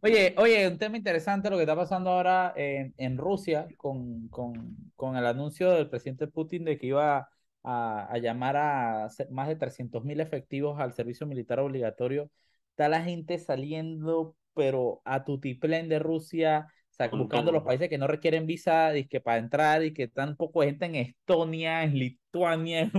Oye, 0.02 0.36
oye, 0.38 0.68
un 0.68 0.78
tema 0.78 0.98
interesante 0.98 1.50
lo 1.50 1.56
que 1.58 1.64
está 1.64 1.76
pasando 1.76 2.10
ahora 2.10 2.54
en, 2.56 2.94
en 2.98 3.18
Rusia 3.18 3.68
con, 3.78 4.28
con, 4.30 4.76
con 4.96 5.16
el 5.16 5.26
anuncio 5.26 5.72
del 5.72 5.90
presidente 5.90 6.28
Putin 6.28 6.66
de 6.66 6.78
que 6.78 6.88
iba 6.88 7.30
a, 7.64 8.08
a 8.12 8.18
llamar 8.18 8.58
a 8.58 9.08
más 9.30 9.48
de 9.48 9.56
300 9.56 10.04
mil 10.04 10.20
efectivos 10.20 10.80
al 10.80 10.94
servicio 10.94 11.28
militar 11.28 11.60
obligatorio. 11.60 12.30
Está 12.72 12.90
la 12.90 13.04
gente 13.04 13.38
saliendo, 13.38 14.36
pero 14.56 15.02
a 15.06 15.24
tutiplén 15.24 15.90
de 15.90 16.00
Rusia, 16.00 16.68
o 16.94 16.96
sea, 16.96 17.08
buscando 17.08 17.52
los 17.52 17.64
países 17.64 17.90
que 17.90 17.98
no 17.98 18.08
requieren 18.08 18.46
visa 18.46 18.92
que 19.10 19.20
para 19.20 19.38
entrar 19.38 19.84
y 19.84 19.94
que 19.94 20.04
están 20.04 20.30
un 20.30 20.36
poco 20.36 20.62
gente 20.62 20.86
en 20.86 20.96
Estonia, 20.96 21.84
en 21.84 21.98
Lituania, 21.98 22.82
en, 22.82 22.92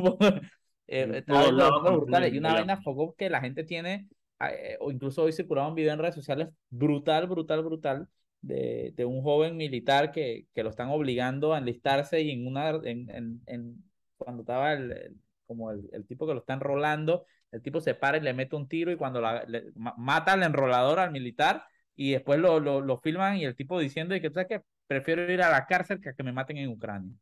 eh, 0.86 1.24
números 1.26 1.94
brutales. 1.96 2.32
Y 2.32 2.38
una 2.38 2.52
vaina 2.52 2.80
focó 2.82 3.14
que 3.14 3.30
la 3.30 3.40
gente 3.40 3.64
tiene 3.64 4.08
eh, 4.40 4.76
o 4.80 4.90
incluso 4.90 5.22
hoy 5.22 5.32
circulaba 5.32 5.68
un 5.68 5.74
video 5.74 5.92
en 5.92 5.98
redes 5.98 6.14
sociales 6.14 6.48
brutal, 6.70 7.26
brutal, 7.26 7.62
brutal, 7.62 8.08
de, 8.40 8.92
de 8.96 9.04
un 9.04 9.22
joven 9.22 9.56
militar 9.56 10.12
que, 10.12 10.46
que 10.54 10.62
lo 10.62 10.70
están 10.70 10.90
obligando 10.90 11.54
a 11.54 11.58
enlistarse 11.58 12.20
y 12.20 12.30
en 12.30 12.46
una, 12.46 12.70
en, 12.84 13.08
en, 13.10 13.42
en- 13.46 13.84
cuando 14.16 14.42
estaba 14.42 14.72
el, 14.74 14.92
el- 14.92 15.16
como 15.46 15.70
el, 15.70 15.88
el 15.92 16.06
tipo 16.06 16.26
que 16.26 16.32
lo 16.34 16.40
está 16.40 16.54
enrolando, 16.54 17.26
el 17.52 17.62
tipo 17.62 17.80
se 17.80 17.94
para 17.94 18.16
y 18.18 18.20
le 18.20 18.32
mete 18.34 18.56
un 18.56 18.68
tiro 18.68 18.90
y 18.90 18.96
cuando 18.96 19.20
la, 19.20 19.44
le- 19.44 19.72
ma- 19.74 19.94
mata 19.98 20.32
al 20.32 20.42
enrolador, 20.42 20.98
al 20.98 21.10
militar, 21.12 21.64
y 21.96 22.12
después 22.12 22.38
lo, 22.40 22.60
lo, 22.60 22.80
lo 22.80 22.98
filman 22.98 23.36
y 23.36 23.44
el 23.44 23.54
tipo 23.56 23.78
diciendo 23.78 24.14
y 24.16 24.20
que, 24.20 24.30
¿sabes 24.30 24.48
qué? 24.48 24.62
Prefiero 24.86 25.30
ir 25.30 25.42
a 25.42 25.50
la 25.50 25.66
cárcel 25.66 26.00
que 26.00 26.10
a 26.10 26.14
que 26.14 26.22
me 26.22 26.32
maten 26.32 26.56
en 26.58 26.68
Ucrania. 26.70 27.12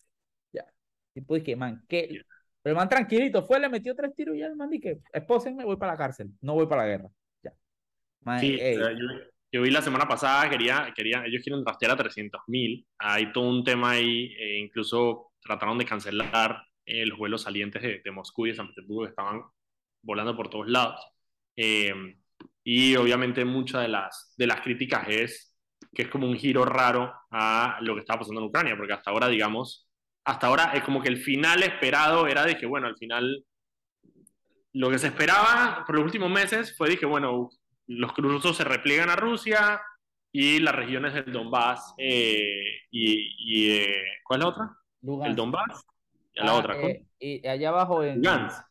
Ya. 0.53 0.65
Tipo 1.15 1.35
dije, 1.35 1.57
man, 1.57 1.85
¿qué? 1.89 2.21
Pero 2.63 2.75
el 2.75 2.79
man 2.79 2.89
tranquilito 2.89 3.43
fue, 3.43 3.59
le 3.59 3.69
metió 3.69 3.95
tres 3.95 4.15
tiros 4.15 4.37
y 4.37 4.41
ya 4.41 4.47
el 4.47 4.57
man 4.57 4.71
dije, 4.71 5.01
espósenme, 5.13 5.65
voy 5.65 5.77
para 5.77 5.93
la 5.93 5.99
cárcel, 5.99 6.31
no 6.41 6.55
voy 6.55 6.67
para 6.67 6.83
la 6.83 6.89
guerra. 6.89 7.09
Ya. 7.43 7.53
Man, 8.21 8.41
Sí, 8.41 8.57
sea, 8.57 8.93
yo, 8.93 9.07
yo 9.51 9.63
vi 9.63 9.71
la 9.71 9.83
semana 9.83 10.07
pasada, 10.07 10.49
quería, 10.49 10.93
quería, 10.95 11.25
ellos 11.27 11.43
quieren 11.43 11.65
rastrear 11.65 11.95
a 11.95 11.97
300 11.97 12.41
mil. 12.47 12.87
Hay 12.99 13.33
todo 13.33 13.49
un 13.49 13.65
tema 13.65 13.93
ahí, 13.93 14.35
eh, 14.39 14.59
incluso 14.59 15.33
trataron 15.41 15.77
de 15.79 15.85
cancelar 15.85 16.63
eh, 16.87 17.05
los 17.05 17.19
vuelos 17.19 17.43
salientes 17.43 17.83
de, 17.83 18.01
de 18.05 18.11
Moscú 18.11 18.47
y 18.47 18.51
de 18.51 18.57
San 18.57 18.69
Petersburgo 18.69 19.03
que 19.03 19.11
estaban 19.11 19.43
volando 20.03 20.37
por 20.37 20.49
todos 20.49 20.69
lados. 20.69 21.01
Eh, 21.57 21.93
y 22.65 22.97
obviamente 22.97 23.45
muchas 23.45 23.83
de 23.83 23.89
las, 23.89 24.35
de 24.37 24.47
las 24.47 24.61
críticas 24.61 25.09
es 25.09 25.57
que 25.95 26.03
es 26.03 26.09
como 26.09 26.27
un 26.27 26.37
giro 26.37 26.65
raro 26.65 27.13
a 27.31 27.79
lo 27.81 27.95
que 27.95 28.01
estaba 28.01 28.21
pasando 28.21 28.41
en 28.41 28.47
Ucrania, 28.47 28.77
porque 28.77 28.93
hasta 28.93 29.11
ahora, 29.11 29.29
digamos, 29.29 29.89
hasta 30.25 30.47
ahora 30.47 30.73
es 30.75 30.83
como 30.85 31.01
que 31.03 31.09
el 31.09 31.19
final 31.19 31.63
esperado 31.63 32.27
era 32.27 32.45
de 32.45 32.57
que, 32.57 32.67
bueno, 32.67 32.87
al 32.87 32.97
final 32.97 33.45
lo 34.73 34.91
que 34.91 34.99
se 34.99 35.09
esperaba 35.09 35.85
por 35.87 35.97
los 35.97 36.05
últimos 36.05 36.31
meses 36.31 36.77
fue, 36.77 36.89
dije, 36.89 37.07
bueno, 37.07 37.51
los 37.87 38.17
rusos 38.17 38.57
se 38.57 38.65
repliegan 38.65 39.11
a 39.11 39.17
Rusia 39.17 39.81
y 40.33 40.61
las 40.61 40.75
regiones 40.75 41.13
del 41.13 41.31
Donbass 41.33 41.95
eh, 41.99 42.65
y, 42.91 43.35
y, 43.39 43.71
eh, 43.81 44.03
¿cuál 44.25 44.41
es 44.41 44.45
la 44.45 44.49
otra? 44.51 44.77
Lugansk. 45.03 45.31
El 45.31 45.37
Donbass 45.37 45.85
y 46.35 46.41
la 46.45 46.53
Ah, 46.53 46.55
otra, 46.55 46.81
eh, 46.81 47.05
y 47.19 47.47
allá 47.47 47.69
abajo 47.69 48.03
en... 48.03 48.17
Lugansk. 48.17 48.65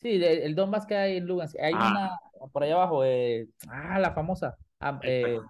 Sí, 0.00 0.22
el, 0.22 0.54
Donbass 0.54 0.86
que 0.86 0.94
hay 0.94 1.16
en 1.16 1.26
Lugansk. 1.26 1.56
Hay 1.58 1.72
Ah. 1.74 1.90
una 1.90 2.48
por 2.52 2.62
allá 2.62 2.74
abajo, 2.74 3.04
eh, 3.04 3.48
ah, 3.68 3.98
la 3.98 4.12
famosa. 4.12 4.56
Ah, 4.78 5.00
eh, 5.02 5.40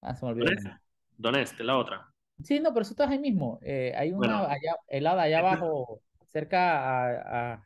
ah, 0.00 0.14
se 0.14 0.24
me 0.24 0.32
olvidó. 0.32 0.50
Donetsk, 1.18 1.60
la 1.60 1.76
otra. 1.76 2.13
Sí, 2.42 2.60
no, 2.60 2.70
pero 2.72 2.82
eso 2.82 2.92
está 2.92 3.08
ahí 3.08 3.18
mismo. 3.18 3.58
Eh, 3.62 3.92
hay 3.96 4.10
una 4.10 4.18
Bueno. 4.18 4.36
allá, 4.48 4.76
helada 4.88 5.22
allá 5.22 5.38
abajo, 5.38 6.00
cerca 6.26 6.78
a, 6.78 7.52
a... 7.54 7.64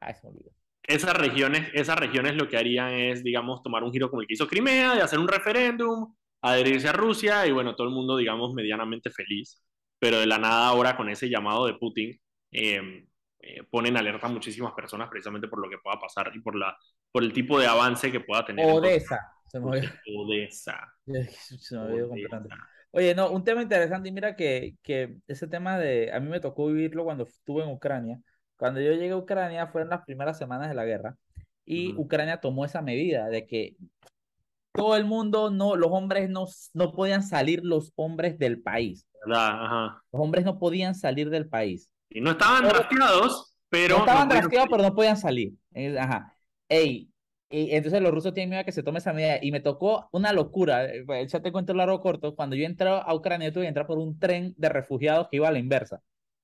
Ah, 0.00 0.14
se 0.14 0.26
me 0.26 0.34
olvidó. 0.34 0.50
Esas 0.84 1.14
regiones, 1.14 1.68
esas 1.74 1.98
regiones 1.98 2.34
lo 2.34 2.48
que 2.48 2.56
harían 2.56 2.92
es, 2.94 3.22
digamos, 3.22 3.62
tomar 3.62 3.84
un 3.84 3.92
giro 3.92 4.08
como 4.08 4.22
el 4.22 4.28
que 4.28 4.34
hizo 4.34 4.46
Crimea, 4.46 4.94
de 4.94 5.02
hacer 5.02 5.18
un 5.18 5.28
referéndum, 5.28 6.14
adherirse 6.40 6.88
a 6.88 6.92
Rusia 6.92 7.46
y 7.46 7.52
bueno, 7.52 7.74
todo 7.76 7.88
el 7.88 7.92
mundo, 7.94 8.16
digamos, 8.16 8.54
medianamente 8.54 9.10
feliz. 9.10 9.62
Pero 9.98 10.20
de 10.20 10.26
la 10.26 10.38
nada 10.38 10.68
ahora 10.68 10.96
con 10.96 11.08
ese 11.10 11.28
llamado 11.28 11.66
de 11.66 11.74
Putin, 11.74 12.18
eh, 12.52 13.06
eh, 13.40 13.62
ponen 13.70 13.96
alerta 13.96 14.28
a 14.28 14.30
muchísimas 14.30 14.72
personas 14.72 15.08
precisamente 15.10 15.48
por 15.48 15.60
lo 15.60 15.68
que 15.68 15.78
pueda 15.78 15.98
pasar 15.98 16.30
y 16.34 16.40
por, 16.40 16.56
la, 16.56 16.76
por 17.12 17.22
el 17.22 17.32
tipo 17.32 17.58
de 17.58 17.66
avance 17.66 18.10
que 18.10 18.20
pueda 18.20 18.44
tener. 18.44 18.66
Odessa. 18.66 19.20
Se 19.46 19.60
me 19.60 19.66
olvidó. 19.66 19.92
Odessa. 20.16 20.92
Se 21.06 21.76
me 21.76 21.82
olvidó 21.82 22.10
Odessa. 22.12 22.42
Oye, 22.90 23.14
no, 23.14 23.30
un 23.30 23.44
tema 23.44 23.62
interesante 23.62 24.08
y 24.08 24.12
mira 24.12 24.34
que, 24.34 24.74
que 24.82 25.16
ese 25.26 25.46
tema 25.46 25.78
de, 25.78 26.10
a 26.12 26.20
mí 26.20 26.28
me 26.28 26.40
tocó 26.40 26.66
vivirlo 26.66 27.04
cuando 27.04 27.24
estuve 27.24 27.62
en 27.62 27.70
Ucrania. 27.70 28.18
Cuando 28.56 28.80
yo 28.80 28.92
llegué 28.92 29.10
a 29.10 29.16
Ucrania 29.16 29.66
fueron 29.68 29.90
las 29.90 30.04
primeras 30.04 30.38
semanas 30.38 30.68
de 30.68 30.74
la 30.74 30.84
guerra 30.84 31.16
y. 31.64 31.94
Ucrania 31.96 32.40
tomó 32.40 32.64
esa 32.64 32.80
medida 32.82 33.28
de 33.28 33.46
que 33.46 33.76
todo 34.72 34.96
el 34.96 35.04
mundo, 35.04 35.50
no, 35.50 35.76
los 35.76 35.90
hombres 35.90 36.30
no, 36.30 36.46
no 36.72 36.92
podían 36.92 37.22
salir 37.22 37.60
los 37.64 37.92
hombres 37.96 38.38
del 38.38 38.62
país. 38.62 39.06
Los 39.26 39.92
hombres 40.12 40.44
no 40.44 40.58
podían 40.58 40.94
salir 40.94 41.30
del 41.30 41.48
país. 41.48 41.90
Y 42.08 42.20
no 42.20 42.30
estaban 42.30 42.62
Pero- 42.62 42.86
pero... 43.68 43.96
no 43.96 44.00
estaban 44.04 44.28
no 44.28 44.40
podían 44.48 44.68
pero 44.70 44.82
no 44.82 44.94
podían 44.94 45.16
salir. 45.16 45.52
Ajá. 45.98 46.34
Ey, 46.68 47.10
y 47.50 47.74
entonces 47.74 48.00
los 48.02 48.12
rusos 48.12 48.34
tienen 48.34 48.50
miedo 48.50 48.60
a 48.62 48.64
que 48.64 48.72
se 48.72 48.82
tome 48.82 48.98
esa 48.98 49.12
medida. 49.12 49.38
Y 49.42 49.50
me 49.52 49.60
tocó 49.60 50.08
una 50.12 50.32
locura. 50.32 50.84
eh, 50.86 51.04
pues, 51.06 51.32
Ya 51.32 51.40
te 51.40 51.52
cuento 51.52 51.72
el 51.72 51.78
largo 51.78 52.00
corto. 52.00 52.34
Cuando 52.34 52.56
yo 52.56 52.64
entré 52.66 52.88
a 52.90 53.14
Ucrania, 53.14 53.52
tuve 53.52 53.64
que 53.64 53.68
entrar 53.68 53.86
por 53.86 53.98
un 53.98 54.18
tren 54.18 54.54
de 54.58 54.68
refugiados 54.68 55.28
que 55.30 55.36
iba 55.36 55.48
a 55.48 55.52
la 55.52 55.58
inversa. 55.58 56.02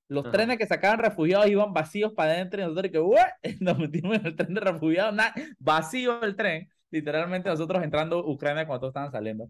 Los 0.08 0.28
Ajá. 0.28 0.30
trenes 0.30 0.58
que 0.58 0.66
sacaban 0.66 0.98
refugiados 0.98 1.48
iban 1.48 1.72
vacíos 1.72 2.12
para 2.12 2.32
adentro 2.32 2.60
y 2.60 2.64
nosotros 2.64 2.92
que 2.92 3.00
"What?", 3.00 3.26
nos 3.60 3.78
metimos 3.78 4.16
en 4.18 4.26
el 4.26 4.36
tren 4.36 4.54
de 4.54 4.60
refugiados, 4.60 5.14
na- 5.14 5.34
vacío 5.58 6.22
el 6.22 6.36
tren, 6.36 6.68
literalmente 6.90 7.48
nosotros 7.48 7.82
entrando 7.82 8.18
a 8.18 8.30
Ucrania 8.30 8.66
cuando 8.66 8.80
todos 8.82 8.90
estaban 8.92 9.12
saliendo. 9.12 9.48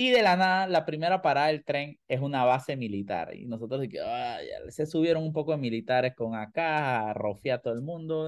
Y 0.00 0.08
de 0.08 0.22
la 0.22 0.34
nada, 0.34 0.66
la 0.66 0.86
primera 0.86 1.20
parada 1.20 1.48
del 1.48 1.62
tren 1.62 1.98
es 2.08 2.22
una 2.22 2.42
base 2.46 2.74
militar. 2.74 3.34
Y 3.36 3.44
nosotros 3.44 3.82
de 3.82 3.88
que, 3.90 4.00
"Ah, 4.00 4.38
ya", 4.42 4.70
se 4.70 4.86
subieron 4.86 5.22
un 5.22 5.34
poco 5.34 5.52
de 5.52 5.58
militares 5.58 6.14
con 6.14 6.34
acá, 6.34 7.10
a 7.10 7.12
rofear 7.12 7.58
a 7.58 7.60
todo 7.62 7.74
el 7.74 7.82
mundo, 7.82 8.26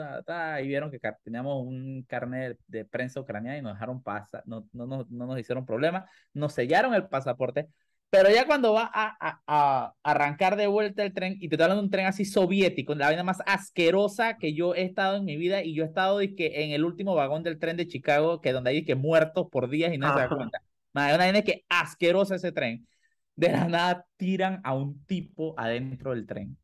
y 0.62 0.66
vieron 0.68 0.90
que 0.90 1.00
teníamos 1.24 1.66
un 1.66 2.02
carnet 2.06 2.58
de, 2.66 2.84
prensa 2.84 3.20
ucraniana 3.20 3.56
y 3.56 3.62
nos 3.62 3.72
dejaron 3.72 4.02
pasar, 4.02 4.42
no, 4.44 4.68
no, 4.74 4.86
no, 4.86 5.06
no 5.08 5.26
nos 5.26 5.38
hicieron 5.40 5.64
problema, 5.64 6.04
nos 6.34 6.52
sellaron 6.52 6.92
el 6.92 7.08
pasaporte, 7.08 7.68
Pero 8.10 8.28
ya 8.28 8.46
cuando 8.46 8.74
va 8.74 8.90
a, 8.92 9.40
a, 9.46 9.94
arrancar 10.02 10.56
de 10.56 10.66
vuelta 10.66 11.02
el 11.02 11.14
tren, 11.14 11.36
y 11.40 11.48
te 11.48 11.54
estoy 11.54 11.64
hablando 11.64 11.80
de 11.80 11.86
un 11.86 11.90
tren 11.90 12.04
así 12.04 12.26
soviético, 12.26 12.94
la 12.94 13.06
vaina 13.06 13.24
más 13.24 13.38
asquerosa 13.46 14.36
que 14.36 14.52
yo 14.52 14.74
he 14.74 14.82
estado 14.82 15.16
en 15.16 15.24
mi 15.24 15.38
vida, 15.38 15.62
y 15.64 15.74
yo 15.74 15.84
he 15.84 15.86
estado 15.86 16.18
que 16.36 16.64
en 16.64 16.72
el 16.72 16.84
último 16.84 17.14
vagón 17.14 17.42
del 17.42 17.58
tren 17.58 17.78
de 17.78 17.86
Chicago, 17.86 18.42
que 18.42 18.52
donde 18.52 18.70
hay 18.70 18.84
que 18.84 18.94
muertos 18.94 19.46
por 19.50 19.70
días 19.70 19.94
y 19.94 19.98
no 19.98 20.12
se 20.12 20.20
da 20.20 20.28
cuenta. 20.28 20.60
Madre, 20.92 21.14
una 21.14 21.24
vaina 21.24 21.42
que 21.42 21.64
asquerosa 21.68 22.36
ese 22.36 22.52
tren. 22.52 22.86
De 23.34 23.50
la 23.50 23.66
nada 23.68 24.06
tiran 24.16 24.60
a 24.64 24.74
un 24.74 25.04
tipo 25.06 25.54
adentro 25.58 26.10
del 26.10 26.26
tren. 26.26 26.58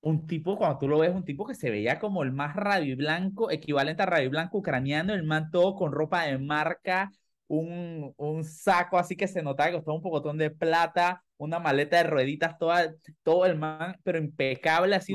Un 0.00 0.26
tipo, 0.26 0.58
cuando 0.58 0.78
tú 0.78 0.88
lo 0.88 0.98
ves, 0.98 1.14
un 1.14 1.24
tipo 1.24 1.46
que 1.46 1.54
se 1.54 1.70
veía 1.70 1.98
como 1.98 2.22
el 2.22 2.32
más 2.32 2.56
radio 2.56 2.96
blanco, 2.96 3.50
equivalente 3.50 4.02
a 4.02 4.06
radio 4.06 4.30
blanco 4.30 4.58
ucraniano, 4.58 5.14
el 5.14 5.22
man 5.22 5.50
todo 5.50 5.74
con 5.76 5.92
ropa 5.92 6.24
de 6.24 6.38
marca, 6.38 7.12
un, 7.46 8.12
un 8.16 8.44
saco 8.44 8.98
así 8.98 9.16
que 9.16 9.28
se 9.28 9.42
notaba 9.42 9.70
que 9.70 9.76
costaba 9.76 9.96
un 9.96 10.02
pocotón 10.02 10.38
de 10.38 10.50
plata, 10.50 11.24
una 11.36 11.58
maleta 11.60 11.98
de 11.98 12.04
rueditas, 12.04 12.58
toda, 12.58 12.94
todo 13.22 13.46
el 13.46 13.56
man, 13.56 13.96
pero 14.02 14.18
impecable 14.18 14.96
así. 14.96 15.14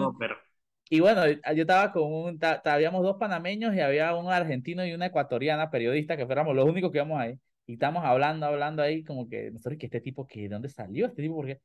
Y 0.89 1.01
bueno, 1.01 1.25
yo 1.27 1.61
estaba 1.61 1.91
con 1.91 2.03
un, 2.13 2.39
habíamos 2.65 3.03
dos 3.03 3.17
panameños 3.17 3.75
y 3.75 3.81
había 3.81 4.15
un 4.15 4.31
argentino 4.31 4.85
y 4.85 4.93
una 4.93 5.07
ecuatoriana 5.07 5.69
periodista 5.69 6.15
que 6.15 6.25
fuéramos 6.25 6.55
los 6.55 6.65
únicos 6.65 6.91
que 6.91 6.99
íbamos 6.99 7.19
ahí. 7.19 7.37
Y 7.67 7.73
estamos 7.73 8.03
hablando, 8.05 8.45
hablando 8.47 8.81
ahí 8.81 9.03
como 9.03 9.27
que, 9.29 9.51
nosotros, 9.51 9.77
que 9.77 9.87
este 9.87 10.01
tipo, 10.01 10.25
que 10.25 10.41
¿de 10.41 10.49
dónde 10.49 10.69
salió 10.69 11.07
este 11.07 11.21
tipo? 11.21 11.35
Porque... 11.35 11.61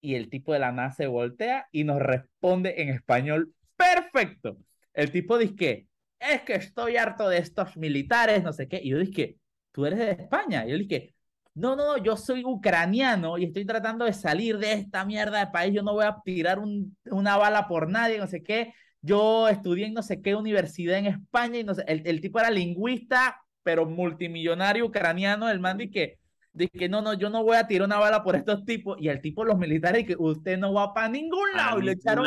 Y 0.00 0.16
el 0.16 0.30
tipo 0.30 0.52
de 0.52 0.58
la 0.58 0.72
NASA 0.72 0.96
se 0.98 1.06
voltea 1.06 1.68
y 1.72 1.84
nos 1.84 2.00
responde 2.00 2.82
en 2.82 2.88
español 2.88 3.54
perfecto. 3.76 4.56
El 4.94 5.10
tipo 5.12 5.38
dice 5.38 5.54
que, 5.56 5.86
es 6.18 6.42
que 6.42 6.54
estoy 6.54 6.96
harto 6.96 7.28
de 7.28 7.38
estos 7.38 7.76
militares, 7.76 8.42
no 8.42 8.52
sé 8.52 8.68
qué. 8.68 8.80
Y 8.82 8.90
yo 8.90 8.98
dije, 8.98 9.38
tú 9.72 9.86
eres 9.86 9.98
de 9.98 10.10
España. 10.12 10.66
Y 10.66 10.70
yo 10.70 10.78
dije, 10.78 11.14
no, 11.54 11.76
no, 11.76 11.96
no, 11.96 12.02
yo 12.02 12.16
soy 12.16 12.44
ucraniano 12.44 13.38
y 13.38 13.44
estoy 13.44 13.64
tratando 13.64 14.04
de 14.04 14.12
salir 14.12 14.58
de 14.58 14.72
esta 14.72 15.04
mierda 15.04 15.38
de 15.40 15.52
país. 15.52 15.74
Yo 15.74 15.82
no 15.82 15.92
voy 15.92 16.04
a 16.04 16.16
tirar 16.24 16.58
un, 16.58 16.96
una 17.04 17.36
bala 17.36 17.68
por 17.68 17.88
nadie, 17.90 18.18
no 18.18 18.26
sé 18.26 18.42
qué. 18.42 18.74
Yo 19.00 19.48
estudié 19.48 19.86
en 19.86 19.94
no 19.94 20.02
sé 20.02 20.22
qué 20.22 20.34
universidad 20.34 20.98
en 20.98 21.06
España 21.06 21.58
y 21.58 21.64
no 21.64 21.74
sé, 21.74 21.84
el, 21.86 22.06
el 22.06 22.20
tipo 22.20 22.38
era 22.38 22.50
lingüista, 22.50 23.40
pero 23.62 23.86
multimillonario 23.86 24.86
ucraniano. 24.86 25.48
El 25.50 25.60
man 25.60 25.78
dice 25.78 26.18
que, 26.56 26.68
que 26.68 26.88
no, 26.88 27.02
no, 27.02 27.14
yo 27.14 27.30
no 27.30 27.42
voy 27.42 27.56
a 27.56 27.66
tirar 27.66 27.86
una 27.86 27.98
bala 27.98 28.22
por 28.22 28.36
estos 28.36 28.64
tipos. 28.64 28.96
Y 29.00 29.08
el 29.08 29.20
tipo, 29.20 29.44
los 29.44 29.58
militares, 29.58 30.06
que 30.06 30.16
usted 30.18 30.58
no 30.58 30.72
va 30.72 30.94
para 30.94 31.08
ningún 31.08 31.52
lado. 31.54 31.80
y 31.80 31.84
lo 31.84 31.92
echaron, 31.92 32.24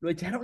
lo 0.00 0.10
echaron 0.10 0.42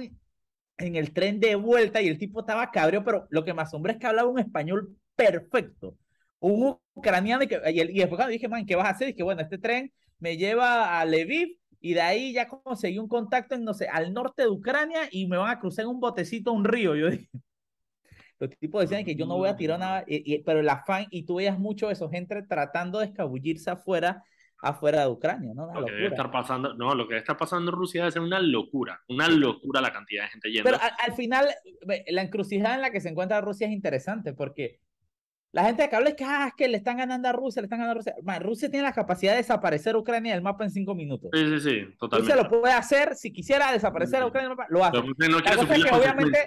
en 0.77 0.97
el 0.97 1.13
tren 1.13 1.41
de 1.41 1.55
vuelta 1.55 2.03
y 2.03 2.09
el 2.09 2.19
tipo 2.19 2.41
estaba 2.41 2.71
cabreo, 2.71 3.05
pero 3.05 3.27
lo 3.31 3.45
que 3.45 3.55
me 3.55 3.63
asombra 3.63 3.93
es 3.93 3.99
que 3.99 4.07
hablaba 4.07 4.29
un 4.29 4.39
español 4.39 4.97
perfecto. 5.15 5.97
Un 6.41 6.77
ucraniano 6.95 7.45
y, 7.45 7.47
que, 7.47 7.61
y, 7.71 7.99
después 7.99 8.17
cuando 8.17 8.33
dije, 8.33 8.49
man, 8.49 8.67
¿qué 8.67 8.77
vas 8.77 8.87
a 8.87 8.91
hacer? 8.91 9.11
Y 9.11 9.15
que 9.15 9.23
bueno, 9.23 9.41
este 9.43 9.59
tren 9.59 9.93
me 10.19 10.37
lleva 10.37 11.01
a 11.01 11.05
Lviv 11.05 11.59
y 11.81 11.95
de 11.95 12.01
ahí 12.01 12.33
ya 12.33 12.49
conseguí 12.49 12.99
un 12.99 13.09
contacto 13.09 13.55
en, 13.55 13.65
no 13.65 13.75
sé, 13.75 13.89
al 13.89 14.13
norte 14.13 14.43
de 14.43 14.49
Ucrania 14.49 15.09
y 15.11 15.27
me 15.27 15.37
van 15.37 15.51
a 15.51 15.61
cruzar 15.61 15.85
en 15.85 15.91
un 15.91 16.01
botecito 16.01 16.53
un 16.53 16.65
río. 16.65 16.95
Yo 16.97 17.11
dije, 17.11 17.29
los 18.39 18.51
tipos 18.59 18.83
decían 18.83 19.05
que 19.05 19.15
yo 19.15 19.27
no 19.27 19.37
voy 19.37 19.49
a 19.49 19.57
tirar 19.57 19.79
nada, 19.79 20.05
y, 20.07 20.39
pero 20.39 20.61
el 20.61 20.69
afán, 20.69 21.07
y 21.11 21.25
tú 21.25 21.37
veías 21.37 21.59
mucho 21.59 21.91
eso, 21.91 22.09
gente 22.09 22.43
tratando 22.43 22.99
de 22.99 23.07
escabullirse 23.07 23.71
afuera 23.71 24.25
afuera 24.65 25.03
de 25.03 25.09
Ucrania, 25.09 25.53
¿no? 25.55 25.73
lo 25.73 25.85
que 25.85 25.93
debe 25.93 26.07
estar 26.07 26.31
pasando, 26.31 26.75
no, 26.75 26.95
lo 26.95 27.07
que 27.07 27.19
está 27.19 27.37
pasando 27.37 27.71
en 27.71 27.77
Rusia 27.77 28.03
debe 28.03 28.13
ser 28.13 28.23
una 28.23 28.41
locura, 28.41 29.03
una 29.09 29.29
locura 29.29 29.81
la 29.81 29.93
cantidad 29.93 30.25
de 30.25 30.31
gente 30.31 30.51
yendo. 30.51 30.65
Pero 30.65 30.79
al, 30.83 31.13
final, 31.13 31.49
la 32.09 32.23
encrucijada 32.23 32.75
en 32.75 32.81
la 32.81 32.91
que 32.91 33.01
se 33.01 33.11
encuentra 33.11 33.41
Rusia 33.43 33.67
es 33.67 33.73
interesante 33.75 34.33
porque 34.33 34.81
la 35.53 35.65
gente 35.65 35.89
que 35.89 35.95
habla 35.95 36.09
es 36.09 36.17
que, 36.17 36.25
ah, 36.25 36.47
es 36.49 36.55
que 36.55 36.67
le 36.67 36.79
están 36.79 36.97
ganando 36.97 37.29
a 37.29 37.33
Rusia, 37.33 37.63
le 37.63 37.67
están 37.67 37.79
ganando 37.79 38.01
a 38.01 38.03
Rusia. 38.03 38.39
Rusia 38.41 38.71
tiene 38.71 38.85
la 38.85 38.93
capacidad 38.93 39.33
de 39.33 39.39
desaparecer 39.39 39.97
Ucrania 39.97 40.33
del 40.33 40.43
mapa 40.43 40.65
en 40.65 40.71
cinco 40.71 40.95
minutos. 40.95 41.31
Sí, 41.33 41.45
sí, 41.45 41.61
sí, 41.61 41.95
totalmente. 41.99 42.35
Rusia 42.35 42.51
lo 42.51 42.61
puede 42.61 42.75
hacer, 42.75 43.15
si 43.15 43.33
quisiera 43.33 43.71
desaparecer 43.71 44.23
a 44.23 44.27
Ucrania 44.27 44.49
del 44.49 44.57
mapa, 44.57 44.69
lo 44.71 44.85
hace. 44.85 44.97
No 44.97 45.41
la 45.41 45.57
cosa 45.57 45.77
es 45.77 45.85
que 45.85 45.91
obviamente 45.95 46.39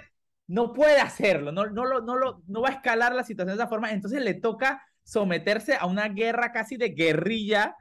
no 0.48 0.72
puede 0.72 0.98
hacerlo, 0.98 1.52
no, 1.52 1.66
no, 1.66 1.84
lo, 1.84 2.00
no, 2.00 2.16
lo, 2.16 2.42
no 2.48 2.62
va 2.62 2.70
a 2.70 2.72
escalar 2.72 3.14
la 3.14 3.22
situación 3.22 3.56
de 3.56 3.62
esa 3.62 3.68
forma, 3.68 3.92
entonces 3.92 4.20
le 4.22 4.34
toca 4.34 4.82
someterse 5.04 5.76
a 5.76 5.86
una 5.86 6.08
guerra 6.08 6.52
casi 6.52 6.76
de 6.76 6.88
guerrilla 6.88 7.76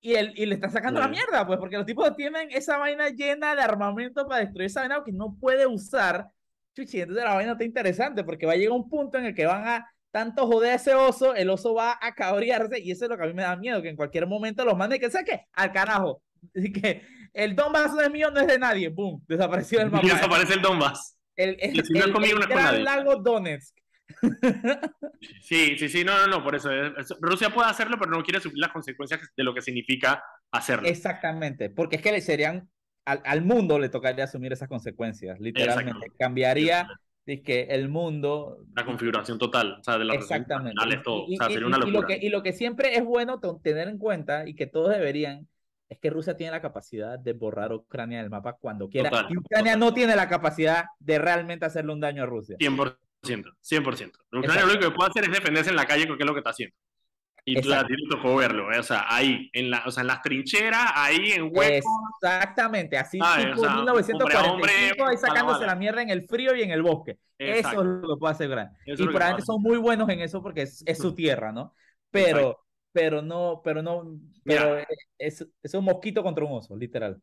y, 0.00 0.14
él, 0.14 0.32
y 0.36 0.46
le 0.46 0.54
está 0.54 0.70
sacando 0.70 1.00
la 1.00 1.08
mierda, 1.08 1.46
pues, 1.46 1.58
porque 1.58 1.76
los 1.76 1.86
tipos 1.86 2.14
tienen 2.16 2.48
esa 2.50 2.78
vaina 2.78 3.08
llena 3.08 3.54
de 3.54 3.62
armamento 3.62 4.26
para 4.26 4.40
destruir 4.40 4.66
esa 4.66 4.80
vaina 4.80 5.02
que 5.04 5.12
no 5.12 5.36
puede 5.40 5.66
usar. 5.66 6.28
Chuchi, 6.74 7.00
entonces 7.00 7.24
la 7.24 7.34
vaina 7.34 7.52
está 7.52 7.64
interesante 7.64 8.22
porque 8.22 8.46
va 8.46 8.52
a 8.52 8.56
llegar 8.56 8.72
un 8.72 8.88
punto 8.88 9.18
en 9.18 9.26
el 9.26 9.34
que 9.34 9.46
van 9.46 9.66
a 9.66 9.86
tanto 10.10 10.46
joder 10.46 10.72
a 10.72 10.74
ese 10.74 10.94
oso, 10.94 11.34
el 11.34 11.50
oso 11.50 11.74
va 11.74 11.98
a 12.00 12.14
cabrearse 12.14 12.78
y 12.78 12.92
eso 12.92 13.06
es 13.06 13.10
lo 13.10 13.16
que 13.16 13.24
a 13.24 13.26
mí 13.26 13.34
me 13.34 13.42
da 13.42 13.56
miedo, 13.56 13.82
que 13.82 13.88
en 13.88 13.96
cualquier 13.96 14.28
momento 14.28 14.64
los 14.64 14.76
mande 14.76 15.00
que 15.00 15.10
saque 15.10 15.46
al 15.52 15.72
carajo. 15.72 16.22
Así 16.54 16.72
que 16.72 17.02
el 17.32 17.56
Donbass 17.56 17.92
no 17.94 18.00
es 18.00 18.10
mío, 18.10 18.30
no 18.30 18.40
es 18.40 18.46
de 18.46 18.58
nadie. 18.58 18.90
¡Pum! 18.90 19.20
Desapareció 19.26 19.80
el 19.80 19.90
mapa. 19.90 20.06
Y 20.06 20.10
desaparece 20.10 20.54
el 20.54 20.62
Donbass. 20.62 21.16
El, 21.36 21.56
el, 21.60 21.80
el, 21.80 22.46
gran 22.46 22.84
lago 22.84 23.16
Donetsk. 23.16 23.76
Sí, 25.40 25.76
sí, 25.78 25.88
sí, 25.88 26.04
no, 26.04 26.16
no, 26.18 26.26
no, 26.26 26.44
por 26.44 26.54
eso. 26.54 26.70
Rusia 27.20 27.50
puede 27.50 27.70
hacerlo, 27.70 27.96
pero 27.98 28.10
no 28.10 28.22
quiere 28.22 28.40
sufrir 28.40 28.60
las 28.60 28.72
consecuencias 28.72 29.20
de 29.36 29.44
lo 29.44 29.54
que 29.54 29.62
significa 29.62 30.22
hacerlo. 30.50 30.86
Exactamente, 30.86 31.70
porque 31.70 31.96
es 31.96 32.02
que 32.02 32.12
le 32.12 32.20
serían, 32.20 32.68
al, 33.04 33.22
al 33.24 33.42
mundo 33.42 33.78
le 33.78 33.88
tocaría 33.88 34.24
asumir 34.24 34.52
esas 34.52 34.68
consecuencias, 34.68 35.40
literalmente. 35.40 36.08
Cambiaría 36.18 36.86
es 37.26 37.40
que 37.40 37.62
el 37.70 37.88
mundo... 37.88 38.58
La 38.74 38.84
configuración 38.84 39.38
total, 39.38 39.78
o 39.80 39.82
sea, 39.82 39.98
de 39.98 40.04
la 40.04 40.14
Exactamente. 40.14 40.80
Todo. 41.02 41.24
Y, 41.26 41.36
o 41.36 41.38
sea, 41.38 41.48
sería 41.48 41.66
una 41.66 41.78
locura. 41.78 41.98
Y 41.98 42.00
lo, 42.00 42.06
que, 42.06 42.26
y 42.26 42.28
lo 42.28 42.42
que 42.42 42.52
siempre 42.52 42.96
es 42.96 43.04
bueno 43.04 43.40
tener 43.62 43.88
en 43.88 43.98
cuenta 43.98 44.46
y 44.46 44.54
que 44.54 44.66
todos 44.66 44.90
deberían 44.90 45.48
es 45.88 45.98
que 45.98 46.10
Rusia 46.10 46.36
tiene 46.36 46.52
la 46.52 46.62
capacidad 46.62 47.18
de 47.18 47.32
borrar 47.32 47.72
Ucrania 47.72 48.20
del 48.20 48.30
mapa 48.30 48.54
cuando 48.54 48.88
quiera. 48.88 49.26
y 49.28 49.36
Ucrania 49.36 49.76
no 49.76 49.92
tiene 49.92 50.16
la 50.16 50.28
capacidad 50.28 50.86
de 50.98 51.18
realmente 51.18 51.66
hacerle 51.66 51.92
un 51.92 52.00
daño 52.00 52.22
a 52.22 52.26
Rusia. 52.26 52.56
100%, 52.58 52.96
100%. 53.22 54.12
Ucrania 54.32 54.64
lo 54.64 54.72
único 54.72 54.90
que 54.90 54.96
puede 54.96 55.10
hacer 55.10 55.24
es 55.24 55.30
defenderse 55.30 55.70
en 55.70 55.76
la 55.76 55.86
calle 55.86 56.06
porque 56.06 56.22
es 56.22 56.26
lo 56.26 56.34
que 56.34 56.40
está 56.40 56.50
haciendo. 56.50 56.74
Y 57.46 57.60
tú 57.60 57.74
a 57.74 57.86
ti 57.86 57.94
te 57.94 58.16
tocó 58.16 58.36
verlo, 58.36 58.72
¿eh? 58.72 58.78
o 58.78 58.82
sea, 58.82 59.04
ahí, 59.06 59.50
en, 59.52 59.70
la, 59.70 59.82
o 59.84 59.90
sea, 59.90 60.00
en 60.00 60.06
las 60.06 60.22
trincheras, 60.22 60.92
ahí 60.94 61.32
en 61.32 61.50
huecos. 61.52 61.84
Exactamente, 62.22 62.96
así 62.96 63.18
tipo 63.18 63.60
o 63.60 63.64
sea, 63.64 63.74
1945, 63.74 65.06
ahí 65.06 65.16
sacándose 65.18 65.66
la 65.66 65.74
mierda 65.74 66.00
en 66.00 66.08
el 66.08 66.26
frío 66.26 66.56
y 66.56 66.62
en 66.62 66.70
el 66.70 66.82
bosque. 66.82 67.18
Eso 67.36 67.68
es 67.68 67.74
lo 67.74 68.14
que 68.14 68.18
puede 68.18 68.32
hacer 68.32 68.48
y 68.86 68.96
probablemente 68.96 69.44
son 69.44 69.60
muy 69.60 69.76
buenos 69.76 70.08
en 70.08 70.20
eso 70.20 70.42
porque 70.42 70.62
es, 70.62 70.82
es 70.86 70.96
su 70.96 71.14
tierra, 71.14 71.52
¿no? 71.52 71.74
Pero, 72.10 72.63
pero 72.94 73.20
no, 73.20 73.60
pero 73.62 73.82
no, 73.82 74.20
pero 74.44 74.78
es, 75.18 75.46
es 75.62 75.74
un 75.74 75.84
mosquito 75.84 76.22
contra 76.22 76.44
un 76.44 76.52
oso, 76.52 76.76
literal. 76.76 77.20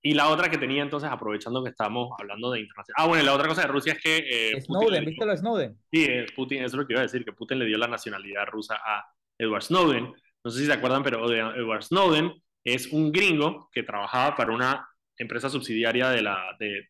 Y 0.00 0.14
la 0.14 0.28
otra 0.28 0.48
que 0.48 0.58
tenía 0.58 0.82
entonces, 0.82 1.10
aprovechando 1.10 1.62
que 1.62 1.70
estamos 1.70 2.10
hablando 2.18 2.50
de 2.52 2.60
internacional. 2.60 2.96
Ah, 2.96 3.08
bueno, 3.08 3.24
la 3.24 3.34
otra 3.34 3.48
cosa 3.48 3.62
de 3.62 3.68
Rusia 3.68 3.92
es 3.92 4.02
que. 4.02 4.50
Eh, 4.52 4.60
Snowden, 4.60 5.04
¿viste 5.04 5.24
lo 5.24 5.30
de 5.32 5.38
Snowden? 5.38 5.78
Sí, 5.92 6.08
Putin, 6.34 6.58
eso 6.58 6.66
es 6.66 6.74
lo 6.74 6.86
que 6.86 6.94
iba 6.94 7.00
a 7.00 7.04
decir, 7.04 7.24
que 7.24 7.32
Putin 7.32 7.58
le 7.58 7.66
dio 7.66 7.76
la 7.76 7.88
nacionalidad 7.88 8.46
rusa 8.46 8.80
a 8.84 9.04
Edward 9.36 9.62
Snowden. 9.62 10.12
No 10.44 10.50
sé 10.50 10.60
si 10.60 10.66
se 10.66 10.72
acuerdan, 10.72 11.02
pero 11.02 11.28
Edward 11.32 11.82
Snowden 11.82 12.32
es 12.64 12.86
un 12.92 13.10
gringo 13.10 13.68
que 13.72 13.82
trabajaba 13.82 14.36
para 14.36 14.52
una 14.52 14.88
empresa 15.16 15.50
subsidiaria 15.50 16.10
de 16.10 16.22
la, 16.22 16.56
de, 16.58 16.88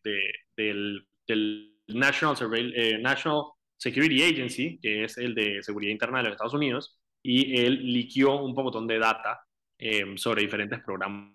del, 0.55 1.07
del, 1.27 1.69
National, 1.87 2.35
eh, 2.75 2.97
National 2.99 3.43
Security 3.77 4.23
Agency, 4.23 4.79
que 4.81 5.03
es 5.03 5.17
el 5.17 5.35
de 5.35 5.61
seguridad 5.61 5.91
interna 5.91 6.19
de 6.19 6.23
los 6.25 6.33
Estados 6.33 6.53
Unidos, 6.53 6.99
y 7.23 7.59
él 7.59 7.91
liquió 7.91 8.35
un 8.43 8.53
montón 8.53 8.85
de 8.85 8.99
data 8.99 9.41
sobre 10.15 10.43
diferentes 10.43 10.81
programas 10.81 11.33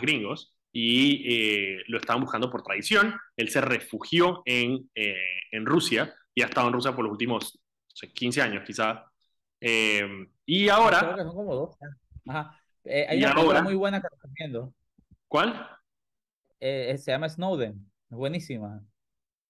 gringos 0.00 0.56
y 0.72 1.24
eh, 1.26 1.82
lo 1.88 1.98
estaban 1.98 2.22
buscando 2.22 2.50
por 2.50 2.62
traición. 2.62 3.14
Él 3.36 3.48
se 3.48 3.60
refugió 3.60 4.42
en, 4.44 4.90
eh, 4.94 5.14
en, 5.50 5.66
Rusia 5.66 6.14
y 6.34 6.42
ha 6.42 6.46
estado 6.46 6.68
en 6.68 6.74
Rusia 6.74 6.94
por 6.94 7.04
los 7.04 7.12
últimos 7.12 7.60
15 8.14 8.42
años 8.42 8.62
quizá. 8.64 9.04
Eh, 9.60 10.28
y 10.46 10.68
ahora... 10.68 11.00
Creo 11.00 11.16
que 11.16 11.22
son 11.22 11.34
como 11.34 11.54
dos. 11.54 11.76
Ajá. 12.26 12.58
hay 12.84 13.24
una 13.24 13.62
muy 13.62 13.74
buena 13.74 14.00
que 14.00 14.08
recomiendo. 14.08 14.72
¿Cuál? 15.26 15.68
se 16.60 17.04
llama 17.06 17.28
Snowden. 17.28 17.90
Es 18.10 18.16
buenísima. 18.16 18.82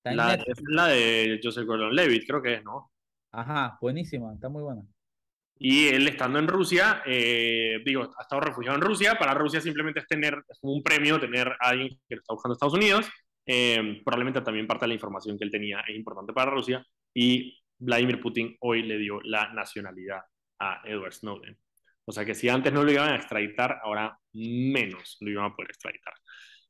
La, 0.05 0.35
es 0.35 0.63
la 0.63 0.87
de 0.87 1.41
Joseph 1.43 1.67
Gordon-Levitt, 1.67 2.27
creo 2.27 2.41
que 2.41 2.55
es, 2.55 2.65
¿no? 2.65 2.91
Ajá, 3.33 3.77
buenísima, 3.83 4.33
está 4.33 4.49
muy 4.49 4.63
buena. 4.63 4.83
Y 5.63 5.89
él 5.89 6.09
estando 6.09 6.39
en 6.39 6.49
Rusia, 6.49 7.03
eh, 7.05 7.83
digo, 7.85 8.11
ha 8.19 8.23
estado 8.23 8.41
refugiado 8.41 8.77
en 8.77 8.83
Rusia, 8.83 9.17
para 9.19 9.35
Rusia 9.35 9.61
simplemente 9.61 10.01
es 10.01 10.07
tener, 10.07 10.43
es 10.49 10.59
un 10.63 10.83
premio 10.83 11.21
tener 11.21 11.49
a 11.49 11.69
alguien 11.69 11.91
que 12.09 12.15
lo 12.15 12.23
está 12.23 12.33
buscando 12.33 12.55
en 12.55 12.57
Estados 12.57 12.75
Unidos. 12.75 13.11
Eh, 13.45 14.01
probablemente 14.03 14.41
también 14.41 14.67
parte 14.67 14.85
de 14.85 14.89
la 14.89 14.95
información 14.95 15.37
que 15.37 15.45
él 15.45 15.51
tenía 15.51 15.81
es 15.87 15.95
importante 15.95 16.33
para 16.33 16.51
Rusia. 16.51 16.83
Y 17.13 17.63
Vladimir 17.79 18.23
Putin 18.23 18.57
hoy 18.61 18.85
le 18.85 18.97
dio 18.97 19.21
la 19.21 19.53
nacionalidad 19.53 20.23
a 20.61 20.81
Edward 20.83 21.13
Snowden. 21.13 21.59
O 22.07 22.13
sea 22.13 22.25
que 22.25 22.35
si 22.35 22.49
antes 22.49 22.73
no 22.73 22.83
lo 22.83 22.91
iban 22.91 23.13
a 23.13 23.17
extraditar, 23.17 23.81
ahora 23.83 24.19
menos 24.33 25.19
lo 25.21 25.31
iban 25.31 25.45
a 25.45 25.55
poder 25.55 25.73
extraditar. 25.73 26.15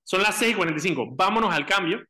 Son 0.03 0.21
las 0.21 0.35
6:45. 0.43 1.15
Vámonos 1.15 1.55
al 1.55 1.65
cambio. 1.65 2.05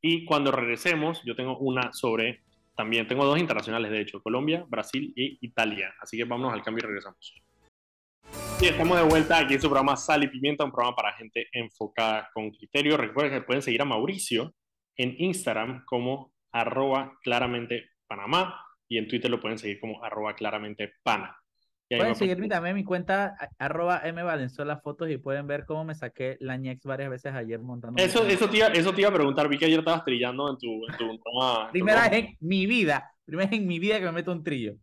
Y 0.00 0.24
cuando 0.24 0.52
regresemos, 0.52 1.20
yo 1.24 1.34
tengo 1.34 1.58
una 1.58 1.92
sobre 1.92 2.44
también 2.78 3.08
tengo 3.08 3.24
dos 3.24 3.40
internacionales, 3.40 3.90
de 3.90 4.00
hecho, 4.00 4.22
Colombia, 4.22 4.64
Brasil 4.68 5.12
y 5.16 5.36
Italia. 5.40 5.92
Así 6.00 6.16
que 6.16 6.22
vámonos 6.22 6.52
al 6.52 6.62
cambio 6.62 6.84
y 6.84 6.86
regresamos. 6.86 7.34
Sí, 8.60 8.66
estamos 8.66 8.96
de 8.96 9.02
vuelta 9.02 9.36
aquí 9.36 9.54
en 9.54 9.60
su 9.60 9.68
programa 9.68 9.96
Sal 9.96 10.22
y 10.22 10.28
Pimienta, 10.28 10.64
un 10.64 10.70
programa 10.70 10.94
para 10.94 11.12
gente 11.14 11.48
enfocada 11.50 12.30
con 12.32 12.52
criterio. 12.52 12.96
Recuerden 12.96 13.32
que 13.32 13.44
pueden 13.44 13.62
seguir 13.62 13.82
a 13.82 13.84
Mauricio 13.84 14.54
en 14.96 15.16
Instagram 15.18 15.84
como 15.86 16.32
arroba 16.52 17.18
claramente 17.24 17.90
y 18.88 18.98
en 18.98 19.08
Twitter 19.08 19.28
lo 19.28 19.40
pueden 19.40 19.58
seguir 19.58 19.80
como 19.80 20.04
arroba 20.04 20.36
claramente. 20.36 20.92
Pueden 21.88 22.16
seguirme 22.16 22.48
también 22.48 22.72
en 22.72 22.76
mi 22.76 22.84
cuenta 22.84 23.34
arroba 23.58 24.02
mvalenzuela 24.12 24.76
fotos 24.78 25.08
y 25.10 25.16
pueden 25.16 25.46
ver 25.46 25.64
cómo 25.64 25.84
me 25.84 25.94
saqué 25.94 26.36
la 26.40 26.56
ñex 26.56 26.84
varias 26.84 27.08
veces 27.08 27.32
ayer 27.32 27.60
montando. 27.60 28.02
Eso, 28.02 28.26
eso, 28.26 28.50
te 28.50 28.58
iba, 28.58 28.66
eso 28.68 28.92
te 28.92 29.00
iba 29.00 29.10
a 29.10 29.14
preguntar, 29.14 29.48
vi 29.48 29.56
que 29.56 29.64
ayer 29.64 29.78
estabas 29.78 30.04
trillando 30.04 30.50
en 30.50 30.58
tu... 30.58 30.86
En 30.86 30.96
tu 30.98 31.18
primera 31.72 32.08
vez 32.08 32.24
en 32.24 32.36
mi 32.40 32.66
vida, 32.66 33.10
primera 33.24 33.48
vez 33.48 33.58
en 33.58 33.66
mi 33.66 33.78
vida 33.78 33.98
que 33.98 34.04
me 34.04 34.12
meto 34.12 34.32
un 34.32 34.42
trillo. 34.42 34.74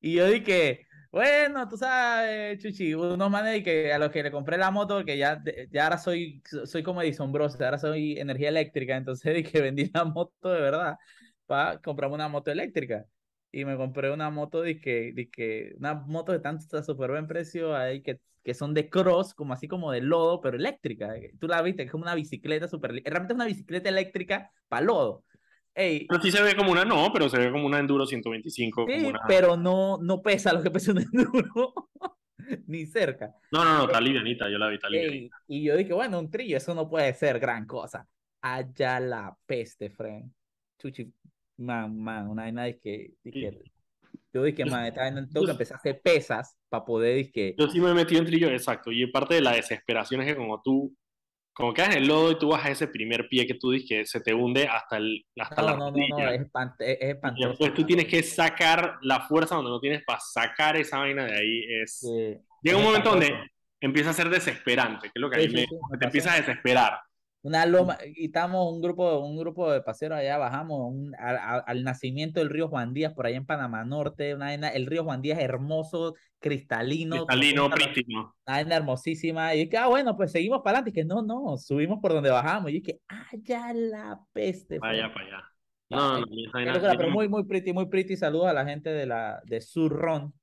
Y 0.00 0.14
yo 0.14 0.26
dije, 0.26 0.86
bueno, 1.10 1.68
tú 1.68 1.76
sabes, 1.76 2.62
Chuchi, 2.62 2.94
unos 2.94 3.30
manes 3.30 3.62
que 3.64 3.92
a 3.92 3.98
los 3.98 4.10
que 4.10 4.22
le 4.22 4.30
compré 4.30 4.56
la 4.56 4.70
moto, 4.70 5.04
que 5.04 5.16
ya, 5.16 5.42
ya 5.70 5.84
ahora 5.84 5.98
soy, 5.98 6.42
soy 6.64 6.82
como 6.82 7.02
Edison 7.02 7.32
Bros, 7.32 7.60
ahora 7.60 7.78
soy 7.78 8.18
energía 8.18 8.50
eléctrica, 8.50 8.96
entonces 8.96 9.34
dije, 9.34 9.60
vendí 9.60 9.90
la 9.92 10.04
moto 10.04 10.50
de 10.50 10.60
verdad 10.60 10.96
para 11.46 11.78
comprarme 11.80 12.14
una 12.14 12.28
moto 12.28 12.50
eléctrica. 12.50 13.04
Y 13.50 13.64
me 13.64 13.76
compré 13.76 14.10
una 14.10 14.30
moto 14.30 14.62
de 14.62 14.80
que, 14.80 15.12
de 15.14 15.30
que 15.30 15.74
una 15.78 15.94
moto 15.94 16.32
de 16.32 16.40
tanto 16.40 16.82
súper 16.82 17.10
buen 17.10 17.26
precio 17.26 17.74
ahí 17.74 18.02
que, 18.02 18.20
que 18.44 18.54
son 18.54 18.74
de 18.74 18.90
cross, 18.90 19.34
como 19.34 19.54
así 19.54 19.68
como 19.68 19.90
de 19.92 20.02
lodo, 20.02 20.40
pero 20.40 20.56
eléctrica. 20.56 21.14
Tú 21.40 21.48
la 21.48 21.62
viste, 21.62 21.84
es 21.84 21.90
como 21.90 22.04
una 22.04 22.14
bicicleta 22.14 22.68
súper, 22.68 22.90
realmente 23.04 23.32
es 23.32 23.36
una 23.36 23.46
bicicleta 23.46 23.88
eléctrica 23.88 24.50
para 24.68 24.84
lodo 24.84 25.24
pero 26.08 26.22
sí 26.22 26.30
se 26.30 26.42
ve 26.42 26.56
como 26.56 26.72
una, 26.72 26.84
no, 26.84 27.12
pero 27.12 27.28
se 27.28 27.38
ve 27.38 27.52
como 27.52 27.66
una 27.66 27.78
Enduro 27.78 28.04
125. 28.04 28.86
Sí, 28.88 29.12
pero 29.28 29.56
no, 29.56 29.98
no 29.98 30.20
pesa 30.22 30.52
lo 30.52 30.62
que 30.62 30.70
pesa 30.70 30.92
un 30.92 30.98
Enduro. 31.12 31.74
Ni 32.66 32.86
cerca. 32.86 33.34
No, 33.52 33.64
no, 33.64 33.78
no, 33.78 33.84
está 33.84 34.00
livianita, 34.00 34.48
yo 34.50 34.58
la 34.58 34.68
vi, 34.68 34.76
está 34.76 34.88
Y 35.46 35.62
yo 35.62 35.76
dije, 35.76 35.92
bueno, 35.92 36.18
un 36.18 36.30
trillo, 36.30 36.56
eso 36.56 36.74
no 36.74 36.88
puede 36.88 37.12
ser 37.14 37.38
gran 37.38 37.66
cosa. 37.66 38.08
Allá 38.40 38.98
la 39.00 39.36
peste, 39.46 39.90
friend. 39.90 40.32
Chuchi, 40.78 41.12
man, 41.58 41.96
man, 41.98 42.28
una 42.28 42.44
vaina 42.44 42.64
de 42.64 42.78
que, 42.78 43.12
yo 44.32 44.42
dije, 44.42 44.64
man, 44.64 44.92
tengo 45.32 45.46
que 45.46 45.52
empezar 45.52 45.76
a 45.76 45.78
hacer 45.78 46.00
pesas 46.00 46.56
para 46.68 46.84
poder, 46.84 47.30
que 47.32 47.54
Yo 47.58 47.68
sí 47.68 47.80
me 47.80 47.90
he 47.90 47.94
metido 47.94 48.20
en 48.20 48.26
trillo, 48.26 48.48
exacto, 48.48 48.90
y 48.92 49.06
parte 49.06 49.34
de 49.34 49.42
la 49.42 49.52
desesperación 49.52 50.20
es 50.22 50.28
que 50.28 50.36
como 50.36 50.62
tú 50.62 50.94
como 51.58 51.74
quedas 51.74 51.96
en 51.96 52.02
el 52.02 52.06
lodo 52.06 52.30
y 52.30 52.38
tú 52.38 52.50
vas 52.50 52.64
a 52.64 52.70
ese 52.70 52.86
primer 52.86 53.28
pie 53.28 53.44
que 53.44 53.54
tú 53.54 53.72
dices 53.72 53.88
que 53.88 54.06
se 54.06 54.20
te 54.20 54.32
hunde 54.32 54.68
hasta, 54.68 54.96
el, 54.96 55.26
hasta 55.40 55.60
no, 55.60 55.68
la 55.68 55.76
no, 55.76 55.90
no, 55.90 55.96
no, 56.08 56.30
es, 56.30 56.40
espantoso. 56.40 57.34
Y 57.36 57.48
después 57.48 57.74
tú 57.74 57.84
tienes 57.84 58.06
que 58.06 58.22
sacar 58.22 58.96
la 59.02 59.22
fuerza 59.22 59.56
donde 59.56 59.72
no 59.72 59.80
tienes 59.80 60.04
para 60.04 60.20
sacar 60.20 60.76
esa 60.76 60.98
vaina 60.98 61.24
de 61.24 61.36
ahí. 61.36 61.64
Es... 61.82 62.08
Llega 62.62 62.78
un 62.78 62.84
momento 62.84 63.10
donde 63.10 63.34
empieza 63.80 64.10
a 64.10 64.12
ser 64.12 64.30
desesperante, 64.30 65.08
que 65.08 65.12
es 65.16 65.20
lo 65.20 65.28
que 65.28 65.36
a 65.36 65.40
mí 65.40 65.48
me, 65.48 65.66
te 65.98 66.04
empieza 66.04 66.32
a 66.32 66.36
desesperar 66.36 67.00
una 67.42 67.66
loma, 67.66 67.98
y 68.04 68.26
estamos 68.26 68.72
un 68.72 68.80
grupo, 68.80 69.20
un 69.20 69.36
grupo 69.36 69.70
de 69.70 69.80
paseros 69.80 70.18
allá, 70.18 70.38
bajamos 70.38 70.94
al 71.18 71.84
nacimiento 71.84 72.40
del 72.40 72.50
río 72.50 72.68
Juan 72.68 72.92
Díaz, 72.92 73.14
por 73.14 73.26
allá 73.26 73.36
en 73.36 73.46
Panamá 73.46 73.84
Norte, 73.84 74.34
una 74.34 74.54
el 74.54 74.86
río 74.86 75.04
Juan 75.04 75.22
Díaz 75.22 75.38
hermoso, 75.38 76.14
cristalino. 76.40 77.26
Cristalino, 77.26 77.70
prístino. 77.70 78.34
Una 78.46 78.76
hermosísima, 78.76 79.54
y 79.54 79.64
dije, 79.64 79.76
ah, 79.78 79.86
bueno, 79.86 80.16
pues 80.16 80.32
seguimos 80.32 80.62
para 80.62 80.78
adelante, 80.78 80.90
y 80.90 80.92
que 80.94 81.04
no, 81.04 81.22
no, 81.22 81.56
subimos 81.56 82.00
por 82.00 82.12
donde 82.12 82.30
bajamos, 82.30 82.70
y 82.70 82.80
dije, 82.80 83.00
ah, 83.08 83.28
ya 83.42 83.72
la 83.72 84.20
peste. 84.32 84.78
Vaya 84.78 85.12
para 85.12 85.26
allá. 85.26 85.44
No, 85.90 86.20
no, 86.20 86.26
no, 86.26 86.98
pero 86.98 87.10
muy, 87.10 87.28
muy 87.28 87.44
pretty, 87.44 87.72
muy 87.72 87.86
pretty, 87.86 88.16
saludos 88.16 88.48
a 88.48 88.52
la 88.52 88.66
gente 88.66 88.90
de 88.90 89.06
la, 89.06 89.40
de 89.46 89.60
Surron, 89.60 90.34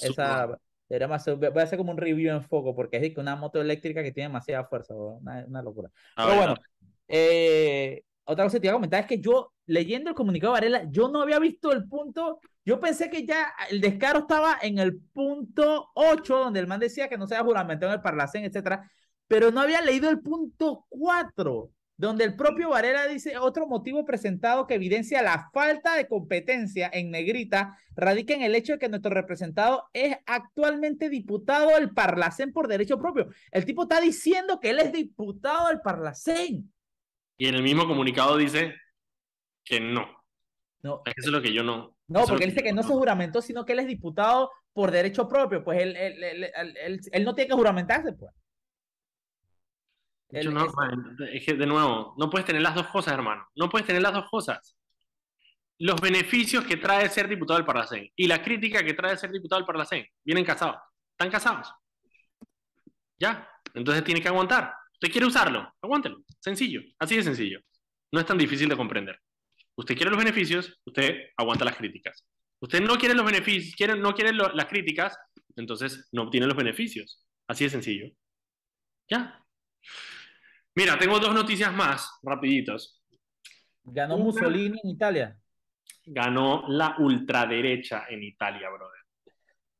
esa, 0.00 0.48
voy 0.88 1.60
a 1.60 1.62
hacer 1.62 1.78
como 1.78 1.92
un 1.92 1.98
review 1.98 2.34
en 2.34 2.42
foco, 2.42 2.74
porque 2.74 2.98
es 2.98 3.16
una 3.16 3.36
moto 3.36 3.60
eléctrica 3.60 4.02
que 4.02 4.12
tiene 4.12 4.28
demasiada 4.28 4.64
fuerza, 4.64 4.94
una, 4.94 5.62
locura. 5.62 5.90
Pero 6.16 6.36
bueno, 6.36 6.54
eh, 7.08 8.02
otra 8.24 8.44
cosa 8.44 8.56
que 8.56 8.60
te 8.60 8.66
iba 8.66 8.72
a 8.72 8.76
comentar 8.76 9.00
es 9.00 9.06
que 9.06 9.20
yo, 9.20 9.52
leyendo 9.66 10.10
el 10.10 10.16
comunicado 10.16 10.54
de 10.54 10.60
Varela, 10.60 10.90
yo 10.90 11.08
no 11.08 11.22
había 11.22 11.38
visto 11.38 11.72
el 11.72 11.88
punto, 11.88 12.40
yo 12.64 12.80
pensé 12.80 13.10
que 13.10 13.24
ya 13.24 13.52
el 13.70 13.80
descaro 13.80 14.20
estaba 14.20 14.58
en 14.62 14.78
el 14.78 15.00
punto 15.12 15.90
8, 15.94 16.38
donde 16.38 16.60
el 16.60 16.66
man 16.66 16.80
decía 16.80 17.08
que 17.08 17.18
no 17.18 17.26
se 17.26 17.34
había 17.34 17.46
juramentado 17.46 17.92
en 17.92 17.98
el 17.98 18.02
Parlacén, 18.02 18.44
etcétera, 18.44 18.90
pero 19.28 19.50
no 19.50 19.60
había 19.60 19.80
leído 19.80 20.08
el 20.10 20.20
punto 20.20 20.86
4 20.88 21.70
donde 21.96 22.24
el 22.24 22.36
propio 22.36 22.70
Varela 22.70 23.06
dice 23.06 23.38
otro 23.38 23.66
motivo 23.66 24.04
presentado 24.04 24.66
que 24.66 24.74
evidencia 24.74 25.22
la 25.22 25.50
falta 25.52 25.96
de 25.96 26.06
competencia 26.06 26.90
en 26.92 27.10
negrita 27.10 27.78
radica 27.94 28.34
en 28.34 28.42
el 28.42 28.54
hecho 28.54 28.74
de 28.74 28.78
que 28.78 28.88
nuestro 28.88 29.10
representado 29.12 29.88
es 29.94 30.16
actualmente 30.26 31.08
diputado 31.08 31.70
del 31.70 31.90
Parlacén 31.94 32.52
por 32.52 32.68
derecho 32.68 32.98
propio. 32.98 33.28
El 33.50 33.64
tipo 33.64 33.84
está 33.84 34.00
diciendo 34.00 34.60
que 34.60 34.70
él 34.70 34.78
es 34.78 34.92
diputado 34.92 35.68
del 35.68 35.80
Parlacén. 35.80 36.72
Y 37.38 37.48
en 37.48 37.54
el 37.54 37.62
mismo 37.62 37.86
comunicado 37.86 38.36
dice 38.36 38.74
que 39.64 39.80
no. 39.80 40.06
No. 40.82 41.02
Eso 41.06 41.28
es 41.28 41.32
lo 41.32 41.40
que 41.40 41.52
yo 41.52 41.62
no. 41.62 41.96
No, 42.08 42.24
porque 42.26 42.44
él 42.44 42.50
dice 42.50 42.62
que 42.62 42.72
no 42.72 42.82
se 42.82 42.92
juramentó, 42.92 43.40
sino 43.40 43.64
que 43.64 43.72
él 43.72 43.80
es 43.80 43.86
diputado 43.86 44.50
por 44.72 44.90
derecho 44.90 45.28
propio. 45.28 45.64
Pues 45.64 45.82
él, 45.82 45.96
él 45.96 47.24
no 47.24 47.34
tiene 47.34 47.48
que 47.48 47.56
juramentarse, 47.56 48.12
pues 48.12 48.32
es 50.28 51.44
que 51.44 51.54
de 51.54 51.66
nuevo, 51.66 52.14
no 52.18 52.30
puedes 52.30 52.46
tener 52.46 52.62
las 52.62 52.74
dos 52.74 52.88
cosas, 52.88 53.14
hermano. 53.14 53.46
No 53.54 53.68
puedes 53.68 53.86
tener 53.86 54.02
las 54.02 54.12
dos 54.12 54.28
cosas. 54.28 54.76
Los 55.78 56.00
beneficios 56.00 56.64
que 56.64 56.76
trae 56.76 57.08
ser 57.08 57.28
diputado 57.28 57.58
del 57.58 57.66
Parlacén 57.66 58.10
y 58.16 58.26
la 58.26 58.42
crítica 58.42 58.82
que 58.82 58.94
trae 58.94 59.16
ser 59.16 59.30
diputado 59.30 59.60
del 59.60 59.66
Parlacén 59.66 60.06
vienen 60.24 60.44
casados. 60.44 60.76
Están 61.12 61.30
casados. 61.30 61.72
Ya. 63.18 63.48
Entonces 63.74 64.02
tiene 64.04 64.20
que 64.20 64.28
aguantar. 64.28 64.72
Usted 64.94 65.12
quiere 65.12 65.26
usarlo, 65.26 65.70
aguántelo. 65.82 66.22
Sencillo. 66.40 66.80
Así 66.98 67.16
de 67.16 67.22
sencillo. 67.22 67.60
No 68.10 68.20
es 68.20 68.26
tan 68.26 68.38
difícil 68.38 68.68
de 68.68 68.76
comprender. 68.76 69.20
Usted 69.76 69.94
quiere 69.94 70.10
los 70.10 70.18
beneficios, 70.18 70.80
usted 70.84 71.28
aguanta 71.36 71.64
las 71.64 71.76
críticas. 71.76 72.24
Usted 72.60 72.80
no 72.80 72.96
quiere 72.96 73.14
los 73.14 73.26
beneficios, 73.26 73.74
quiere, 73.76 73.96
no 73.96 74.14
quiere 74.14 74.32
las 74.32 74.66
críticas, 74.66 75.16
entonces 75.56 76.08
no 76.12 76.22
obtiene 76.22 76.46
los 76.46 76.56
beneficios. 76.56 77.22
Así 77.46 77.64
de 77.64 77.70
sencillo. 77.70 78.10
Ya. 79.10 79.44
Mira, 80.76 80.98
tengo 80.98 81.18
dos 81.18 81.34
noticias 81.34 81.72
más, 81.72 82.18
rapiditas. 82.22 83.00
¿Ganó 83.82 84.18
Mussolini 84.18 84.78
en 84.84 84.90
Italia? 84.90 85.38
Ganó 86.04 86.64
la 86.68 86.96
ultraderecha 86.98 88.04
en 88.10 88.22
Italia, 88.22 88.68
brother. 88.68 89.00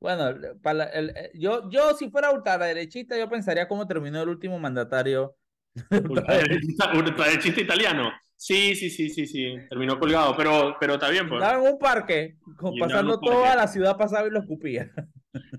Bueno, 0.01 0.55
para 0.62 0.84
el, 0.84 1.11
eh, 1.11 1.32
yo, 1.34 1.68
yo 1.68 1.94
si 1.94 2.09
fuera 2.09 2.30
ultraderechista, 2.30 3.18
yo 3.18 3.28
pensaría 3.28 3.68
cómo 3.68 3.86
terminó 3.86 4.22
el 4.22 4.30
último 4.30 4.59
mandatario. 4.59 5.36
ultraderechista, 5.90 7.61
italiano. 7.61 8.11
Sí, 8.34 8.74
sí, 8.74 8.88
sí, 8.88 9.11
sí, 9.11 9.26
sí. 9.26 9.55
Terminó 9.68 9.99
colgado, 9.99 10.34
pero, 10.34 10.76
pero 10.80 10.94
está 10.94 11.11
bien. 11.11 11.28
Pues. 11.28 11.42
Estaba 11.42 11.62
en 11.62 11.74
un 11.74 11.78
parque, 11.78 12.38
pasando 12.80 13.20
toda 13.20 13.55
la 13.55 13.68
ciudad 13.68 13.99
pasaba 13.99 14.26
y 14.28 14.30
lo 14.30 14.40
escupía. 14.40 14.90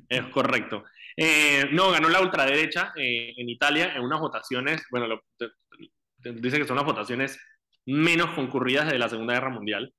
Es 0.09 0.25
correcto. 0.27 0.83
Eh, 1.19 1.65
no, 1.71 1.89
ganó 1.89 2.09
la 2.09 2.21
ultraderecha 2.21 2.93
eh, 2.95 3.33
en 3.35 3.49
Italia 3.49 3.93
en 3.95 4.03
unas 4.03 4.19
votaciones, 4.19 4.83
bueno, 4.91 5.19
dice 6.19 6.59
que 6.59 6.67
son 6.67 6.75
las 6.75 6.85
votaciones 6.85 7.39
menos 7.87 8.29
concurridas 8.35 8.91
de 8.91 8.99
la 8.99 9.09
Segunda 9.09 9.33
Guerra 9.33 9.49
Mundial. 9.49 9.93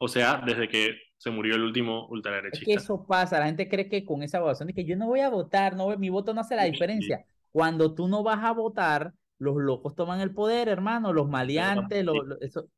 O 0.00 0.08
sea, 0.08 0.42
desde 0.44 0.68
que 0.68 0.96
se 1.16 1.30
murió 1.30 1.56
el 1.56 1.62
último 1.62 2.06
ultraderechista. 2.08 2.70
Es 2.70 2.76
que 2.76 2.82
eso 2.82 3.04
pasa, 3.06 3.38
la 3.38 3.46
gente 3.46 3.68
cree 3.68 3.88
que 3.88 4.04
con 4.04 4.22
esa 4.22 4.40
votación 4.40 4.68
es 4.68 4.74
que 4.74 4.84
yo 4.84 4.96
no 4.96 5.06
voy 5.06 5.20
a 5.20 5.28
votar, 5.28 5.76
no, 5.76 5.96
mi 5.96 6.08
voto 6.08 6.34
no 6.34 6.40
hace 6.40 6.56
la 6.56 6.64
diferencia. 6.64 7.24
Cuando 7.50 7.94
tú 7.94 8.08
no 8.08 8.22
vas 8.22 8.44
a 8.44 8.52
votar, 8.52 9.12
los 9.38 9.56
locos 9.56 9.94
toman 9.94 10.20
el 10.20 10.32
poder, 10.32 10.68
hermano, 10.68 11.12
los 11.12 11.28
maleantes, 11.28 12.04
eso, 12.40 12.68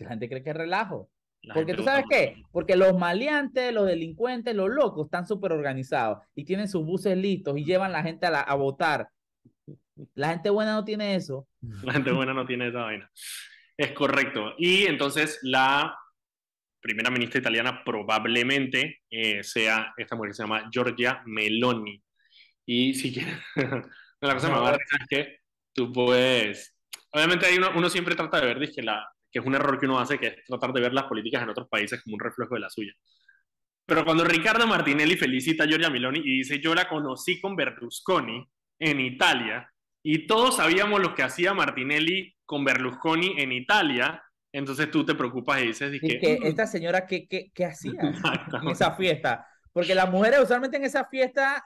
la 0.00 0.08
gente 0.10 0.28
cree 0.28 0.42
que 0.42 0.50
es 0.50 0.56
relajo. 0.56 1.10
Porque 1.52 1.74
tú 1.74 1.82
sabes 1.82 2.04
qué, 2.10 2.42
porque 2.52 2.76
los 2.76 2.98
maleantes, 2.98 3.72
los 3.72 3.86
delincuentes, 3.86 4.54
los 4.54 4.68
locos 4.68 5.06
están 5.06 5.26
súper 5.26 5.52
organizados 5.52 6.18
y 6.34 6.44
tienen 6.44 6.68
sus 6.68 6.84
buses 6.84 7.16
listos 7.16 7.56
y 7.56 7.64
llevan 7.64 7.92
la 7.92 8.02
gente 8.02 8.26
a, 8.26 8.54
votar. 8.54 9.08
La 10.14 10.30
gente 10.30 10.50
buena 10.50 10.74
no 10.74 10.84
tiene 10.84 11.14
eso. 11.14 11.46
La 11.84 11.92
gente 11.92 12.12
buena 12.12 12.34
no 12.34 12.46
tiene 12.46 12.68
esa 12.68 12.80
vaina. 12.80 13.10
Es 13.76 13.92
correcto. 13.92 14.54
Y 14.58 14.84
entonces 14.86 15.38
la 15.42 15.96
primera 16.80 17.10
ministra 17.10 17.40
italiana 17.40 17.82
probablemente 17.84 19.00
eh, 19.10 19.42
sea 19.42 19.92
esta 19.96 20.16
mujer 20.16 20.30
que 20.30 20.34
se 20.34 20.42
llama 20.42 20.68
Giorgia 20.70 21.22
Meloni. 21.26 22.02
Y 22.64 22.94
si 22.94 23.12
quieres, 23.12 23.38
la 24.20 24.34
cosa 24.34 24.50
más 24.50 24.78
es 24.78 25.06
que 25.08 25.38
tú 25.72 25.92
puedes, 25.92 26.76
obviamente 27.10 27.46
hay 27.46 27.58
uno, 27.58 27.70
uno 27.74 27.88
siempre 27.88 28.14
trata 28.14 28.40
de 28.40 28.46
ver, 28.46 28.58
dije, 28.58 28.82
la, 28.82 29.06
que 29.36 29.40
es 29.40 29.46
un 29.46 29.54
error 29.54 29.78
que 29.78 29.84
uno 29.84 29.98
hace, 29.98 30.18
que 30.18 30.28
es 30.28 30.44
tratar 30.46 30.72
de 30.72 30.80
ver 30.80 30.94
las 30.94 31.04
políticas 31.04 31.42
en 31.42 31.50
otros 31.50 31.68
países 31.68 32.02
como 32.02 32.14
un 32.14 32.20
reflejo 32.20 32.54
de 32.54 32.60
la 32.60 32.70
suya. 32.70 32.92
Pero 33.84 34.02
cuando 34.02 34.24
Ricardo 34.24 34.66
Martinelli 34.66 35.14
felicita 35.14 35.64
a 35.64 35.66
Giorgia 35.66 35.90
Miloni 35.90 36.20
y 36.20 36.38
dice, 36.38 36.58
yo 36.58 36.74
la 36.74 36.88
conocí 36.88 37.38
con 37.38 37.54
Berlusconi 37.54 38.48
en 38.78 39.00
Italia, 39.00 39.70
y 40.02 40.26
todos 40.26 40.56
sabíamos 40.56 41.02
lo 41.02 41.14
que 41.14 41.22
hacía 41.22 41.52
Martinelli 41.52 42.34
con 42.46 42.64
Berlusconi 42.64 43.34
en 43.36 43.52
Italia, 43.52 44.22
entonces 44.52 44.90
tú 44.90 45.04
te 45.04 45.14
preocupas 45.14 45.60
y 45.60 45.66
dices... 45.66 46.00
que, 46.00 46.38
esta 46.42 46.66
señora, 46.66 47.06
¿qué, 47.06 47.28
qué, 47.28 47.50
qué 47.52 47.66
hacía 47.66 47.92
en 48.00 48.68
esa 48.68 48.92
fiesta? 48.96 49.46
Porque 49.70 49.94
las 49.94 50.10
mujeres 50.10 50.40
usualmente 50.42 50.78
en 50.78 50.84
esa 50.84 51.04
fiesta 51.04 51.62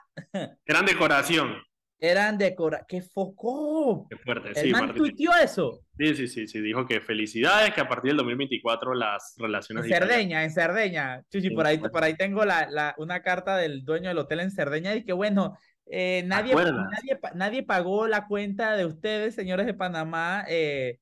Eran 0.65 0.85
decoración. 0.85 1.55
Eran 2.01 2.37
decora. 2.37 2.83
¡Qué 2.87 3.01
foco! 3.01 4.07
Qué 4.09 4.17
fuerte, 4.17 4.49
El 4.49 4.55
sí, 4.55 4.71
man 4.71 4.93
tuiteó 4.93 5.31
eso. 5.41 5.79
Sí, 5.97 6.15
sí, 6.15 6.27
sí, 6.27 6.47
sí, 6.47 6.59
dijo 6.59 6.85
que 6.87 6.99
felicidades, 6.99 7.73
que 7.73 7.81
a 7.81 7.87
partir 7.87 8.09
del 8.09 8.17
2024 8.17 8.95
las 8.95 9.35
En 9.37 9.43
relaciones... 9.45 9.85
Italia- 9.85 10.07
Cerdeña, 10.07 10.43
en 10.43 10.51
Cerdeña. 10.51 11.21
Chuchi, 11.31 11.49
Sí, 11.49 11.55
por 11.55 11.67
ahí, 11.67 11.77
bueno. 11.77 11.91
por 11.91 12.03
ahí 12.03 12.15
tengo 12.15 12.43
la, 12.43 12.67
la- 12.69 12.95
una 12.97 13.21
carta 13.21 13.55
del 13.55 13.85
dueño 13.85 14.09
del 14.09 14.17
hotel 14.17 14.39
en 14.41 14.51
Cerdeña 14.51 14.95
y 14.95 15.05
que 15.05 15.13
bueno, 15.13 15.55
eh, 15.91 16.23
nadie, 16.25 16.55
nadie, 16.55 17.19
nadie 17.35 17.63
pagó 17.63 18.07
la 18.07 18.25
cuenta 18.27 18.75
de 18.75 18.85
ustedes, 18.85 19.35
señores 19.35 19.67
de 19.67 19.73
Panamá. 19.75 20.43
eh, 20.47 20.97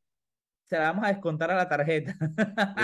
se 0.70 0.78
la 0.78 0.92
vamos 0.92 1.06
a 1.06 1.08
descontar 1.08 1.50
a 1.50 1.56
la 1.56 1.68
tarjeta. 1.68 2.16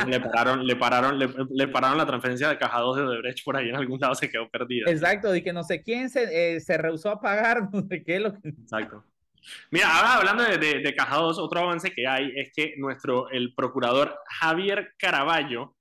Le 0.07 0.19
pararon, 0.19 0.65
le 0.65 0.75
pararon, 0.75 1.19
le, 1.19 1.29
le 1.51 1.67
pararon 1.67 1.97
la 1.97 2.05
transferencia 2.05 2.49
de 2.49 2.57
caja 2.57 2.79
2 2.79 2.97
de 2.97 3.03
Odebrecht 3.03 3.45
por 3.45 3.55
ahí 3.55 3.69
en 3.69 3.75
algún 3.75 3.99
lado 3.99 4.15
se 4.15 4.29
quedó 4.29 4.49
perdida. 4.49 4.89
Exacto, 4.89 5.31
de 5.31 5.43
que 5.43 5.53
no 5.53 5.63
sé 5.63 5.83
quién 5.83 6.09
se, 6.09 6.55
eh, 6.55 6.59
se 6.59 6.77
rehusó 6.77 7.11
a 7.11 7.21
pagar, 7.21 7.69
no 7.71 7.87
sé 7.87 8.03
qué. 8.03 8.19
Lo 8.19 8.33
que... 8.33 8.49
Exacto. 8.49 9.03
Mira, 9.69 9.95
ahora 9.95 10.15
hablando 10.15 10.43
de, 10.43 10.57
de, 10.57 10.79
de 10.79 10.95
caja 10.95 11.17
2, 11.17 11.37
otro 11.37 11.59
avance 11.59 11.91
que 11.91 12.07
hay 12.07 12.31
es 12.35 12.51
que 12.55 12.73
nuestro, 12.77 13.29
el 13.29 13.53
procurador 13.53 14.17
Javier 14.39 14.93
Caraballo 14.97 15.75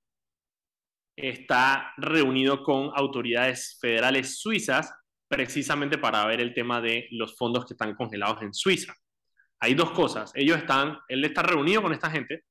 está 1.15 1.91
reunido 1.97 2.61
con 2.63 2.91
autoridades 2.93 3.79
federales 3.81 4.37
suizas 4.37 4.93
precisamente 5.27 5.97
para 5.97 6.23
ver 6.27 6.39
el 6.39 6.53
tema 6.53 6.81
de 6.81 7.07
los 7.11 7.35
fondos 7.35 7.65
que 7.65 7.73
están 7.73 7.95
congelados 7.95 8.43
en 8.43 8.53
Suiza. 8.53 8.93
Hay 9.59 9.73
dos 9.73 9.91
cosas. 9.91 10.31
Ellos 10.35 10.57
están, 10.57 10.97
él 11.07 11.23
está 11.25 11.41
reunido 11.43 11.81
con 11.81 11.93
esta 11.93 12.09
gente 12.09 12.43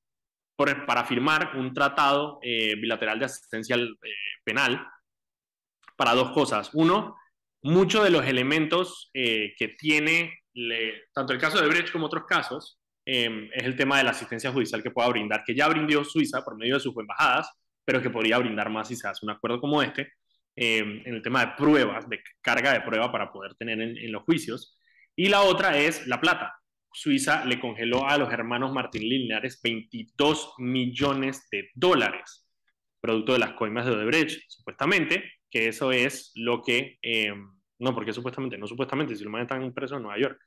por- 0.55 0.85
para 0.85 1.05
firmar 1.05 1.55
un 1.57 1.73
tratado 1.73 2.39
eh, 2.41 2.75
bilateral 2.75 3.19
de 3.19 3.25
asistencia 3.25 3.75
eh, 3.77 3.89
penal 4.43 4.85
para 5.95 6.13
dos 6.13 6.31
cosas. 6.31 6.71
Uno, 6.73 7.15
muchos 7.63 8.03
de 8.03 8.09
los 8.09 8.25
elementos 8.25 9.09
eh, 9.13 9.53
que 9.57 9.69
tiene 9.69 10.39
le- 10.53 11.03
tanto 11.13 11.33
el 11.33 11.39
caso 11.39 11.61
de 11.61 11.67
Brecht 11.67 11.91
como 11.91 12.05
otros 12.07 12.25
casos 12.25 12.79
eh, 13.05 13.49
es 13.53 13.63
el 13.63 13.75
tema 13.75 13.97
de 13.97 14.03
la 14.03 14.11
asistencia 14.11 14.51
judicial 14.51 14.81
que 14.81 14.91
pueda 14.91 15.09
brindar, 15.09 15.43
que 15.45 15.55
ya 15.55 15.67
brindó 15.67 16.03
Suiza 16.03 16.43
por 16.43 16.57
medio 16.57 16.75
de 16.75 16.79
sus 16.79 16.95
embajadas, 16.97 17.49
pero 17.85 18.01
que 18.01 18.09
podría 18.09 18.37
brindar 18.39 18.69
más 18.69 18.87
si 18.87 18.95
se 18.95 19.07
hace 19.07 19.25
un 19.25 19.31
acuerdo 19.31 19.59
como 19.61 19.81
este, 19.83 20.13
eh, 20.55 20.79
en 21.05 21.13
el 21.13 21.21
tema 21.21 21.45
de 21.45 21.51
pruebas, 21.57 22.09
de 22.09 22.21
carga 22.41 22.73
de 22.73 22.81
prueba 22.81 23.11
para 23.11 23.31
poder 23.31 23.53
tener 23.55 23.79
en, 23.79 23.95
en 23.97 24.11
los 24.11 24.23
juicios. 24.23 24.79
Y 25.15 25.29
la 25.29 25.41
otra 25.41 25.77
es 25.77 26.07
la 26.07 26.19
plata. 26.19 26.55
Suiza 26.95 27.45
le 27.45 27.59
congeló 27.59 28.07
a 28.07 28.17
los 28.17 28.31
hermanos 28.31 28.71
Martín 28.73 29.03
Linares 29.07 29.59
22 29.63 30.53
millones 30.59 31.47
de 31.51 31.69
dólares, 31.75 32.47
producto 33.01 33.33
de 33.33 33.39
las 33.39 33.51
coimas 33.53 33.85
de 33.85 33.91
Odebrecht, 33.91 34.41
supuestamente, 34.47 35.23
que 35.49 35.67
eso 35.67 35.91
es 35.91 36.31
lo 36.35 36.61
que, 36.63 36.97
eh, 37.01 37.33
no, 37.79 37.93
porque 37.93 38.13
supuestamente, 38.13 38.57
no 38.57 38.67
supuestamente, 38.67 39.15
si 39.15 39.23
lo 39.23 39.37
están 39.39 39.73
presos 39.73 39.97
en 39.97 40.03
Nueva 40.03 40.19
York. 40.19 40.39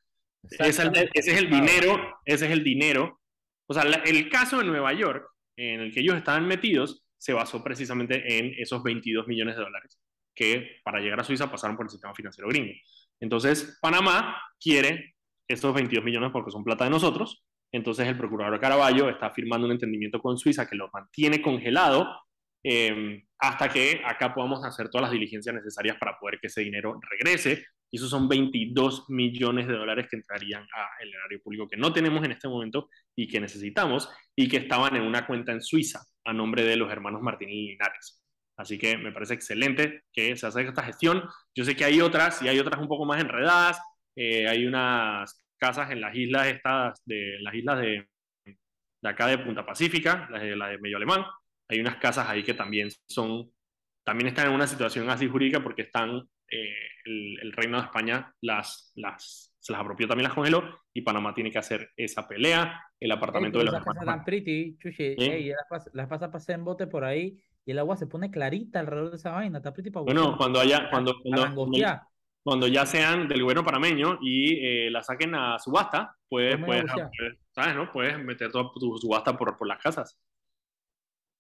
Ese 0.43 0.69
es, 0.69 0.79
el, 0.79 1.11
ese 1.15 1.31
es 1.33 1.39
el 1.39 1.51
dinero, 1.51 2.19
ese 2.25 2.47
es 2.47 2.53
el 2.53 2.65
dinero. 2.65 3.21
O 3.67 3.75
sea, 3.75 3.85
la- 3.85 4.03
el 4.05 4.29
caso 4.29 4.59
de 4.59 4.65
Nueva 4.65 4.93
York, 4.93 5.29
en 5.57 5.81
el 5.81 5.93
que 5.93 6.01
ellos 6.01 6.17
estaban 6.17 6.47
metidos, 6.47 7.05
se 7.19 7.33
basó 7.33 7.63
precisamente 7.65 8.39
en 8.39 8.55
esos 8.59 8.83
22 8.83 9.27
millones 9.27 9.57
de 9.57 9.63
dólares 9.63 9.99
que 10.35 10.77
para 10.85 11.01
llegar 11.01 11.19
a 11.19 11.25
Suiza 11.25 11.51
pasaron 11.51 11.77
por 11.77 11.87
el 11.87 11.91
sistema 11.91 12.15
financiero 12.15 12.49
gringo. 12.49 12.73
Entonces, 13.19 13.77
Panamá 13.83 14.41
quiere 14.61 15.17
estos 15.49 15.75
22 15.75 16.05
millones 16.05 16.31
porque 16.33 16.51
son 16.51 16.63
plata 16.63 16.85
de 16.85 16.91
nosotros. 16.91 17.43
Entonces, 17.73 18.07
el 18.07 18.17
procurador 18.17 18.61
Caraballo 18.61 19.09
está 19.09 19.31
firmando 19.31 19.67
un 19.67 19.73
entendimiento 19.73 20.21
con 20.21 20.39
Suiza 20.39 20.69
que 20.69 20.77
lo 20.77 20.89
mantiene 20.93 21.43
congelado 21.43 22.09
eh, 22.65 23.25
hasta 23.39 23.69
que 23.69 24.03
acá 24.05 24.35
podamos 24.35 24.65
hacer 24.65 24.89
todas 24.89 25.03
las 25.03 25.13
diligencias 25.13 25.55
necesarias 25.55 25.97
para 25.99 26.19
poder 26.19 26.39
que 26.41 26.49
ese 26.49 26.63
dinero 26.63 26.99
regrese. 27.11 27.65
Y 27.91 27.97
esos 27.97 28.11
son 28.11 28.29
22 28.29 29.09
millones 29.09 29.67
de 29.67 29.75
dólares 29.75 30.07
que 30.11 30.17
entrarían 30.17 30.63
al 30.63 31.09
erario 31.09 31.41
público 31.43 31.67
que 31.69 31.77
no 31.79 31.93
tenemos 31.93 32.23
en 32.25 32.33
este 32.33 32.49
momento 32.49 32.91
y 33.17 33.27
que 33.29 33.41
necesitamos 33.41 34.11
y 34.37 34.49
que 34.49 34.59
estaban 34.59 34.95
en 34.97 35.03
una 35.03 35.27
cuenta 35.27 35.53
en 35.53 35.63
Suiza 35.63 36.03
a 36.25 36.33
nombre 36.35 36.65
de 36.65 36.77
los 36.77 36.91
hermanos 36.91 37.23
Martín 37.23 37.49
y 37.49 37.71
Linares. 37.71 38.23
Así 38.59 38.77
que 38.77 38.99
me 38.99 39.13
parece 39.13 39.35
excelente 39.35 40.03
que 40.13 40.37
se 40.37 40.47
hace 40.47 40.63
esta 40.63 40.83
gestión. 40.83 41.23
Yo 41.55 41.65
sé 41.65 41.77
que 41.77 41.85
hay 41.85 42.01
otras 42.01 42.43
y 42.43 42.49
hay 42.49 42.59
otras 42.59 42.81
un 42.81 42.89
poco 42.89 43.07
más 43.07 43.21
enredadas. 43.21 43.81
Eh, 44.21 44.49
hay 44.49 44.67
unas 44.67 45.45
casas 45.57 45.93
en 45.93 46.01
las 46.01 46.13
islas 46.13 46.49
estas, 46.49 47.01
de 47.05 47.37
las 47.39 47.55
islas 47.55 47.79
de, 47.79 48.09
de 48.45 49.09
acá 49.09 49.29
de 49.29 49.39
Punta 49.39 49.65
Pacífica, 49.65 50.27
la 50.29 50.41
de, 50.41 50.57
la 50.57 50.69
de 50.71 50.79
Medio 50.79 50.97
Alemán. 50.97 51.25
Hay 51.69 51.79
unas 51.79 51.99
casas 51.99 52.29
ahí 52.29 52.43
que 52.43 52.55
también 52.55 52.89
son, 53.07 53.49
también 54.03 54.27
están 54.27 54.49
en 54.49 54.55
una 54.55 54.67
situación 54.67 55.09
así 55.09 55.29
jurídica 55.29 55.63
porque 55.63 55.83
están, 55.83 56.29
eh, 56.51 56.89
el, 57.05 57.39
el, 57.43 57.53
Reino 57.53 57.77
de 57.79 57.85
España 57.85 58.35
las, 58.41 58.91
las, 58.97 59.55
se 59.61 59.71
las 59.71 59.83
apropió, 59.83 60.09
también 60.09 60.25
las 60.25 60.35
congeló 60.35 60.65
y 60.93 61.03
Panamá 61.03 61.33
tiene 61.33 61.53
que 61.53 61.59
hacer 61.59 61.91
esa 61.97 62.27
pelea. 62.27 62.83
El 62.99 63.13
apartamento 63.13 63.61
Ey, 63.61 63.67
de 63.67 63.71
los 63.71 63.85
casas 63.85 64.05
tan 64.05 64.25
pretty, 64.25 64.79
chuchi. 64.79 65.05
¿Eh? 65.05 65.17
Ey, 65.19 65.49
las 65.51 65.67
pasa, 65.71 65.91
las 65.95 66.09
pasa 66.09 66.29
pasé 66.33 66.55
en 66.55 66.65
bote 66.65 66.89
por 66.89 67.05
ahí 67.05 67.41
y 67.65 67.71
el 67.71 67.79
agua 67.79 67.97
se 67.97 68.09
pone 68.09 68.33
clarita 68.33 68.81
alrededor 68.81 69.11
de 69.11 69.17
esa 69.17 69.31
vaina, 69.31 69.59
está 69.59 69.73
pretty 69.73 69.91
para 69.91 70.03
Bueno, 70.03 70.37
cuando 70.37 70.59
haya, 70.59 70.91
cuando, 70.91 71.15
cuando, 71.23 71.71
cuando, 72.49 72.67
ya 72.67 72.87
sean 72.87 73.29
del 73.29 73.43
gobierno 73.43 73.65
panameño 73.65 74.19
y 74.23 74.65
eh, 74.65 74.91
la 74.91 75.03
saquen 75.03 75.35
a 75.35 75.59
subasta, 75.59 76.17
puedes, 76.29 76.57
puedes, 76.65 76.91
a 76.91 76.95
puedes, 76.95 77.39
¿sabes, 77.55 77.75
no? 77.75 77.93
Puedes 77.93 78.19
meter 78.19 78.51
toda 78.51 78.71
tu 78.75 78.97
subasta 78.99 79.37
por, 79.37 79.57
por 79.57 79.69
las 79.69 79.79
casas. 79.79 80.19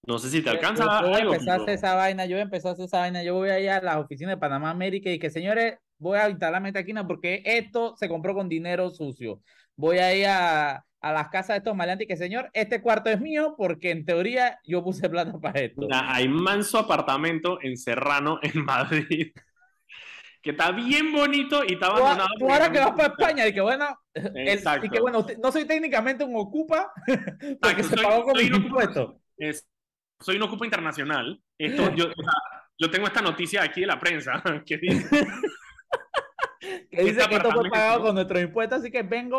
No 0.06 0.18
sé 0.18 0.30
si 0.30 0.42
te 0.42 0.50
alcanza 0.50 0.84
yo, 0.84 1.00
yo 1.00 1.06
voy 1.08 1.14
a 1.14 1.18
algo. 1.18 1.32
hacer 1.34 1.70
esa 1.70 1.94
vaina, 1.94 2.26
yo 2.26 2.36
voy 2.36 2.40
a 2.40 2.44
empezar 2.44 2.70
a 2.70 2.72
hacer 2.72 2.84
esa 2.86 2.98
vaina, 2.98 3.22
yo 3.22 3.34
voy 3.34 3.50
a 3.50 3.60
ir 3.60 3.70
a 3.70 3.82
las 3.82 3.96
oficinas 3.96 4.34
de 4.34 4.40
Panamá 4.40 4.70
América 4.70 5.10
y 5.10 5.18
que 5.18 5.30
señores, 5.30 5.78
voy 5.98 6.18
a 6.18 6.30
instalar 6.30 6.54
la 6.54 6.60
metaquina 6.60 7.06
porque 7.06 7.42
esto 7.44 7.96
se 7.96 8.08
compró 8.08 8.34
con 8.34 8.48
dinero 8.48 8.90
sucio. 8.90 9.42
Voy 9.76 9.98
a 9.98 10.14
ir 10.14 10.26
a, 10.26 10.84
a 11.00 11.12
las 11.12 11.28
casas 11.28 11.48
de 11.48 11.56
estos 11.58 11.76
maleantes 11.76 12.04
y 12.06 12.08
que 12.08 12.16
señor, 12.16 12.50
este 12.52 12.80
cuarto 12.82 13.10
es 13.10 13.20
mío 13.20 13.54
porque 13.56 13.90
en 13.90 14.04
teoría 14.04 14.60
yo 14.64 14.82
puse 14.82 15.08
plata 15.08 15.38
para 15.38 15.60
esto. 15.60 15.82
Mira, 15.82 16.14
hay 16.14 16.28
manso 16.28 16.78
apartamento 16.78 17.58
en 17.62 17.76
Serrano, 17.76 18.40
en 18.42 18.64
Madrid, 18.64 19.32
que 20.42 20.50
está 20.50 20.70
bien 20.72 21.12
bonito 21.12 21.62
y 21.66 21.74
está 21.74 21.86
abandonado. 21.86 22.28
Tú, 22.38 22.50
ahora 22.50 22.70
que 22.70 22.78
vas 22.78 22.92
para 22.92 23.08
España, 23.08 23.46
y 23.46 23.52
que 23.52 23.60
bueno, 23.60 23.86
Exacto. 24.14 24.80
el, 24.80 24.86
y 24.86 24.90
que 24.90 25.00
bueno, 25.00 25.26
no 25.42 25.52
soy 25.52 25.64
técnicamente 25.64 26.24
un 26.24 26.36
ocupa 26.36 26.92
porque 27.60 27.82
se 27.82 27.96
soy, 27.96 28.04
pagó 28.04 28.22
con 28.24 28.36
soy. 28.36 29.06
Es, 29.36 29.68
soy 30.20 30.36
un 30.36 30.42
ocupa 30.42 30.64
internacional. 30.64 31.40
Esto, 31.58 31.94
yo, 31.94 32.06
o 32.06 32.22
sea, 32.22 32.32
yo 32.78 32.90
tengo 32.90 33.06
esta 33.06 33.20
noticia 33.20 33.62
aquí 33.62 33.80
de 33.80 33.86
la 33.86 33.98
prensa 33.98 34.42
que 34.66 34.78
dice 34.78 35.26
que 36.90 37.02
dice 37.02 37.28
que 37.28 37.36
esto 37.36 37.50
fue 37.50 37.68
pagado 37.70 38.02
con 38.02 38.14
nuestros 38.14 38.42
impuestos, 38.42 38.80
así 38.80 38.90
que 38.90 39.02
vengo 39.02 39.38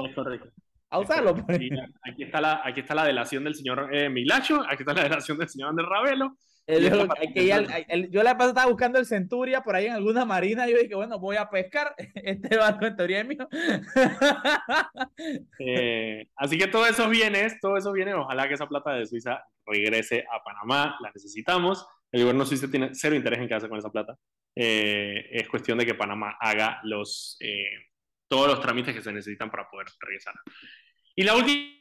a 0.89 1.00
usarlo. 1.00 1.36
Pues. 1.36 1.60
Aquí, 2.04 2.24
está 2.24 2.41
la, 2.41 2.62
aquí 2.64 2.82
está 2.82 2.95
la 2.95 3.06
delación 3.06 3.43
del 3.43 3.56
señor 3.56 3.89
eh, 3.93 4.10
Milacho, 4.10 4.64
aquí 4.68 4.84
está 4.84 4.93
la 4.93 5.04
delación 5.04 5.38
del 5.38 5.50
señor 5.50 5.70
Ander 5.70 5.86
Ravelo. 5.86 6.38
Yo, 6.70 7.08
que 7.34 7.46
ya, 7.48 7.58
el, 7.58 7.86
el, 7.88 8.12
yo 8.12 8.22
la 8.22 8.34
pasada 8.34 8.52
estaba 8.52 8.70
buscando 8.70 9.00
el 9.00 9.08
Centuria 9.08 9.62
por 9.62 9.76
ahí 9.76 9.88
en 9.88 9.94
alguna 9.94 10.24
marina. 10.24 10.70
Yo 10.70 10.78
dije, 10.78 10.94
bueno, 10.94 11.18
voy 11.18 11.36
a 11.36 11.50
pescar. 11.50 11.96
Este 12.16 12.58
barco 12.58 12.86
en 12.86 12.96
teoría 12.96 13.22
es 13.22 13.28
mío. 13.28 13.48
eh, 15.60 16.28
así 16.36 16.60
que 16.60 16.68
todos 16.68 16.90
esos 16.90 17.10
bienes, 17.10 17.60
todos 17.60 17.80
esos 17.80 17.94
bienes, 17.94 18.14
ojalá 18.16 18.48
que 18.48 18.54
esa 18.54 18.68
plata 18.68 18.94
de 18.94 19.08
Suiza 19.08 19.44
regrese 19.66 20.24
a 20.32 20.44
Panamá. 20.44 20.96
La 21.02 21.12
necesitamos. 21.12 21.88
El 22.12 22.22
gobierno 22.22 22.46
suizo 22.46 22.70
tiene 22.70 22.90
cero 22.94 23.16
interés 23.16 23.40
en 23.40 23.48
quedarse 23.48 23.70
con 23.70 23.80
esa 23.80 23.92
plata. 23.92 24.16
Eh, 24.56 25.28
es 25.32 25.48
cuestión 25.48 25.78
de 25.78 25.86
que 25.86 25.96
Panamá 25.96 26.38
haga 26.40 26.80
los, 26.84 27.38
eh, 27.40 27.88
todos 28.28 28.48
los 28.48 28.62
trámites 28.62 28.96
que 28.96 29.02
se 29.02 29.12
necesitan 29.12 29.50
para 29.50 29.70
poder 29.70 29.88
regresar. 30.00 30.34
Y 31.16 31.24
la 31.24 31.36
última, 31.36 31.72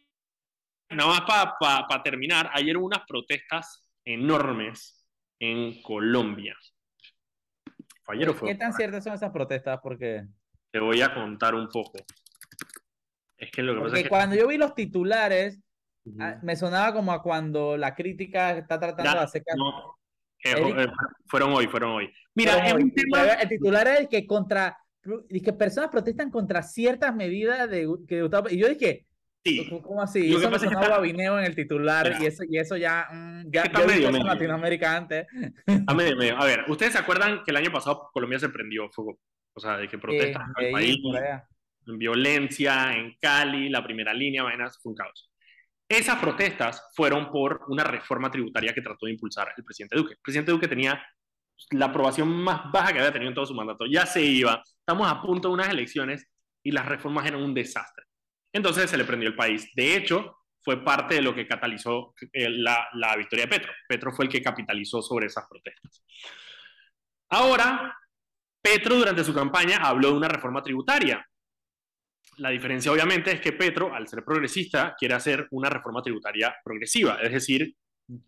nada 0.90 1.10
más 1.10 1.20
para 1.22 1.54
pa, 1.58 1.86
pa 1.86 2.02
terminar, 2.02 2.50
ayer 2.52 2.76
hubo 2.76 2.86
unas 2.86 3.04
protestas 3.06 3.87
enormes 4.04 5.06
en 5.38 5.82
Colombia. 5.82 6.56
¿Qué 8.44 8.54
tan 8.54 8.72
ciertas 8.72 9.04
son 9.04 9.12
esas 9.14 9.30
protestas? 9.30 9.80
Porque 9.82 10.26
te 10.70 10.80
voy 10.80 11.00
a 11.02 11.14
contar 11.14 11.54
un 11.54 11.68
poco. 11.68 11.98
Es 13.36 13.50
que 13.50 13.62
lo 13.62 13.74
que 13.74 13.80
Porque 13.80 13.90
pasa 13.90 13.96
es 13.98 14.02
que 14.04 14.08
cuando 14.08 14.36
yo 14.36 14.48
vi 14.48 14.56
los 14.56 14.74
titulares, 14.74 15.60
uh 16.04 16.10
-huh. 16.10 16.42
me 16.42 16.56
sonaba 16.56 16.92
como 16.92 17.12
a 17.12 17.22
cuando 17.22 17.76
la 17.76 17.94
crítica 17.94 18.56
está 18.56 18.78
tratando 18.78 19.04
ya, 19.04 19.18
de 19.18 19.24
hacer 19.24 19.42
no, 19.56 19.98
eh, 20.44 20.84
eh, 20.84 20.86
fueron 21.26 21.52
hoy, 21.52 21.66
fueron 21.66 21.92
hoy. 21.92 22.12
Mira, 22.34 22.54
fueron 22.54 22.82
hoy. 22.82 22.92
Tema... 22.92 23.24
el 23.34 23.48
titular 23.48 23.86
es 23.88 24.00
el 24.00 24.08
que 24.08 24.26
contra 24.26 24.76
que 25.28 25.52
personas 25.52 25.90
protestan 25.90 26.30
contra 26.30 26.62
ciertas 26.62 27.14
medidas 27.14 27.70
de 27.70 27.88
que 28.06 28.28
y 28.50 28.58
yo 28.58 28.68
dije 28.68 29.06
Sí. 29.48 29.80
¿Cómo 29.82 30.02
así? 30.02 30.28
Lo 30.28 30.38
eso 30.38 30.50
me 30.50 30.58
sonaba 30.58 30.82
está... 30.82 30.96
Babineo 30.96 31.38
en 31.38 31.44
el 31.44 31.54
titular 31.54 32.16
y 32.20 32.26
eso, 32.26 32.44
y 32.48 32.58
eso 32.58 32.76
ya, 32.76 33.08
mm, 33.10 33.50
ya, 33.50 33.62
es 33.62 33.68
que 33.68 33.76
está 33.76 33.86
medio, 33.86 34.12
medio. 34.12 34.20
en 34.20 34.26
Latinoamérica 34.26 34.96
antes. 34.96 35.26
Está 35.66 35.94
medio, 35.94 36.16
medio. 36.18 36.36
A 36.36 36.44
ver, 36.44 36.64
¿ustedes 36.68 36.92
se 36.92 36.98
acuerdan 36.98 37.42
que 37.44 37.50
el 37.50 37.56
año 37.56 37.70
pasado 37.72 38.10
Colombia 38.12 38.38
se 38.38 38.48
prendió 38.48 38.88
fuego? 38.90 39.18
O 39.54 39.60
sea, 39.60 39.76
de 39.76 39.88
que 39.88 39.98
protestas 39.98 40.42
sí, 40.46 40.52
en 40.60 40.66
el 40.66 40.72
país, 40.72 40.96
en 41.86 41.98
violencia, 41.98 42.92
en 42.94 43.16
Cali, 43.20 43.68
la 43.68 43.82
primera 43.82 44.14
línea, 44.14 44.42
vainas, 44.42 44.78
fue 44.80 44.90
un 44.90 44.96
caos. 44.96 45.30
Esas 45.88 46.20
protestas 46.20 46.90
fueron 46.94 47.30
por 47.30 47.62
una 47.68 47.82
reforma 47.82 48.30
tributaria 48.30 48.74
que 48.74 48.82
trató 48.82 49.06
de 49.06 49.12
impulsar 49.12 49.48
el 49.56 49.64
presidente 49.64 49.96
Duque. 49.96 50.12
El 50.12 50.20
presidente 50.22 50.52
Duque 50.52 50.68
tenía 50.68 51.02
la 51.70 51.86
aprobación 51.86 52.28
más 52.28 52.70
baja 52.70 52.92
que 52.92 52.98
había 52.98 53.12
tenido 53.12 53.30
en 53.30 53.34
todo 53.34 53.46
su 53.46 53.54
mandato. 53.54 53.86
Ya 53.86 54.04
se 54.06 54.22
iba, 54.22 54.62
estamos 54.80 55.10
a 55.10 55.20
punto 55.20 55.48
de 55.48 55.54
unas 55.54 55.70
elecciones 55.70 56.26
y 56.62 56.72
las 56.72 56.86
reformas 56.86 57.26
eran 57.26 57.42
un 57.42 57.54
desastre. 57.54 58.04
Entonces 58.52 58.90
se 58.90 58.96
le 58.96 59.04
prendió 59.04 59.28
el 59.28 59.36
país. 59.36 59.70
De 59.74 59.96
hecho, 59.96 60.38
fue 60.60 60.84
parte 60.84 61.16
de 61.16 61.22
lo 61.22 61.34
que 61.34 61.46
catalizó 61.46 62.14
eh, 62.32 62.48
la, 62.48 62.88
la 62.94 63.16
victoria 63.16 63.46
de 63.46 63.50
Petro. 63.50 63.72
Petro 63.88 64.12
fue 64.12 64.26
el 64.26 64.30
que 64.30 64.42
capitalizó 64.42 65.02
sobre 65.02 65.26
esas 65.26 65.46
protestas. 65.48 66.04
Ahora, 67.30 67.96
Petro 68.60 68.96
durante 68.96 69.24
su 69.24 69.34
campaña 69.34 69.78
habló 69.78 70.10
de 70.10 70.16
una 70.16 70.28
reforma 70.28 70.62
tributaria. 70.62 71.26
La 72.38 72.50
diferencia 72.50 72.92
obviamente 72.92 73.32
es 73.32 73.40
que 73.40 73.52
Petro, 73.52 73.94
al 73.94 74.06
ser 74.08 74.24
progresista, 74.24 74.94
quiere 74.98 75.14
hacer 75.14 75.48
una 75.50 75.68
reforma 75.68 76.02
tributaria 76.02 76.54
progresiva, 76.62 77.18
es 77.20 77.32
decir, 77.32 77.74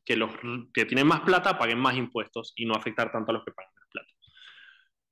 que 0.04 0.16
los 0.16 0.32
que 0.74 0.84
tienen 0.84 1.06
más 1.06 1.20
plata 1.20 1.58
paguen 1.58 1.78
más 1.78 1.94
impuestos 1.94 2.52
y 2.56 2.66
no 2.66 2.74
afectar 2.74 3.10
tanto 3.12 3.30
a 3.30 3.34
los 3.34 3.44
que 3.44 3.52
pagan 3.52 3.72
menos 3.74 3.88
plata. 3.90 4.08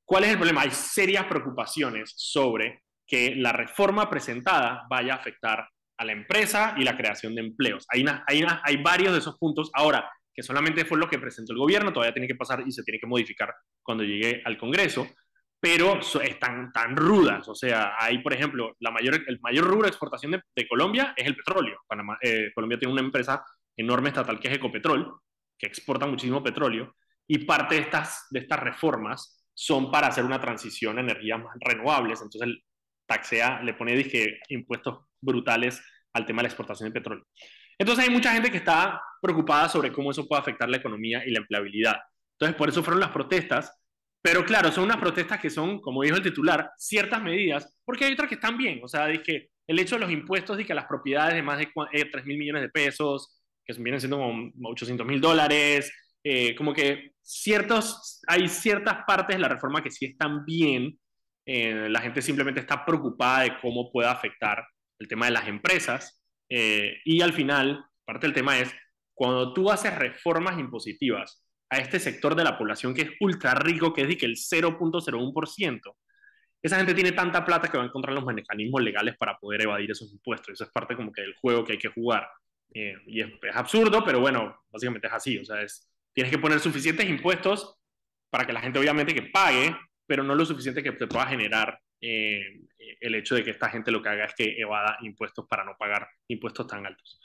¿Cuál 0.04 0.24
es 0.24 0.30
el 0.30 0.36
problema? 0.36 0.62
Hay 0.62 0.70
serias 0.70 1.26
preocupaciones 1.26 2.12
sobre 2.16 2.82
que 3.08 3.34
la 3.34 3.52
reforma 3.52 4.08
presentada 4.10 4.86
vaya 4.88 5.14
a 5.14 5.16
afectar 5.16 5.66
a 5.96 6.04
la 6.04 6.12
empresa 6.12 6.74
y 6.76 6.84
la 6.84 6.96
creación 6.96 7.34
de 7.34 7.40
empleos. 7.40 7.86
Hay, 7.88 8.04
hay, 8.26 8.44
hay 8.62 8.76
varios 8.76 9.12
de 9.12 9.18
esos 9.18 9.38
puntos. 9.38 9.70
Ahora, 9.74 10.08
que 10.32 10.42
solamente 10.44 10.84
fue 10.84 10.98
lo 10.98 11.08
que 11.08 11.18
presentó 11.18 11.52
el 11.52 11.58
gobierno, 11.58 11.92
todavía 11.92 12.12
tiene 12.14 12.28
que 12.28 12.36
pasar 12.36 12.62
y 12.64 12.70
se 12.70 12.84
tiene 12.84 13.00
que 13.00 13.08
modificar 13.08 13.52
cuando 13.82 14.04
llegue 14.04 14.40
al 14.44 14.56
Congreso, 14.56 15.08
pero 15.58 15.98
están 16.22 16.70
tan 16.72 16.96
rudas. 16.96 17.48
O 17.48 17.54
sea, 17.54 17.94
hay, 17.98 18.18
por 18.18 18.32
ejemplo, 18.32 18.76
la 18.78 18.92
mayor, 18.92 19.20
el 19.26 19.40
mayor 19.40 19.64
rubro 19.64 19.82
de 19.82 19.88
exportación 19.88 20.30
de, 20.32 20.68
Colombia 20.68 21.12
es 21.16 21.26
el 21.26 21.34
petróleo. 21.34 21.80
Eh, 22.22 22.52
Colombia 22.54 22.78
tiene 22.78 22.92
una 22.92 23.02
empresa 23.02 23.42
enorme 23.76 24.10
estatal 24.10 24.38
que 24.38 24.48
es 24.48 24.54
Ecopetrol, 24.54 25.12
que 25.58 25.66
exporta 25.66 26.06
muchísimo 26.06 26.42
petróleo, 26.42 26.94
y 27.26 27.38
parte 27.38 27.74
de 27.74 27.80
estas, 27.80 28.26
de 28.30 28.40
estas 28.40 28.60
reformas 28.60 29.44
son 29.52 29.90
para 29.90 30.06
hacer 30.06 30.24
una 30.24 30.40
transición 30.40 30.98
a 30.98 31.00
energías 31.00 31.40
más 31.40 31.56
renovables. 31.58 32.22
Entonces, 32.22 32.62
taxea, 33.08 33.62
le 33.62 33.74
pone 33.74 33.96
dije, 33.96 34.38
impuestos 34.48 35.06
brutales 35.20 35.82
al 36.12 36.26
tema 36.26 36.40
de 36.40 36.44
la 36.44 36.48
exportación 36.48 36.88
de 36.88 37.00
petróleo. 37.00 37.24
Entonces, 37.78 38.04
hay 38.04 38.10
mucha 38.10 38.32
gente 38.32 38.50
que 38.50 38.58
está 38.58 39.00
preocupada 39.20 39.68
sobre 39.68 39.92
cómo 39.92 40.10
eso 40.10 40.26
puede 40.26 40.42
afectar 40.42 40.68
la 40.68 40.76
economía 40.76 41.24
y 41.26 41.30
la 41.30 41.38
empleabilidad. 41.38 41.96
Entonces, 42.32 42.56
por 42.56 42.68
eso 42.68 42.82
fueron 42.82 43.00
las 43.00 43.10
protestas. 43.10 43.72
Pero 44.20 44.44
claro, 44.44 44.72
son 44.72 44.84
unas 44.84 44.96
protestas 44.98 45.40
que 45.40 45.48
son, 45.48 45.80
como 45.80 46.02
dijo 46.02 46.16
el 46.16 46.22
titular, 46.22 46.70
ciertas 46.76 47.22
medidas, 47.22 47.76
porque 47.84 48.04
hay 48.04 48.12
otras 48.12 48.28
que 48.28 48.34
están 48.34 48.58
bien. 48.58 48.80
O 48.82 48.88
sea, 48.88 49.06
dije, 49.06 49.50
el 49.66 49.78
hecho 49.78 49.94
de 49.94 50.00
los 50.00 50.10
impuestos 50.10 50.58
y 50.58 50.64
que 50.64 50.74
las 50.74 50.86
propiedades 50.86 51.34
de 51.34 51.42
más 51.42 51.58
de 51.58 51.66
3 51.66 51.86
eh, 51.92 52.26
mil 52.26 52.38
millones 52.38 52.62
de 52.62 52.68
pesos, 52.68 53.40
que 53.64 53.74
vienen 53.74 54.00
siendo 54.00 54.18
como 54.18 54.50
800 54.70 55.06
mil 55.06 55.20
dólares, 55.20 55.92
eh, 56.24 56.54
como 56.56 56.74
que 56.74 57.12
ciertos, 57.22 58.20
hay 58.26 58.48
ciertas 58.48 59.04
partes 59.06 59.36
de 59.36 59.42
la 59.42 59.48
reforma 59.48 59.82
que 59.82 59.90
sí 59.90 60.06
están 60.06 60.44
bien, 60.44 60.98
eh, 61.50 61.88
la 61.88 62.02
gente 62.02 62.20
simplemente 62.20 62.60
está 62.60 62.84
preocupada 62.84 63.44
de 63.44 63.58
cómo 63.62 63.90
puede 63.90 64.06
afectar 64.06 64.66
el 64.98 65.08
tema 65.08 65.24
de 65.24 65.32
las 65.32 65.48
empresas, 65.48 66.22
eh, 66.46 66.98
y 67.06 67.22
al 67.22 67.32
final, 67.32 67.86
parte 68.04 68.26
del 68.26 68.34
tema 68.34 68.58
es, 68.58 68.70
cuando 69.14 69.54
tú 69.54 69.70
haces 69.70 69.96
reformas 69.96 70.58
impositivas 70.58 71.42
a 71.70 71.78
este 71.78 72.00
sector 72.00 72.34
de 72.34 72.44
la 72.44 72.58
población 72.58 72.92
que 72.92 73.02
es 73.02 73.10
ultra 73.20 73.54
rico, 73.54 73.94
que 73.94 74.02
es 74.02 74.08
de 74.08 74.18
que 74.18 74.26
el 74.26 74.36
0.01%, 74.36 75.80
esa 76.60 76.76
gente 76.76 76.92
tiene 76.92 77.12
tanta 77.12 77.42
plata 77.46 77.70
que 77.70 77.78
va 77.78 77.84
a 77.84 77.86
encontrar 77.86 78.14
los 78.14 78.26
mecanismos 78.26 78.82
legales 78.82 79.16
para 79.16 79.38
poder 79.38 79.62
evadir 79.62 79.90
esos 79.90 80.12
impuestos. 80.12 80.52
Eso 80.52 80.64
es 80.64 80.70
parte 80.70 80.96
como 80.96 81.10
que 81.12 81.22
del 81.22 81.34
juego 81.36 81.64
que 81.64 81.72
hay 81.72 81.78
que 81.78 81.88
jugar. 81.88 82.28
Eh, 82.74 82.94
y 83.06 83.22
es, 83.22 83.30
absurdo, 83.54 84.04
pero 84.04 84.20
bueno, 84.20 84.54
básicamente 84.70 85.06
es 85.06 85.12
así. 85.14 85.38
O 85.38 85.44
sea, 85.46 85.62
es, 85.62 85.90
tienes 86.12 86.30
que 86.30 86.38
poner 86.38 86.60
suficientes 86.60 87.08
impuestos 87.08 87.74
para 88.28 88.44
que 88.44 88.52
la 88.52 88.60
gente 88.60 88.78
obviamente 88.78 89.14
que 89.14 89.22
pague, 89.22 89.74
pero 90.08 90.24
no 90.24 90.34
lo 90.34 90.44
suficiente 90.46 90.82
que 90.82 90.92
te 90.92 91.06
pueda 91.06 91.26
generar 91.26 91.78
eh, 92.00 92.40
el 93.00 93.14
hecho 93.14 93.34
de 93.34 93.44
que 93.44 93.50
esta 93.50 93.68
gente 93.68 93.90
lo 93.90 94.02
que 94.02 94.08
haga 94.08 94.24
es 94.24 94.34
que 94.34 94.56
evada 94.58 94.96
impuestos 95.02 95.46
para 95.46 95.64
no 95.64 95.76
pagar 95.78 96.08
impuestos 96.28 96.66
tan 96.66 96.86
altos. 96.86 97.20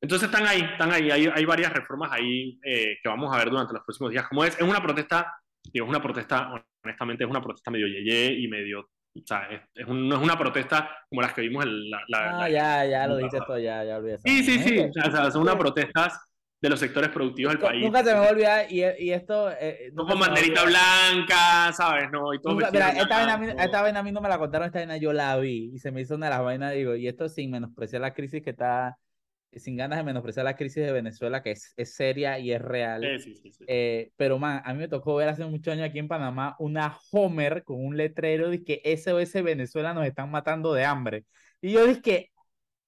Entonces 0.00 0.28
están 0.28 0.46
ahí, 0.46 0.60
están 0.60 0.92
ahí, 0.92 1.10
hay, 1.10 1.26
hay 1.34 1.44
varias 1.46 1.72
reformas 1.72 2.12
ahí 2.12 2.60
eh, 2.62 2.98
que 3.02 3.08
vamos 3.08 3.34
a 3.34 3.38
ver 3.38 3.48
durante 3.48 3.72
los 3.72 3.82
próximos 3.82 4.12
días. 4.12 4.28
Como 4.28 4.44
es, 4.44 4.54
es 4.54 4.62
una 4.62 4.82
protesta, 4.82 5.34
digo, 5.72 5.86
es 5.86 5.90
una 5.90 6.02
protesta, 6.02 6.52
honestamente 6.84 7.24
es 7.24 7.30
una 7.30 7.40
protesta 7.40 7.70
medio 7.70 7.88
yeye 7.88 8.34
y 8.38 8.48
medio 8.48 8.90
o 9.22 9.26
sea, 9.26 9.48
es, 9.74 9.88
no 9.88 10.16
es 10.16 10.22
una 10.22 10.36
protesta 10.36 10.90
como 11.08 11.22
las 11.22 11.32
que 11.32 11.40
vimos 11.40 11.64
en 11.64 11.90
la... 11.90 12.02
la 12.08 12.42
ah, 12.42 12.48
ya, 12.50 12.84
ya 12.84 13.06
lo 13.06 13.16
dices 13.16 13.40
todo, 13.46 13.58
ya, 13.58 13.82
ya 13.82 13.96
olvidé. 13.96 14.18
Sí, 14.18 14.44
sí, 14.44 14.58
sí, 14.58 14.78
o 14.78 15.10
sea, 15.10 15.30
son 15.30 15.42
unas 15.42 15.56
protestas 15.56 16.20
de 16.60 16.68
los 16.70 16.80
sectores 16.80 17.10
productivos 17.10 17.52
del 17.52 17.60
país. 17.60 17.84
Nunca 17.84 18.02
se 18.02 18.12
me 18.12 18.20
va 18.20 18.26
a 18.26 18.30
olvidar, 18.30 18.66
y, 18.70 18.82
y 18.98 19.12
esto... 19.12 19.50
Eh, 19.52 19.90
no 19.92 20.06
con 20.06 20.18
banderita 20.18 20.64
blanca, 20.64 21.72
¿sabes? 21.72 22.10
No, 22.10 22.32
y 22.32 22.40
todo 22.40 22.54
nunca, 22.54 22.70
mira, 22.70 22.90
esta 22.90 23.16
vaina, 23.16 23.34
a 23.34 23.38
mí, 23.38 23.46
esta 23.48 23.82
vaina 23.82 24.00
a 24.00 24.02
mí 24.02 24.12
no 24.12 24.20
me 24.20 24.28
la 24.28 24.38
contaron, 24.38 24.66
esta 24.66 24.78
vaina 24.78 24.96
yo 24.96 25.12
la 25.12 25.36
vi, 25.36 25.72
y 25.74 25.78
se 25.78 25.90
me 25.90 26.00
hizo 26.00 26.14
una 26.14 26.26
de 26.26 26.30
las 26.30 26.42
vainas, 26.42 26.74
digo, 26.74 26.94
y 26.94 27.08
esto 27.08 27.28
sin 27.28 27.50
menospreciar 27.50 28.02
la 28.02 28.14
crisis 28.14 28.42
que 28.42 28.50
está 28.50 28.96
sin 29.58 29.76
ganas 29.76 29.98
de 29.98 30.04
menospreciar 30.04 30.44
la 30.44 30.56
crisis 30.56 30.84
de 30.84 30.92
Venezuela, 30.92 31.42
que 31.42 31.52
es, 31.52 31.72
es 31.76 31.94
seria 31.94 32.38
y 32.38 32.52
es 32.52 32.60
real. 32.60 33.02
Eh, 33.66 34.10
pero, 34.16 34.38
man, 34.38 34.62
a 34.64 34.72
mí 34.72 34.80
me 34.80 34.88
tocó 34.88 35.16
ver 35.16 35.28
hace 35.28 35.44
muchos 35.44 35.72
años 35.72 35.88
aquí 35.88 35.98
en 35.98 36.08
Panamá 36.08 36.56
una 36.58 36.96
Homer 37.10 37.64
con 37.64 37.84
un 37.84 37.96
letrero 37.96 38.50
de 38.50 38.62
que 38.64 38.82
SOS 38.96 39.42
Venezuela 39.42 39.94
nos 39.94 40.06
están 40.06 40.30
matando 40.30 40.72
de 40.74 40.84
hambre. 40.84 41.24
Y 41.60 41.72
yo 41.72 41.86
dije, 41.86 42.32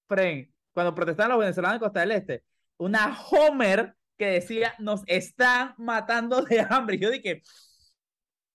Fren, 0.08 0.52
cuando 0.72 0.94
protestaban 0.94 1.30
los 1.30 1.40
venezolanos 1.40 1.76
en 1.76 1.80
Costa 1.80 2.00
del 2.00 2.12
Este, 2.12 2.42
una 2.78 3.16
Homer 3.30 3.94
que 4.16 4.26
decía, 4.26 4.74
nos 4.78 5.02
están 5.06 5.74
matando 5.78 6.42
de 6.42 6.60
hambre. 6.70 6.96
Y 6.96 7.00
yo 7.00 7.10
dije, 7.10 7.42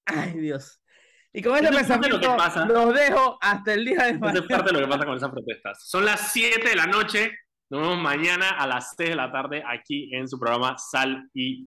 ay 0.05 0.39
Dios. 0.39 0.81
Y 1.31 1.41
con 1.41 1.57
ese 1.57 1.73
pensamiento 1.73 2.17
lo 2.19 2.37
pasa. 2.37 2.65
los 2.65 2.93
dejo 2.93 3.37
hasta 3.41 3.73
el 3.73 3.85
día 3.85 4.03
de 4.03 4.19
mañana. 4.19 4.39
es 4.39 4.45
parte 4.45 4.71
de 4.71 4.73
lo 4.73 4.85
que 4.85 4.91
pasa 4.91 5.05
con 5.05 5.17
esas 5.17 5.31
protestas. 5.31 5.89
Son 5.89 6.05
las 6.05 6.31
7 6.31 6.69
de 6.69 6.75
la 6.75 6.85
noche 6.85 7.31
nos 7.73 7.81
vemos 7.81 8.03
mañana 8.03 8.49
a 8.49 8.67
las 8.67 8.93
6 8.95 9.09
de 9.09 9.15
la 9.15 9.31
tarde 9.31 9.63
aquí 9.65 10.13
en 10.13 10.27
su 10.27 10.37
programa 10.37 10.77
Sal 10.77 11.27
y 11.33 11.59